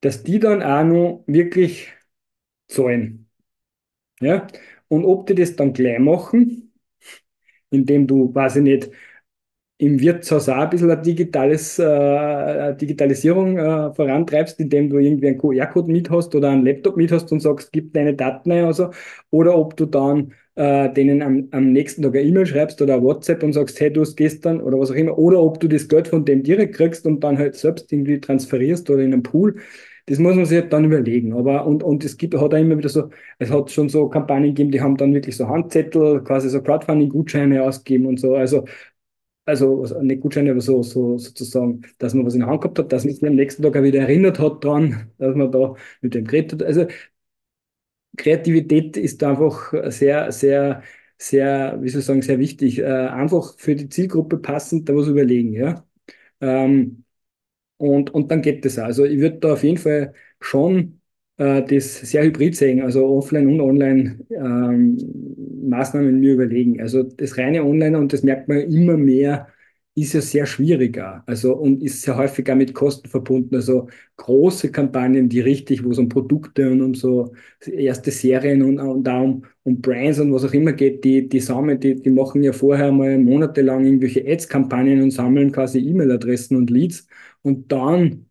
dass 0.00 0.22
die 0.22 0.38
dann 0.38 0.62
auch 0.62 0.84
noch 0.84 1.24
wirklich 1.26 1.92
zahlen. 2.68 3.30
Ja? 4.20 4.48
Und 4.88 5.04
ob 5.04 5.26
die 5.26 5.36
das 5.36 5.56
dann 5.56 5.72
gleich 5.72 5.98
machen, 6.00 6.72
indem 7.70 8.06
du, 8.06 8.34
weiß 8.34 8.56
ich 8.56 8.62
nicht, 8.62 8.90
im 9.78 10.00
Wirtshaus 10.00 10.48
auch 10.48 10.56
ein 10.58 10.70
bisschen 10.70 10.90
eine, 10.90 11.02
digitales, 11.02 11.78
äh, 11.78 11.84
eine 11.86 12.76
Digitalisierung 12.76 13.58
äh, 13.58 13.94
vorantreibst, 13.94 14.60
indem 14.60 14.90
du 14.90 14.98
irgendwie 14.98 15.28
einen 15.28 15.38
QR-Code 15.38 15.92
mit 15.92 16.10
hast 16.10 16.34
oder 16.34 16.50
einen 16.50 16.66
Laptop 16.66 16.96
mit 16.96 17.12
hast 17.12 17.32
und 17.32 17.40
sagst, 17.40 17.72
gib 17.72 17.92
deine 17.94 18.14
Daten 18.14 18.52
ein 18.52 18.64
oder 18.64 18.74
so. 18.74 18.90
Oder 19.30 19.56
ob 19.56 19.76
du 19.76 19.86
dann 19.86 20.34
äh, 20.60 20.92
denen 20.92 21.22
am, 21.22 21.48
am 21.52 21.72
nächsten 21.72 22.02
Tag 22.02 22.14
eine 22.14 22.22
E-Mail 22.22 22.44
schreibst 22.44 22.82
oder 22.82 23.02
WhatsApp 23.02 23.42
und 23.42 23.54
sagst, 23.54 23.80
hey, 23.80 23.90
du 23.90 24.02
hast 24.02 24.14
gestern 24.16 24.60
oder 24.60 24.78
was 24.78 24.90
auch 24.90 24.94
immer. 24.94 25.16
Oder 25.16 25.42
ob 25.42 25.58
du 25.58 25.68
das 25.68 25.88
Geld 25.88 26.08
von 26.08 26.26
dem 26.26 26.42
direkt 26.42 26.74
kriegst 26.76 27.06
und 27.06 27.20
dann 27.24 27.38
halt 27.38 27.54
selbst 27.54 27.90
irgendwie 27.90 28.20
transferierst 28.20 28.90
oder 28.90 29.02
in 29.02 29.14
einen 29.14 29.22
Pool. 29.22 29.56
Das 30.04 30.18
muss 30.18 30.34
man 30.36 30.44
sich 30.44 30.62
dann 30.68 30.84
überlegen. 30.84 31.32
Aber, 31.32 31.66
und, 31.66 31.82
und 31.82 32.04
es 32.04 32.18
gibt, 32.18 32.34
hat 32.34 32.52
auch 32.52 32.58
immer 32.58 32.76
wieder 32.76 32.90
so, 32.90 33.08
es 33.38 33.50
hat 33.50 33.70
schon 33.70 33.88
so 33.88 34.08
Kampagnen 34.10 34.50
gegeben, 34.50 34.70
die 34.70 34.82
haben 34.82 34.96
dann 34.98 35.14
wirklich 35.14 35.36
so 35.36 35.48
Handzettel, 35.48 36.22
quasi 36.24 36.50
so 36.50 36.60
Crowdfunding-Gutscheine 36.62 37.62
ausgegeben 37.62 38.06
und 38.06 38.20
so. 38.20 38.34
Also 38.34 38.64
also 39.46 39.84
nicht 40.02 40.20
Gutscheine, 40.20 40.52
aber 40.52 40.60
so, 40.60 40.82
so 40.82 41.18
sozusagen, 41.18 41.82
dass 41.98 42.14
man 42.14 42.24
was 42.26 42.34
in 42.34 42.40
der 42.40 42.48
Hand 42.48 42.60
gehabt 42.62 42.78
hat, 42.78 42.92
dass 42.92 43.04
man 43.04 43.14
sich 43.14 43.26
am 43.26 43.34
nächsten 43.34 43.62
Tag 43.62 43.76
auch 43.76 43.82
wieder 43.82 44.00
erinnert 44.00 44.38
hat 44.38 44.62
dran, 44.64 45.10
dass 45.18 45.34
man 45.34 45.50
da 45.50 45.74
mit 46.00 46.14
dem 46.14 46.24
geredet 46.24 46.52
hat. 46.52 46.62
Also 46.62 46.86
Kreativität 48.16 48.96
ist 48.96 49.22
da 49.22 49.30
einfach 49.30 49.72
sehr, 49.90 50.32
sehr, 50.32 50.82
sehr, 51.18 51.78
wie 51.82 51.88
soll 51.88 52.00
ich 52.00 52.06
sagen, 52.06 52.22
sehr 52.22 52.38
wichtig. 52.38 52.78
Äh, 52.78 52.84
einfach 52.86 53.56
für 53.58 53.74
die 53.76 53.88
Zielgruppe 53.88 54.38
passend 54.38 54.88
da 54.88 54.94
was 54.96 55.08
überlegen, 55.08 55.52
ja. 55.52 55.84
Ähm, 56.40 57.04
und, 57.78 58.10
und 58.14 58.30
dann 58.30 58.42
geht 58.42 58.64
das 58.64 58.78
auch. 58.78 58.84
Also 58.84 59.04
ich 59.04 59.18
würde 59.20 59.38
da 59.38 59.52
auf 59.54 59.62
jeden 59.64 59.78
Fall 59.78 60.14
schon 60.40 61.00
äh, 61.38 61.62
das 61.62 62.00
sehr 62.00 62.24
hybrid 62.24 62.56
sehen, 62.56 62.82
also 62.82 63.06
offline 63.06 63.48
und 63.48 63.60
online 63.60 64.20
ähm, 64.30 64.98
Maßnahmen 65.68 66.20
mir 66.20 66.34
überlegen. 66.34 66.80
Also 66.80 67.02
das 67.04 67.38
reine 67.38 67.64
Online, 67.64 67.98
und 67.98 68.12
das 68.12 68.22
merkt 68.22 68.48
man 68.48 68.58
immer 68.60 68.96
mehr, 68.96 69.48
ist 70.02 70.12
ja 70.14 70.20
sehr 70.20 70.46
schwieriger. 70.46 71.22
Also 71.26 71.54
und 71.56 71.82
ist 71.82 72.02
sehr 72.02 72.16
häufig 72.16 72.50
auch 72.50 72.56
mit 72.56 72.74
Kosten 72.74 73.08
verbunden. 73.08 73.54
Also 73.54 73.88
große 74.16 74.70
Kampagnen, 74.72 75.28
die 75.28 75.40
richtig, 75.40 75.84
wo 75.84 75.90
es 75.90 75.98
um 75.98 76.08
Produkte 76.08 76.70
und 76.70 76.82
um 76.82 76.94
so 76.94 77.32
erste 77.66 78.10
Serien 78.10 78.62
und, 78.62 78.78
und 78.78 79.04
da 79.04 79.20
um, 79.20 79.44
um 79.64 79.80
Brands 79.80 80.18
und 80.20 80.32
was 80.32 80.44
auch 80.44 80.52
immer 80.52 80.72
geht, 80.72 81.04
die, 81.04 81.28
die 81.28 81.40
sammeln, 81.40 81.80
die, 81.80 81.96
die 82.00 82.10
machen 82.10 82.42
ja 82.42 82.52
vorher 82.52 82.92
mal 82.92 83.18
monatelang 83.18 83.84
irgendwelche 83.84 84.26
Ads-Kampagnen 84.26 85.02
und 85.02 85.10
sammeln 85.10 85.52
quasi 85.52 85.78
E-Mail-Adressen 85.80 86.56
und 86.56 86.70
Leads 86.70 87.06
und 87.42 87.70
dann 87.72 88.26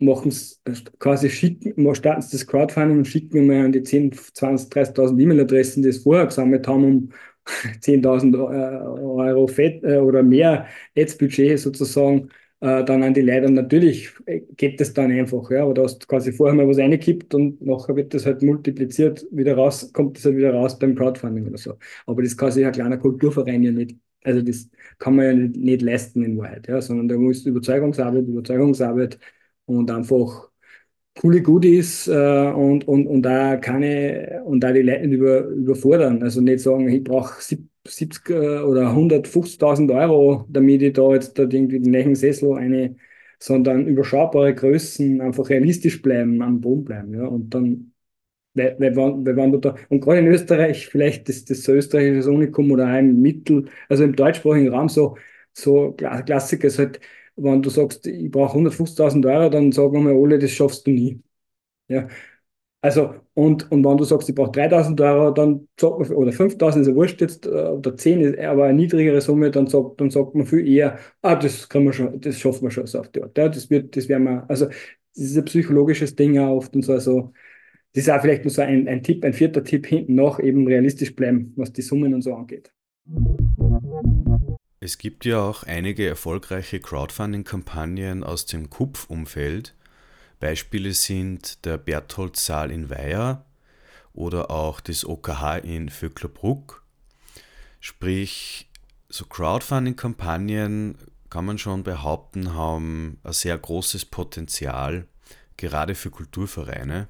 machen 0.00 0.28
es 0.30 0.62
quasi 0.98 1.28
schicken, 1.30 1.94
starten 1.94 2.24
das 2.32 2.46
Crowdfunding 2.46 2.98
und 2.98 3.04
schicken 3.06 3.46
mal 3.46 3.66
an 3.66 3.72
die 3.72 3.82
10, 3.82 4.12
20, 4.12 4.70
30.000 4.70 5.20
E-Mail-Adressen, 5.20 5.82
die 5.82 5.90
es 5.90 6.02
vorher 6.02 6.26
gesammelt 6.26 6.66
haben, 6.66 6.84
um 6.84 7.10
10.000 7.80 8.34
äh, 8.34 8.38
Euro 8.38 9.46
Fett, 9.46 9.82
äh, 9.84 9.98
oder 9.98 10.22
mehr 10.22 10.66
Ads-Budget 10.96 11.58
sozusagen 11.58 12.30
äh, 12.60 12.84
dann 12.84 13.02
an 13.02 13.14
die 13.14 13.22
Leute. 13.22 13.46
Und 13.46 13.54
natürlich 13.54 14.10
geht 14.56 14.80
das 14.80 14.92
dann 14.92 15.10
einfach, 15.10 15.50
ja, 15.50 15.62
aber 15.62 15.74
da 15.74 15.82
hast 15.84 15.98
du 16.02 16.06
quasi 16.06 16.32
vorher 16.32 16.54
mal 16.54 16.68
was 16.68 16.78
reingekippt 16.78 17.34
und 17.34 17.60
nachher 17.62 17.96
wird 17.96 18.14
das 18.14 18.26
halt 18.26 18.42
multipliziert, 18.42 19.26
wieder 19.30 19.54
raus, 19.56 19.92
kommt 19.92 20.16
das 20.18 20.24
halt 20.24 20.36
wieder 20.36 20.52
raus 20.54 20.78
beim 20.78 20.94
Crowdfunding 20.94 21.46
oder 21.46 21.58
so. 21.58 21.74
Aber 22.06 22.22
das 22.22 22.36
kann 22.36 22.52
sich 22.52 22.64
ein 22.66 22.72
kleiner 22.72 22.98
Kulturverein 22.98 23.62
ja 23.62 23.72
nicht, 23.72 23.96
also 24.24 24.42
das 24.42 24.68
kann 24.98 25.16
man 25.16 25.26
ja 25.26 25.32
nicht, 25.34 25.56
nicht 25.56 25.82
leisten 25.82 26.22
in 26.24 26.38
Wahrheit, 26.38 26.68
ja, 26.68 26.80
sondern 26.80 27.08
da 27.08 27.16
muss 27.16 27.44
Überzeugungsarbeit, 27.46 28.26
Überzeugungsarbeit 28.26 29.18
und 29.66 29.90
einfach 29.90 30.49
coole 31.18 31.42
Goodies 31.42 32.08
äh, 32.08 32.52
und, 32.52 32.86
und, 32.88 33.06
und 33.06 33.22
da 33.22 33.56
keine 33.56 34.42
und 34.44 34.60
da 34.60 34.72
die 34.72 34.82
Leute 34.82 35.06
nicht 35.06 35.18
über, 35.18 35.44
überfordern. 35.46 36.22
Also 36.22 36.40
nicht 36.40 36.60
sagen, 36.60 36.88
ich 36.88 37.04
brauche 37.04 37.40
70 37.42 38.30
äh, 38.30 38.60
oder 38.60 38.94
150.000 38.94 39.90
Euro, 39.90 40.46
damit 40.48 40.82
ich 40.82 40.92
da 40.94 41.12
jetzt 41.14 41.38
da 41.38 41.42
irgendwie 41.42 41.80
den 41.80 41.90
nächsten 41.90 42.14
Sessel 42.14 42.54
eine, 42.54 42.96
sondern 43.38 43.86
überschaubare 43.86 44.54
Größen, 44.54 45.20
einfach 45.20 45.48
realistisch 45.48 46.00
bleiben, 46.02 46.42
am 46.42 46.60
Boden 46.60 46.84
bleiben. 46.84 47.14
Ja, 47.14 47.26
und 47.26 47.50
dann, 47.54 47.92
weil, 48.54 48.76
weil, 48.80 48.96
weil 48.96 49.36
wenn 49.36 49.52
du 49.52 49.58
da, 49.58 49.76
und 49.88 50.00
gerade 50.00 50.20
in 50.20 50.26
Österreich, 50.28 50.88
vielleicht 50.88 51.28
das, 51.28 51.44
das 51.44 51.66
österreichische 51.68 52.30
Unikum 52.30 52.70
oder 52.72 52.98
im 52.98 53.20
Mittel, 53.22 53.66
also 53.88 54.04
im 54.04 54.16
deutschsprachigen 54.16 54.68
Raum 54.74 54.88
so, 54.88 55.16
so 55.52 55.92
Klassiker 55.92 56.66
ist 56.68 56.78
halt, 56.78 57.00
wenn 57.42 57.62
du 57.62 57.70
sagst, 57.70 58.06
ich 58.06 58.30
brauche 58.30 58.56
150.000 58.58 59.26
Euro, 59.26 59.50
dann 59.50 59.72
sagen 59.72 60.06
wir 60.06 60.14
alle, 60.14 60.38
das 60.38 60.50
schaffst 60.52 60.86
du 60.86 60.90
nie. 60.92 61.22
Ja. 61.88 62.08
Also, 62.82 63.14
und, 63.34 63.70
und 63.70 63.84
wenn 63.84 63.96
du 63.98 64.04
sagst, 64.04 64.28
ich 64.30 64.34
brauche 64.34 64.52
3000 64.52 65.00
Euro, 65.02 65.32
dann 65.32 65.68
sagt 65.78 65.98
man, 66.00 66.10
oder 66.12 66.32
5000 66.32 66.82
ist 66.82 66.88
ja 66.88 66.94
wurscht 66.94 67.20
jetzt, 67.20 67.46
äh, 67.46 67.50
oder 67.50 67.94
10 67.96 68.20
ist 68.22 68.38
aber 68.38 68.64
eine 68.66 68.74
niedrigere 68.78 69.20
Summe, 69.20 69.50
dann 69.50 69.66
sagt, 69.66 70.00
dann 70.00 70.10
sagt 70.10 70.34
man 70.34 70.46
viel 70.46 70.66
eher, 70.66 70.98
ah, 71.22 71.36
das 71.36 71.68
kann 71.68 71.84
man 71.84 71.92
schon, 71.92 72.20
das 72.20 72.38
schaffen 72.40 72.62
wir 72.62 72.70
schon 72.70 72.86
so 72.86 73.00
auf 73.00 73.08
die 73.10 73.22
Art. 73.22 73.36
Ja, 73.36 73.48
das 73.50 73.68
wird, 73.68 73.96
das 73.96 74.08
werden 74.08 74.24
wir, 74.24 74.48
also, 74.48 74.66
das 74.66 74.76
ist 75.14 75.36
ein 75.36 75.44
psychologisches 75.44 76.14
Ding 76.16 76.38
auch 76.38 76.56
oft 76.56 76.74
und 76.74 76.82
so, 76.82 76.92
also, 76.94 77.32
das 77.92 78.04
ist 78.04 78.10
auch 78.10 78.20
vielleicht 78.22 78.44
nur 78.44 78.52
so 78.52 78.62
ein, 78.62 78.88
ein 78.88 79.02
Tipp, 79.02 79.24
ein 79.24 79.32
vierter 79.34 79.64
Tipp 79.64 79.86
hinten 79.86 80.14
noch, 80.14 80.40
eben 80.40 80.66
realistisch 80.66 81.14
bleiben, 81.14 81.52
was 81.56 81.72
die 81.72 81.82
Summen 81.82 82.14
und 82.14 82.22
so 82.22 82.34
angeht. 82.34 82.72
Es 84.82 84.96
gibt 84.96 85.26
ja 85.26 85.42
auch 85.42 85.62
einige 85.64 86.08
erfolgreiche 86.08 86.80
Crowdfunding-Kampagnen 86.80 88.24
aus 88.24 88.46
dem 88.46 88.70
Kupf-Umfeld. 88.70 89.74
Beispiele 90.38 90.94
sind 90.94 91.66
der 91.66 91.76
Berthold-Saal 91.76 92.70
in 92.70 92.88
Weiher 92.88 93.44
oder 94.14 94.50
auch 94.50 94.80
das 94.80 95.04
OKH 95.04 95.58
in 95.58 95.90
Vöcklerbruck. 95.90 96.82
Sprich, 97.78 98.70
so 99.10 99.26
Crowdfunding-Kampagnen 99.26 100.96
kann 101.28 101.44
man 101.44 101.58
schon 101.58 101.82
behaupten, 101.82 102.54
haben 102.54 103.18
ein 103.22 103.34
sehr 103.34 103.58
großes 103.58 104.06
Potenzial, 104.06 105.06
gerade 105.58 105.94
für 105.94 106.10
Kulturvereine. 106.10 107.08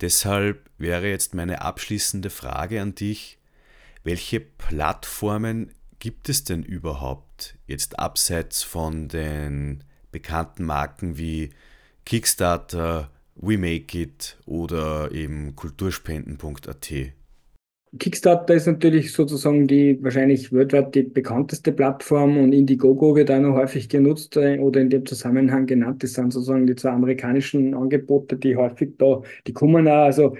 Deshalb 0.00 0.70
wäre 0.78 1.08
jetzt 1.08 1.34
meine 1.34 1.62
abschließende 1.62 2.30
Frage 2.30 2.80
an 2.80 2.94
dich, 2.94 3.38
welche 4.04 4.38
Plattformen 4.38 5.74
gibt 6.00 6.28
es 6.28 6.42
denn 6.42 6.64
überhaupt 6.64 7.56
jetzt 7.66 7.98
abseits 8.00 8.64
von 8.64 9.06
den 9.06 9.84
bekannten 10.10 10.64
Marken 10.64 11.16
wie 11.16 11.50
Kickstarter, 12.04 13.10
We 13.36 13.56
Make 13.56 13.96
It 13.96 14.36
oder 14.46 15.12
eben 15.12 15.54
kulturspenden.at? 15.54 16.92
Kickstarter 17.98 18.54
ist 18.54 18.66
natürlich 18.66 19.12
sozusagen 19.12 19.66
die 19.66 19.98
wahrscheinlich 20.00 20.52
weltweit 20.52 20.94
die 20.94 21.02
bekannteste 21.02 21.72
Plattform 21.72 22.38
und 22.38 22.52
Indiegogo 22.52 23.16
wird 23.16 23.32
auch 23.32 23.40
noch 23.40 23.56
häufig 23.56 23.88
genutzt 23.88 24.36
äh, 24.36 24.60
oder 24.60 24.80
in 24.80 24.90
dem 24.90 25.04
Zusammenhang 25.06 25.66
genannt. 25.66 26.02
Das 26.02 26.12
sind 26.12 26.32
sozusagen 26.32 26.68
die 26.68 26.76
zwei 26.76 26.90
amerikanischen 26.90 27.74
Angebote, 27.74 28.36
die 28.36 28.54
häufig 28.54 28.96
da, 28.96 29.22
die 29.46 29.52
kommen 29.52 29.88
auch, 29.88 30.04
also, 30.04 30.36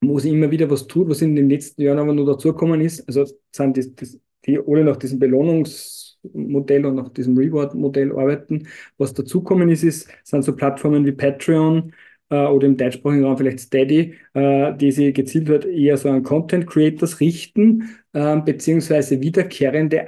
wo 0.00 0.18
sich 0.18 0.32
immer 0.32 0.50
wieder 0.50 0.70
was 0.70 0.86
tut, 0.86 1.08
was 1.08 1.22
in 1.22 1.36
den 1.36 1.48
letzten 1.48 1.82
Jahren 1.82 1.98
aber 1.98 2.12
nur 2.12 2.26
dazugekommen 2.26 2.80
ist. 2.80 3.06
Also 3.08 3.24
sind 3.52 3.76
die, 3.76 3.94
die, 3.94 4.20
die 4.46 4.58
alle 4.58 4.84
nach 4.84 4.96
diesem 4.96 5.18
Belohnungsmodell 5.18 6.86
und 6.86 6.96
nach 6.96 7.08
diesem 7.10 7.36
Reward-Modell 7.36 8.12
arbeiten. 8.12 8.68
Was 8.98 9.14
dazugekommen 9.14 9.68
ist, 9.70 9.84
ist, 9.84 10.08
sind 10.24 10.42
so 10.44 10.54
Plattformen 10.54 11.04
wie 11.06 11.12
Patreon, 11.12 11.92
äh, 12.30 12.46
oder 12.46 12.66
im 12.66 12.76
deutschsprachigen 12.76 13.24
Raum 13.24 13.36
vielleicht 13.38 13.60
Steady, 13.60 14.14
äh, 14.34 14.74
die 14.76 14.90
sich 14.90 15.14
gezielt 15.14 15.46
wird, 15.46 15.64
eher 15.64 15.96
so 15.96 16.08
an 16.10 16.22
Content 16.22 16.66
Creators 16.66 17.20
richten, 17.20 17.88
äh, 18.12 18.40
beziehungsweise 18.40 19.20
wiederkehrende 19.20 20.04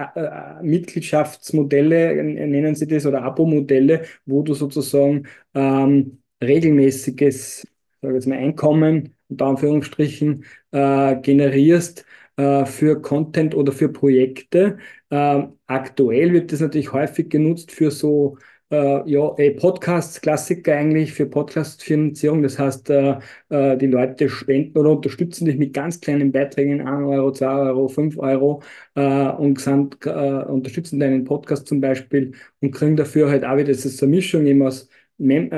Mitgliedschaftsmodelle, 0.63 2.23
nennen 2.23 2.75
sie 2.75 2.87
das, 2.87 3.07
oder 3.07 3.23
Abo-Modelle, 3.23 4.03
wo 4.27 4.43
du 4.43 4.55
sozusagen 4.55 5.25
ähm, 5.55 6.19
regelmäßiges 6.43 7.67
sag 8.03 8.15
jetzt 8.15 8.27
mal, 8.27 8.39
Einkommen 8.39 9.15
unter 9.29 9.47
Anführungsstrichen 9.47 10.45
äh, 10.73 11.17
generierst 11.21 12.05
äh, 12.37 12.65
für 12.67 13.01
Content 13.03 13.55
oder 13.55 13.73
für 13.73 13.89
Projekte. 13.89 14.79
Äh, 15.11 15.43
aktuell 15.67 16.33
wird 16.33 16.53
das 16.53 16.61
natürlich 16.61 16.93
häufig 16.93 17.29
genutzt 17.31 17.73
für 17.73 17.91
so 17.91 18.39
äh, 18.71 19.11
ja, 19.11 19.35
Podcasts, 19.59 20.21
Klassiker 20.21 20.75
eigentlich 20.77 21.13
für 21.13 21.27
Podcast-Finanzierung. 21.27 22.43
Das 22.43 22.59
heißt, 22.59 22.91
äh, 22.91 23.19
äh, 23.49 23.77
die 23.77 23.87
Leute 23.87 24.29
spenden 24.29 24.77
oder 24.79 24.91
unterstützen 24.91 25.47
dich 25.47 25.57
mit 25.57 25.73
ganz 25.73 26.01
kleinen 26.01 26.33
Beiträgen, 26.33 26.81
1 26.87 27.07
Euro, 27.09 27.33
2 27.33 27.47
Euro, 27.47 27.89
5 27.89 28.19
Euro 28.19 28.63
äh, 28.95 29.29
und 29.31 29.61
sind, 29.61 29.97
äh, 30.07 30.11
unterstützen 30.11 31.01
deinen 31.01 31.25
Podcast 31.25 31.67
zum 31.67 31.81
Beispiel 31.81 32.33
und 32.61 32.73
kriegen 32.73 32.97
dafür 32.97 33.31
halt 33.31 33.45
auch 33.45 33.57
wieder, 33.57 33.71
ist 33.71 34.03
eine 34.03 34.11
Mischung 34.15 34.47
eben 34.47 34.63
aus 34.63 34.89
Äh, 35.21 35.51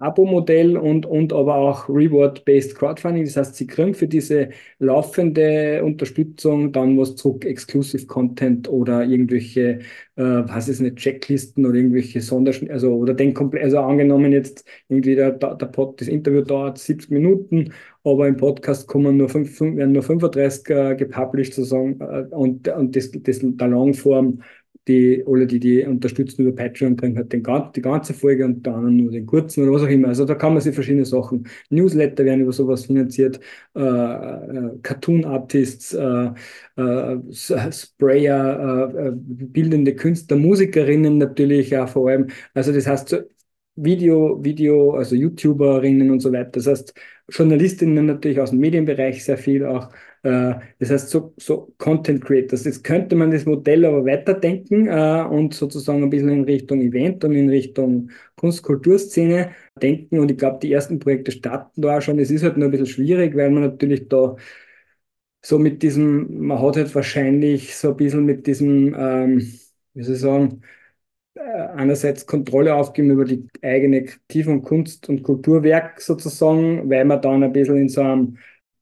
Abo-Modell 0.00 0.76
und, 0.76 1.06
und 1.06 1.32
aber 1.32 1.54
auch 1.54 1.88
Reward-Based 1.88 2.74
Crowdfunding. 2.74 3.24
Das 3.24 3.38
heißt, 3.38 3.54
sie 3.54 3.66
kriegen 3.66 3.94
für 3.94 4.06
diese 4.06 4.50
laufende 4.78 5.82
Unterstützung 5.82 6.72
dann 6.72 6.98
was 6.98 7.16
zurück, 7.16 7.46
Exclusive 7.46 8.04
Content 8.06 8.68
oder 8.68 9.04
irgendwelche, 9.04 9.78
äh, 10.16 10.22
was 10.22 10.68
ist 10.68 10.80
eine 10.80 10.94
Checklisten 10.94 11.64
oder 11.64 11.76
irgendwelche 11.76 12.20
Sonderschnitte, 12.20 12.74
also 12.74 12.92
oder 12.96 13.14
den 13.14 13.32
komplett, 13.32 13.64
also 13.64 13.78
angenommen 13.78 14.30
jetzt 14.30 14.68
irgendwie 14.88 15.14
der, 15.14 15.30
der 15.32 15.66
Pod, 15.66 15.98
das 16.02 16.08
Interview 16.08 16.42
dauert 16.42 16.76
70 16.76 17.10
Minuten, 17.10 17.72
aber 18.04 18.28
im 18.28 18.36
Podcast 18.36 18.88
kommen 18.88 19.16
nur 19.16 19.30
fünf, 19.30 19.58
werden 19.58 19.92
nur 19.92 20.02
35 20.02 20.68
äh, 20.68 20.96
gepublished 20.96 21.54
sozusagen 21.54 21.98
äh, 22.00 22.26
und, 22.34 22.68
und 22.68 22.94
das, 22.94 23.10
das 23.10 23.40
der 23.42 23.68
Longform 23.68 24.42
die 24.88 25.24
alle, 25.26 25.46
die 25.46 25.60
die 25.60 25.84
unterstützen 25.84 26.42
über 26.46 26.56
Patreon, 26.56 26.96
kriegen 26.96 27.16
halt 27.16 27.32
den, 27.32 27.42
die 27.76 27.82
ganze 27.82 28.14
Folge 28.14 28.44
und 28.44 28.62
dann 28.66 28.96
nur 28.96 29.12
den 29.12 29.26
kurzen 29.26 29.62
oder 29.62 29.72
was 29.72 29.82
auch 29.82 29.88
immer. 29.88 30.08
Also 30.08 30.24
da 30.24 30.34
kann 30.34 30.54
man 30.54 30.62
sich 30.62 30.74
verschiedene 30.74 31.04
Sachen. 31.04 31.46
Newsletter 31.70 32.24
werden 32.24 32.40
über 32.40 32.52
sowas 32.52 32.86
finanziert, 32.86 33.38
äh, 33.76 33.80
äh, 33.80 34.78
Cartoon-Artists, 34.82 35.94
äh, 35.94 36.30
äh 36.76 37.18
Sprayer, 37.70 38.90
äh, 38.94 39.08
äh, 39.08 39.12
bildende 39.14 39.94
Künstler, 39.94 40.36
Musikerinnen 40.36 41.18
natürlich 41.18 41.76
auch 41.76 41.88
vor 41.88 42.08
allem. 42.10 42.28
Also 42.54 42.72
das 42.72 42.86
heißt, 42.86 43.16
Video, 43.76 44.42
Video, 44.42 44.92
also 44.94 45.14
YouTuberinnen 45.14 46.10
und 46.10 46.20
so 46.20 46.32
weiter. 46.32 46.50
Das 46.52 46.66
heißt, 46.66 46.94
Journalistinnen 47.28 48.06
natürlich 48.06 48.40
aus 48.40 48.50
dem 48.50 48.58
Medienbereich 48.58 49.24
sehr 49.24 49.38
viel 49.38 49.64
auch. 49.64 49.90
Äh, 50.22 50.54
das 50.78 50.90
heißt, 50.90 51.08
so, 51.10 51.32
so 51.38 51.72
Content 51.78 52.24
Creators. 52.24 52.64
Jetzt 52.64 52.84
könnte 52.84 53.16
man 53.16 53.30
das 53.30 53.44
Modell 53.46 53.84
aber 53.84 54.04
weiterdenken 54.04 54.86
äh, 54.88 55.24
und 55.30 55.54
sozusagen 55.54 56.02
ein 56.02 56.10
bisschen 56.10 56.28
in 56.30 56.44
Richtung 56.44 56.80
Event 56.82 57.24
und 57.24 57.34
in 57.34 57.48
Richtung 57.48 58.10
Kunst-Kulturszene 58.36 59.50
denken. 59.80 60.18
Und 60.18 60.30
ich 60.30 60.38
glaube, 60.38 60.58
die 60.60 60.72
ersten 60.72 60.98
Projekte 60.98 61.30
starten 61.32 61.82
da 61.82 61.98
auch 61.98 62.02
schon. 62.02 62.18
Es 62.18 62.30
ist 62.30 62.42
halt 62.42 62.56
nur 62.56 62.68
ein 62.68 62.70
bisschen 62.72 62.86
schwierig, 62.86 63.36
weil 63.36 63.50
man 63.50 63.62
natürlich 63.62 64.08
da 64.08 64.36
so 65.44 65.58
mit 65.58 65.82
diesem, 65.82 66.46
man 66.46 66.60
hat 66.60 66.76
halt 66.76 66.94
wahrscheinlich 66.94 67.76
so 67.76 67.90
ein 67.90 67.96
bisschen 67.96 68.24
mit 68.24 68.46
diesem, 68.46 68.94
ähm, 68.98 69.38
wie 69.94 70.02
soll 70.02 70.14
ich 70.14 70.20
sagen, 70.20 70.62
äh, 71.34 71.40
einerseits 71.42 72.26
Kontrolle 72.26 72.74
aufgeben 72.74 73.10
über 73.12 73.24
die 73.24 73.48
eigene 73.62 74.04
Kreativ- 74.04 74.48
und 74.48 74.62
Kunst- 74.64 75.08
und 75.08 75.22
Kulturwerk 75.22 76.00
sozusagen, 76.00 76.90
weil 76.90 77.04
man 77.04 77.22
dann 77.22 77.42
ein 77.44 77.52
bisschen 77.52 77.78
in 77.78 77.88
so 77.88 78.02
einem 78.02 78.38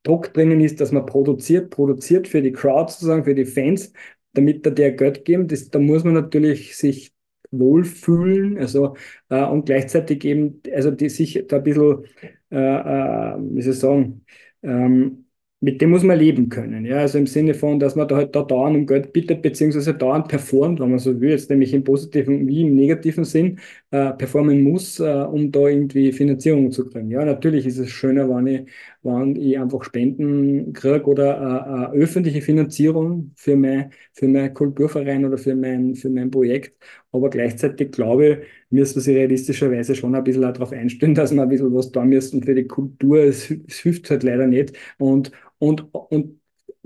Druck 0.06 0.32
drinnen 0.32 0.60
ist, 0.60 0.80
dass 0.80 0.92
man 0.92 1.06
produziert, 1.06 1.70
produziert 1.70 2.28
für 2.28 2.42
die 2.42 2.52
Crowd 2.52 2.92
sozusagen, 2.92 3.24
für 3.24 3.34
die 3.34 3.44
Fans, 3.44 3.92
damit 4.34 4.64
da 4.66 4.70
der 4.70 4.92
Geld 4.92 5.24
geben. 5.24 5.48
Das, 5.48 5.70
da 5.70 5.78
muss 5.78 6.04
man 6.04 6.14
natürlich 6.14 6.76
sich 6.76 7.12
wohlfühlen, 7.50 8.58
also 8.58 8.96
äh, 9.28 9.44
und 9.44 9.66
gleichzeitig 9.66 10.24
eben, 10.24 10.60
also 10.74 10.90
die 10.90 11.08
sich 11.08 11.44
da 11.48 11.56
ein 11.56 11.62
bisschen, 11.62 12.04
äh, 12.50 12.56
äh, 12.56 13.36
wie 13.38 13.62
soll 13.62 13.72
ich 13.72 13.78
sagen, 13.78 14.24
ähm, 14.62 15.26
mit 15.60 15.80
dem 15.80 15.90
muss 15.90 16.02
man 16.02 16.18
leben 16.18 16.48
können. 16.48 16.84
Ja? 16.84 16.98
Also 16.98 17.18
im 17.18 17.26
Sinne 17.26 17.54
von, 17.54 17.78
dass 17.78 17.96
man 17.96 18.06
da 18.08 18.16
halt 18.16 18.36
da 18.36 18.42
dauernd 18.42 18.76
um 18.76 18.86
Geld 18.86 19.12
bittet, 19.12 19.42
beziehungsweise 19.42 19.94
dauernd 19.94 20.28
performt, 20.28 20.80
wenn 20.80 20.90
man 20.90 20.98
so 20.98 21.18
will, 21.20 21.30
jetzt 21.30 21.50
nämlich 21.50 21.72
im 21.72 21.82
positiven 21.84 22.46
wie 22.46 22.62
im 22.62 22.74
negativen 22.74 23.24
Sinn, 23.24 23.58
äh, 23.90 24.12
performen 24.14 24.62
muss, 24.62 24.98
äh, 25.00 25.04
um 25.04 25.50
da 25.52 25.60
irgendwie 25.68 26.12
Finanzierung 26.12 26.70
zu 26.72 26.88
kriegen. 26.88 27.10
Ja, 27.10 27.24
natürlich 27.24 27.66
ist 27.66 27.78
es 27.78 27.90
schöner, 27.90 28.28
wenn 28.28 28.46
ich, 28.46 28.68
wenn 29.02 29.36
ich 29.36 29.58
einfach 29.58 29.84
Spenden 29.84 30.72
kriege 30.72 31.04
oder 31.06 31.92
äh, 31.94 31.98
äh, 31.98 32.02
öffentliche 32.02 32.42
Finanzierung 32.42 33.32
für 33.36 33.56
mein, 33.56 33.90
für 34.12 34.28
mein 34.28 34.52
Kulturverein 34.54 35.24
oder 35.24 35.38
für 35.38 35.54
mein, 35.54 35.94
für 35.94 36.10
mein 36.10 36.30
Projekt. 36.30 36.76
Aber 37.12 37.30
gleichzeitig 37.30 37.92
glaube 37.92 38.26
ich, 38.28 38.38
müsste 38.70 39.00
sich 39.00 39.14
realistischerweise 39.16 39.94
schon 39.94 40.14
ein 40.14 40.24
bisschen 40.24 40.42
darauf 40.42 40.72
einstellen, 40.72 41.14
dass 41.14 41.32
man 41.32 41.44
ein 41.44 41.48
bisschen 41.50 41.74
was 41.74 41.90
da 41.92 42.04
müssen 42.04 42.42
für 42.42 42.54
die 42.54 42.66
Kultur. 42.66 43.18
Es, 43.20 43.50
es 43.50 43.78
hilft 43.80 44.10
halt 44.10 44.22
leider 44.22 44.46
nicht. 44.46 44.72
Und, 44.98 45.30
und, 45.58 45.82
und 45.94 46.40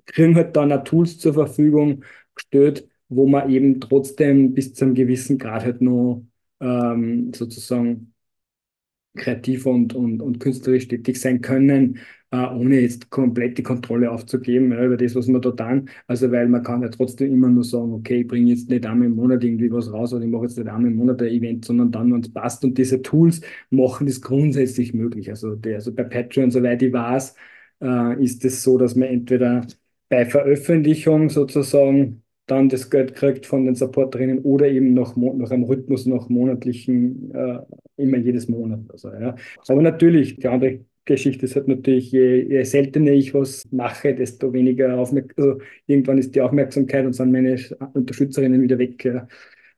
kriegen 0.07 0.37
halt 0.37 0.57
dann 0.57 0.73
auch 0.73 0.85
Tools 0.85 1.19
zur 1.19 1.35
Verfügung 1.35 2.05
gestellt, 2.35 2.89
wo 3.09 3.27
man 3.27 3.51
eben 3.51 3.81
trotzdem 3.81 4.55
bis 4.55 4.75
zu 4.75 4.85
einem 4.85 4.95
gewissen 4.95 5.39
Grad 5.39 5.65
halt 5.65 5.81
noch 5.81 6.25
ähm, 6.61 7.33
sozusagen 7.35 8.15
kreativ 9.17 9.67
und, 9.67 9.95
und, 9.95 10.23
und 10.23 10.39
künstlerisch 10.39 10.87
tätig 10.89 11.21
sein 11.21 11.41
können, 11.41 11.99
äh, 12.31 12.37
ohne 12.47 12.81
jetzt 12.81 13.11
komplett 13.11 13.59
die 13.59 13.63
Kontrolle 13.65 14.11
aufzugeben 14.11 14.71
ja, 14.73 14.85
über 14.85 14.97
das, 14.97 15.15
was 15.17 15.27
wir 15.27 15.41
da 15.41 15.51
tun. 15.51 15.91
Also, 16.07 16.31
weil 16.31 16.49
man 16.49 16.63
kann 16.63 16.83
ja 16.83 16.89
trotzdem 16.89 17.33
immer 17.33 17.49
nur 17.49 17.65
sagen, 17.65 17.93
okay, 17.93 18.21
ich 18.21 18.29
bringe 18.29 18.51
jetzt 18.51 18.69
nicht 18.71 18.87
einmal 18.87 19.07
im 19.09 19.17
Monat 19.17 19.43
irgendwie 19.43 19.71
was 19.73 19.93
raus 19.93 20.13
oder 20.15 20.25
ich 20.25 20.31
mache 20.31 20.45
jetzt 20.45 20.57
nicht 20.59 20.69
einmal 20.69 20.91
im 20.93 20.97
Monat 20.97 21.21
ein 21.23 21.29
Event, 21.29 21.65
sondern 21.65 21.91
dann, 21.91 22.13
wenn 22.13 22.21
es 22.21 22.33
passt. 22.33 22.65
Und 22.65 22.79
diese 22.79 23.03
Tools 23.03 23.41
machen 23.71 24.07
das 24.07 24.21
grundsätzlich 24.21 24.95
möglich. 24.95 25.29
Also, 25.31 25.57
der, 25.57 25.77
also 25.77 25.93
bei 25.93 26.05
Patreon, 26.05 26.51
soweit 26.53 26.81
ich 26.83 26.93
weiß, 26.93 27.35
äh, 27.83 28.23
ist 28.23 28.45
es 28.45 28.63
so, 28.63 28.79
dass 28.79 28.95
man 28.95 29.09
entweder 29.09 29.67
bei 30.09 30.25
Veröffentlichung 30.27 31.31
sozusagen 31.31 32.23
dann 32.51 32.69
das 32.69 32.91
Geld 32.91 33.15
kriegt 33.15 33.47
von 33.47 33.65
den 33.65 33.75
Supporterinnen 33.75 34.41
oder 34.41 34.69
eben 34.69 34.93
nach, 34.95 35.17
nach 35.17 35.51
einem 35.51 35.65
Rhythmus, 35.65 36.07
nach 36.07 36.29
monatlichen, 36.29 37.35
äh, 37.35 37.59
immer 37.97 38.19
jedes 38.19 38.49
Monat. 38.49 38.81
Also, 38.89 39.13
ja. 39.13 39.35
Aber 39.69 39.83
natürlich, 39.83 40.37
die 40.37 40.49
andere 40.49 40.85
Geschichte 41.05 41.45
ist 41.47 41.57
halt 41.57 41.69
natürlich, 41.69 42.13
je, 42.13 42.43
je 42.43 42.63
seltener 42.65 43.13
ich 43.13 43.35
was 43.35 43.65
mache, 43.71 44.15
desto 44.15 44.53
weniger 44.53 44.99
Aufmerksamkeit, 44.99 45.39
also 45.39 45.59
irgendwann 45.87 46.19
ist 46.19 46.35
die 46.35 46.41
Aufmerksamkeit 46.41 47.07
und 47.07 47.13
sind 47.13 47.31
meine 47.33 47.57
Unterstützerinnen 47.95 48.63
wieder 48.63 48.79
weg. 48.79 49.05
Ja. 49.05 49.29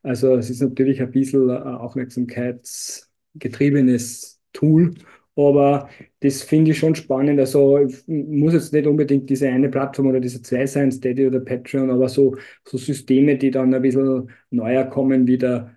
Also 0.03 0.37
es 0.37 0.51
ist 0.51 0.63
natürlich 0.63 1.01
ein 1.03 1.11
bisschen 1.11 1.51
ein 1.51 1.63
aufmerksamkeitsgetriebenes 1.63 4.41
Tool, 4.53 4.95
aber 5.37 5.89
das 6.23 6.43
finde 6.43 6.71
ich 6.71 6.79
schon 6.79 6.95
spannend. 6.95 7.41
Also 7.41 7.81
muss 8.07 8.53
jetzt 8.53 8.73
nicht 8.73 8.87
unbedingt 8.87 9.29
diese 9.29 9.49
eine 9.49 9.69
Plattform 9.69 10.07
oder 10.07 10.21
diese 10.21 10.41
zwei 10.43 10.67
sein, 10.67 10.93
Steady 10.93 11.27
oder 11.27 11.41
Patreon, 11.41 11.91
aber 11.91 12.09
so, 12.09 12.37
so 12.65 12.79
Systeme, 12.79 13.37
die 13.37 13.51
dann 13.51 13.75
ein 13.75 13.83
bisschen 13.83 14.31
neuer 14.51 14.85
kommen, 14.85 15.27
wieder, 15.27 15.77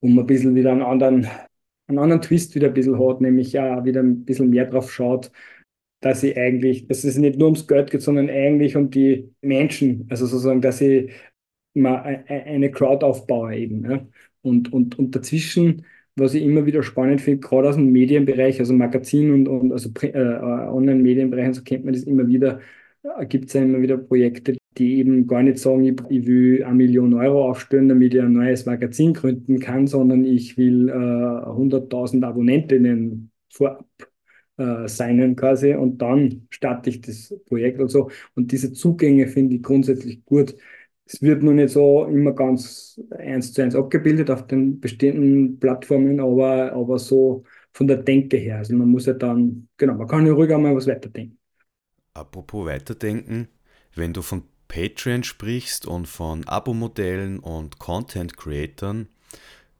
um 0.00 0.18
ein 0.18 0.26
bisschen 0.26 0.54
wieder 0.56 0.72
einen 0.72 0.82
anderen, 0.82 1.28
einen 1.86 1.98
anderen 1.98 2.22
Twist 2.22 2.54
wieder 2.56 2.68
ein 2.68 2.74
bisschen 2.74 2.98
hat, 2.98 3.20
nämlich 3.20 3.52
ja 3.52 3.84
wieder 3.84 4.02
ein 4.02 4.24
bisschen 4.24 4.50
mehr 4.50 4.66
drauf 4.66 4.92
schaut, 4.92 5.30
dass 6.00 6.20
sie 6.22 6.36
eigentlich, 6.36 6.88
dass 6.88 7.04
es 7.04 7.16
nicht 7.16 7.38
nur 7.38 7.46
ums 7.48 7.66
Geld 7.68 7.90
geht, 7.90 8.02
sondern 8.02 8.28
eigentlich 8.30 8.76
um 8.76 8.90
die 8.90 9.30
Menschen. 9.40 10.06
Also 10.10 10.26
sozusagen, 10.26 10.62
dass 10.62 10.80
ich 10.80 11.12
mal 11.74 12.24
eine 12.28 12.70
Crowd 12.70 13.04
aufbaue 13.06 13.56
eben. 13.56 13.90
Ja? 13.90 14.06
Und, 14.42 14.72
und, 14.72 14.98
und 14.98 15.14
dazwischen 15.14 15.86
was 16.16 16.34
ich 16.34 16.44
immer 16.44 16.66
wieder 16.66 16.82
spannend 16.82 17.20
finde, 17.20 17.40
gerade 17.40 17.68
aus 17.68 17.76
dem 17.76 17.90
Medienbereich, 17.92 18.60
also 18.60 18.72
Magazin 18.72 19.32
und, 19.32 19.48
und 19.48 19.72
also 19.72 19.90
äh, 20.02 20.16
Online-Medienbereich, 20.16 21.54
so 21.56 21.62
kennt 21.62 21.84
man 21.84 21.94
das 21.94 22.04
immer 22.04 22.26
wieder, 22.28 22.60
äh, 23.02 23.26
gibt 23.26 23.46
es 23.46 23.54
ja 23.54 23.62
immer 23.62 23.80
wieder 23.80 23.98
Projekte, 23.98 24.56
die 24.78 24.98
eben 24.98 25.26
gar 25.26 25.42
nicht 25.42 25.58
sagen, 25.58 25.84
ich, 25.84 26.00
ich, 26.08 26.26
will 26.26 26.64
eine 26.64 26.74
Million 26.74 27.14
Euro 27.14 27.50
aufstellen, 27.50 27.88
damit 27.88 28.14
ich 28.14 28.22
ein 28.22 28.32
neues 28.32 28.66
Magazin 28.66 29.14
gründen 29.14 29.58
kann, 29.60 29.86
sondern 29.86 30.24
ich 30.24 30.56
will 30.56 30.88
äh, 30.88 30.92
100.000 30.92 32.24
Abonnentinnen 32.24 33.30
vorab 33.50 33.84
äh, 34.56 34.88
signen 34.88 35.36
quasi 35.36 35.74
und 35.74 35.98
dann 35.98 36.46
starte 36.50 36.90
ich 36.90 37.00
das 37.00 37.34
Projekt 37.46 37.80
und 37.80 37.88
so. 37.88 38.10
Und 38.34 38.52
diese 38.52 38.72
Zugänge 38.72 39.26
finde 39.26 39.56
ich 39.56 39.62
grundsätzlich 39.62 40.24
gut. 40.24 40.54
Es 41.06 41.20
wird 41.20 41.42
nur 41.42 41.52
nicht 41.54 41.70
so 41.70 42.04
immer 42.06 42.32
ganz 42.32 43.00
eins 43.10 43.52
zu 43.52 43.62
eins 43.62 43.74
abgebildet 43.74 44.30
auf 44.30 44.46
den 44.46 44.80
bestehenden 44.80 45.58
Plattformen, 45.60 46.18
aber, 46.20 46.72
aber 46.72 46.98
so 46.98 47.44
von 47.72 47.86
der 47.86 47.98
Denke 47.98 48.36
her. 48.38 48.58
Also 48.58 48.74
man 48.74 48.88
muss 48.88 49.06
ja 49.06 49.12
dann, 49.12 49.68
genau, 49.76 49.94
man 49.94 50.08
kann 50.08 50.26
ja 50.26 50.32
ruhig 50.32 50.52
einmal 50.52 50.74
was 50.74 50.86
weiterdenken. 50.86 51.38
Apropos 52.12 52.66
weiterdenken, 52.66 53.48
wenn 53.94 54.12
du 54.12 54.22
von 54.22 54.42
Patreon 54.68 55.22
sprichst 55.22 55.86
und 55.86 56.06
von 56.08 56.44
Abo-Modellen 56.48 57.38
und 57.38 57.78
Content-Creatern, 57.78 59.08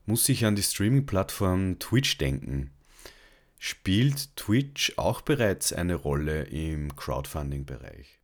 muss 0.07 0.29
ich 0.29 0.45
an 0.45 0.57
die 0.57 0.63
Streaming-Plattform 0.63 1.79
Twitch 1.81 2.19
denken. 2.19 2.71
Spielt 3.59 4.37
Twitch 4.37 4.95
auch 4.99 5.23
bereits 5.23 5.73
eine 5.73 5.97
Rolle 5.97 6.45
im 6.45 6.95
Crowdfunding-Bereich? 6.97 8.21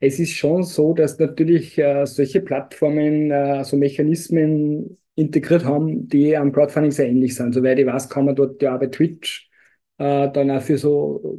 Es 0.00 0.18
ist 0.18 0.32
schon 0.32 0.62
so, 0.64 0.94
dass 0.94 1.18
natürlich 1.18 1.78
äh, 1.78 2.06
solche 2.06 2.40
Plattformen 2.40 3.30
äh, 3.30 3.64
so 3.64 3.76
Mechanismen 3.76 4.98
integriert 5.14 5.64
haben, 5.64 6.08
die 6.08 6.36
am 6.36 6.52
Crowdfunding 6.52 6.92
sehr 6.92 7.08
ähnlich 7.08 7.34
sind. 7.36 7.52
Soweit 7.54 7.78
ich 7.78 7.86
weiß, 7.86 8.08
kann 8.08 8.24
man 8.24 8.34
dort 8.36 8.62
ja 8.62 8.76
bei 8.76 8.86
Twitch 8.86 9.50
äh, 9.98 10.30
dann 10.32 10.50
auch 10.50 10.62
für 10.62 10.78
so 10.78 11.38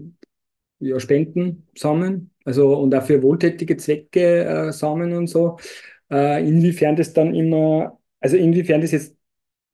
ja, 0.80 1.00
Spenden 1.00 1.68
sammeln, 1.78 2.32
also 2.46 2.78
und 2.78 2.94
auch 2.96 3.04
für 3.04 3.22
wohltätige 3.24 3.78
Zwecke 3.78 4.46
äh, 4.46 4.72
sammeln 4.72 5.14
und 5.14 5.28
so. 5.28 5.58
Äh, 6.12 6.48
inwiefern 6.48 6.96
das 6.96 7.14
dann 7.14 7.34
immer, 7.36 8.00
also 8.20 8.38
inwiefern 8.38 8.82
das 8.82 8.92
jetzt, 8.92 9.16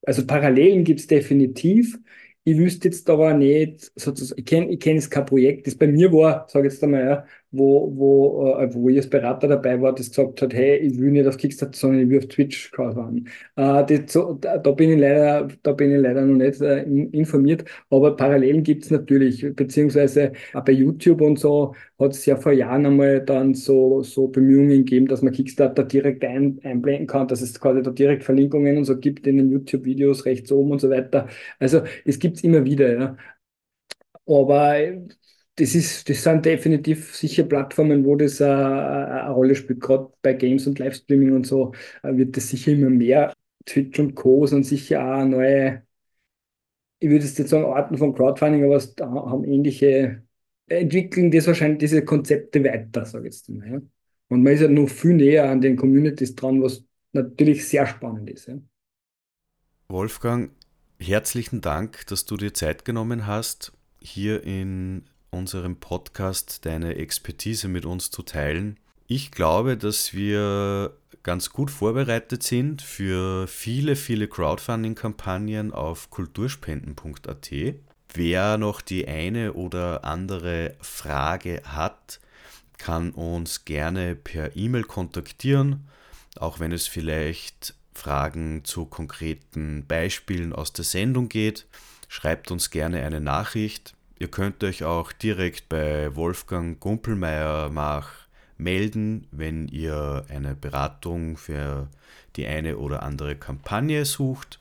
also 0.06 0.26
Parallelen 0.26 0.84
gibt 0.84 1.00
es 1.02 1.08
definitiv. 1.08 1.98
Ich 2.44 2.58
wüsste 2.58 2.88
jetzt 2.88 3.10
aber 3.10 3.34
nicht, 3.34 3.92
sozusagen, 3.96 4.40
ich 4.40 4.46
kenne 4.46 4.70
ich 4.72 4.80
kenn 4.80 4.96
jetzt 4.96 5.12
kein 5.12 5.26
Projekt, 5.26 5.68
das 5.68 5.76
bei 5.76 5.88
mir 5.88 6.12
war, 6.14 6.48
sage 6.50 6.68
ich 6.68 6.74
jetzt 6.74 6.84
einmal, 6.84 7.06
ja, 7.06 7.26
wo, 7.52 7.92
wo, 7.96 8.58
äh, 8.60 8.74
wo 8.74 8.90
ich 8.90 8.98
als 8.98 9.10
Berater 9.10 9.48
dabei 9.48 9.82
war, 9.82 9.94
das 9.94 10.10
gesagt 10.10 10.42
hat, 10.42 10.54
hey, 10.54 10.78
ich 10.78 10.98
will 11.00 11.12
nicht 11.12 11.28
auf 11.28 11.38
Kickstarter, 11.38 11.78
sondern 11.78 12.02
ich 12.02 12.10
will 12.10 12.20
auf 12.20 12.28
Twitch 12.28 12.72
crowdfunden. 12.72 13.30
Äh, 13.56 14.02
so, 14.08 14.34
da, 14.34 14.58
da, 14.58 14.72
bin 14.72 14.92
ich 14.92 15.00
leider, 15.00 15.48
da 15.64 15.72
bin 15.72 15.92
ich 15.94 16.02
leider 16.02 16.22
noch 16.22 16.36
nicht 16.36 16.62
äh, 16.62 16.84
informiert, 16.84 17.66
aber 17.90 18.16
Parallelen 18.16 18.64
gibt 18.64 18.86
es 18.86 18.92
natürlich, 18.92 19.46
beziehungsweise 19.56 20.34
auch 20.54 20.64
bei 20.64 20.74
YouTube 20.74 21.22
und 21.22 21.40
so 21.40 21.74
hat 22.00 22.12
es 22.12 22.26
ja 22.26 22.36
vor 22.36 22.52
Jahren 22.52 22.86
einmal 22.86 23.22
dann 23.22 23.54
so, 23.54 24.04
so 24.04 24.28
Bemühungen 24.28 24.70
gegeben, 24.70 25.08
dass 25.08 25.22
man 25.22 25.34
Kickstarter 25.34 25.84
direkt 25.84 26.24
ein, 26.26 26.60
einblenden 26.64 27.08
kann, 27.08 27.28
dass 27.28 27.42
es 27.42 27.60
quasi 27.60 27.82
da 27.82 27.92
direkt 27.92 28.24
Verlinkungen 28.24 28.78
und 28.78 28.86
so 28.86 28.98
gibt 28.98 29.26
in 29.28 29.38
den 29.38 29.50
YouTube-Videos 29.52 30.26
rechts 30.26 30.52
oben 30.52 30.72
und 30.72 30.82
so 30.82 30.90
weiter. 30.90 31.28
Also 31.60 31.82
es 32.06 32.20
gibt 32.20 32.38
es 32.38 32.44
immer 32.44 32.66
wieder, 32.66 32.94
ja. 32.94 33.18
Aber 34.26 34.76
das, 35.58 35.74
ist, 35.74 36.08
das 36.08 36.24
sind 36.24 36.46
definitiv 36.46 37.16
sicher 37.16 37.44
Plattformen, 37.44 38.06
wo 38.06 38.16
das 38.16 38.40
äh, 38.40 38.46
eine 38.46 39.32
Rolle 39.32 39.56
spielt. 39.56 39.82
Gerade 39.82 40.12
bei 40.22 40.34
Games 40.34 40.68
und 40.68 40.78
Livestreaming 40.78 41.34
und 41.34 41.48
so 41.48 41.74
äh, 42.04 42.16
wird 42.16 42.38
das 42.38 42.50
sicher 42.50 42.72
immer 42.74 42.92
mehr. 42.92 43.34
Twitch 43.66 44.00
und 44.00 44.14
Co. 44.16 44.46
sind 44.46 44.66
sicher 44.66 45.04
auch 45.04 45.26
neue, 45.26 45.84
ich 47.00 47.10
würde 47.10 47.26
jetzt 47.26 47.40
nicht 47.40 47.50
sagen 47.50 47.66
Arten 47.66 47.98
von 47.98 48.14
Crowdfunding, 48.14 48.64
aber 48.64 48.76
es 48.76 48.96
haben 49.02 49.44
ähnliche, 49.46 50.24
entwickeln 50.68 51.32
das 51.32 51.48
wahrscheinlich 51.48 51.80
diese 51.80 52.06
Konzepte 52.06 52.64
weiter, 52.64 53.06
sage 53.06 53.28
ich 53.28 53.34
jetzt 53.34 53.50
mal. 53.50 53.68
Ja. 53.68 53.82
Und 54.30 54.44
man 54.44 54.54
ist 54.54 54.62
ja 54.62 54.68
noch 54.68 54.88
viel 54.88 55.16
näher 55.16 55.50
an 55.50 55.62
den 55.62 55.76
Communities 55.76 56.36
dran, 56.36 56.62
was 56.62 56.86
natürlich 57.14 57.68
sehr 57.68 57.88
spannend 57.88 58.30
ist. 58.30 58.48
Ja. 58.48 58.58
Wolfgang, 59.88 60.52
herzlichen 61.00 61.62
Dank, 61.62 62.06
dass 62.08 62.26
du 62.26 62.38
dir 62.38 62.54
Zeit 62.54 62.86
genommen 62.86 63.26
hast, 63.26 63.74
hier 64.02 64.44
in 64.44 65.04
unserem 65.30 65.78
Podcast 65.78 66.66
deine 66.66 66.96
Expertise 66.96 67.68
mit 67.68 67.86
uns 67.86 68.12
zu 68.12 68.24
teilen. 68.24 68.80
Ich 69.08 69.32
glaube, 69.32 69.78
dass 69.78 70.14
wir 70.14 70.94
ganz 71.24 71.50
gut 71.50 71.72
vorbereitet 71.72 72.44
sind 72.44 72.82
für 72.82 73.48
viele, 73.48 73.96
viele 73.96 74.28
Crowdfunding-Kampagnen 74.28 75.74
auf 75.74 76.10
kulturspenden.at. 76.10 77.52
Wer 78.14 78.58
noch 78.58 78.82
die 78.82 79.08
eine 79.08 79.54
oder 79.54 80.04
andere 80.04 80.76
Frage 80.82 81.62
hat, 81.66 82.20
kann 82.78 83.12
uns 83.12 83.66
gerne 83.66 84.16
per 84.16 84.56
E-Mail 84.56 84.84
kontaktieren, 84.84 85.88
auch 86.38 86.60
wenn 86.60 86.72
es 86.72 86.88
vielleicht 86.88 87.76
Fragen 87.94 88.64
zu 88.64 88.86
konkreten 88.86 89.86
Beispielen 89.88 90.54
aus 90.54 90.72
der 90.72 90.86
Sendung 90.86 91.30
geht. 91.30 91.66
Schreibt 92.08 92.52
uns 92.52 92.70
gerne 92.70 93.04
eine 93.04 93.20
Nachricht. 93.20 93.97
Ihr 94.20 94.30
könnt 94.30 94.64
euch 94.64 94.84
auch 94.84 95.12
direkt 95.12 95.70
bei 95.70 96.16
Wolfgang 96.16 96.80
Gumpelmeier 96.80 97.70
melden, 98.58 99.28
wenn 99.32 99.68
ihr 99.68 100.26
eine 100.30 100.56
Beratung 100.56 101.38
für 101.38 101.88
die 102.36 102.48
eine 102.48 102.78
oder 102.78 103.04
andere 103.04 103.36
Kampagne 103.36 104.06
sucht. 104.06 104.60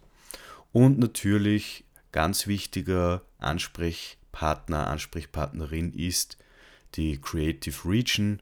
Und 0.73 0.99
natürlich 0.99 1.85
ganz 2.13 2.47
wichtiger 2.47 3.23
Ansprechpartner, 3.39 4.89
Ansprechpartnerin 4.89 5.93
ist 5.95 6.37
die 6.95 7.19
Creative 7.19 7.89
Region, 7.89 8.41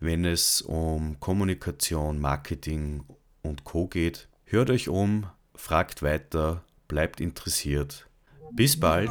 wenn 0.00 0.24
es 0.24 0.62
um 0.62 1.20
Kommunikation, 1.20 2.18
Marketing 2.18 3.04
und 3.42 3.64
Co 3.64 3.86
geht. 3.86 4.28
Hört 4.44 4.70
euch 4.70 4.88
um, 4.88 5.26
fragt 5.54 6.02
weiter, 6.02 6.64
bleibt 6.88 7.20
interessiert. 7.20 8.06
Bis 8.52 8.80
bald, 8.80 9.10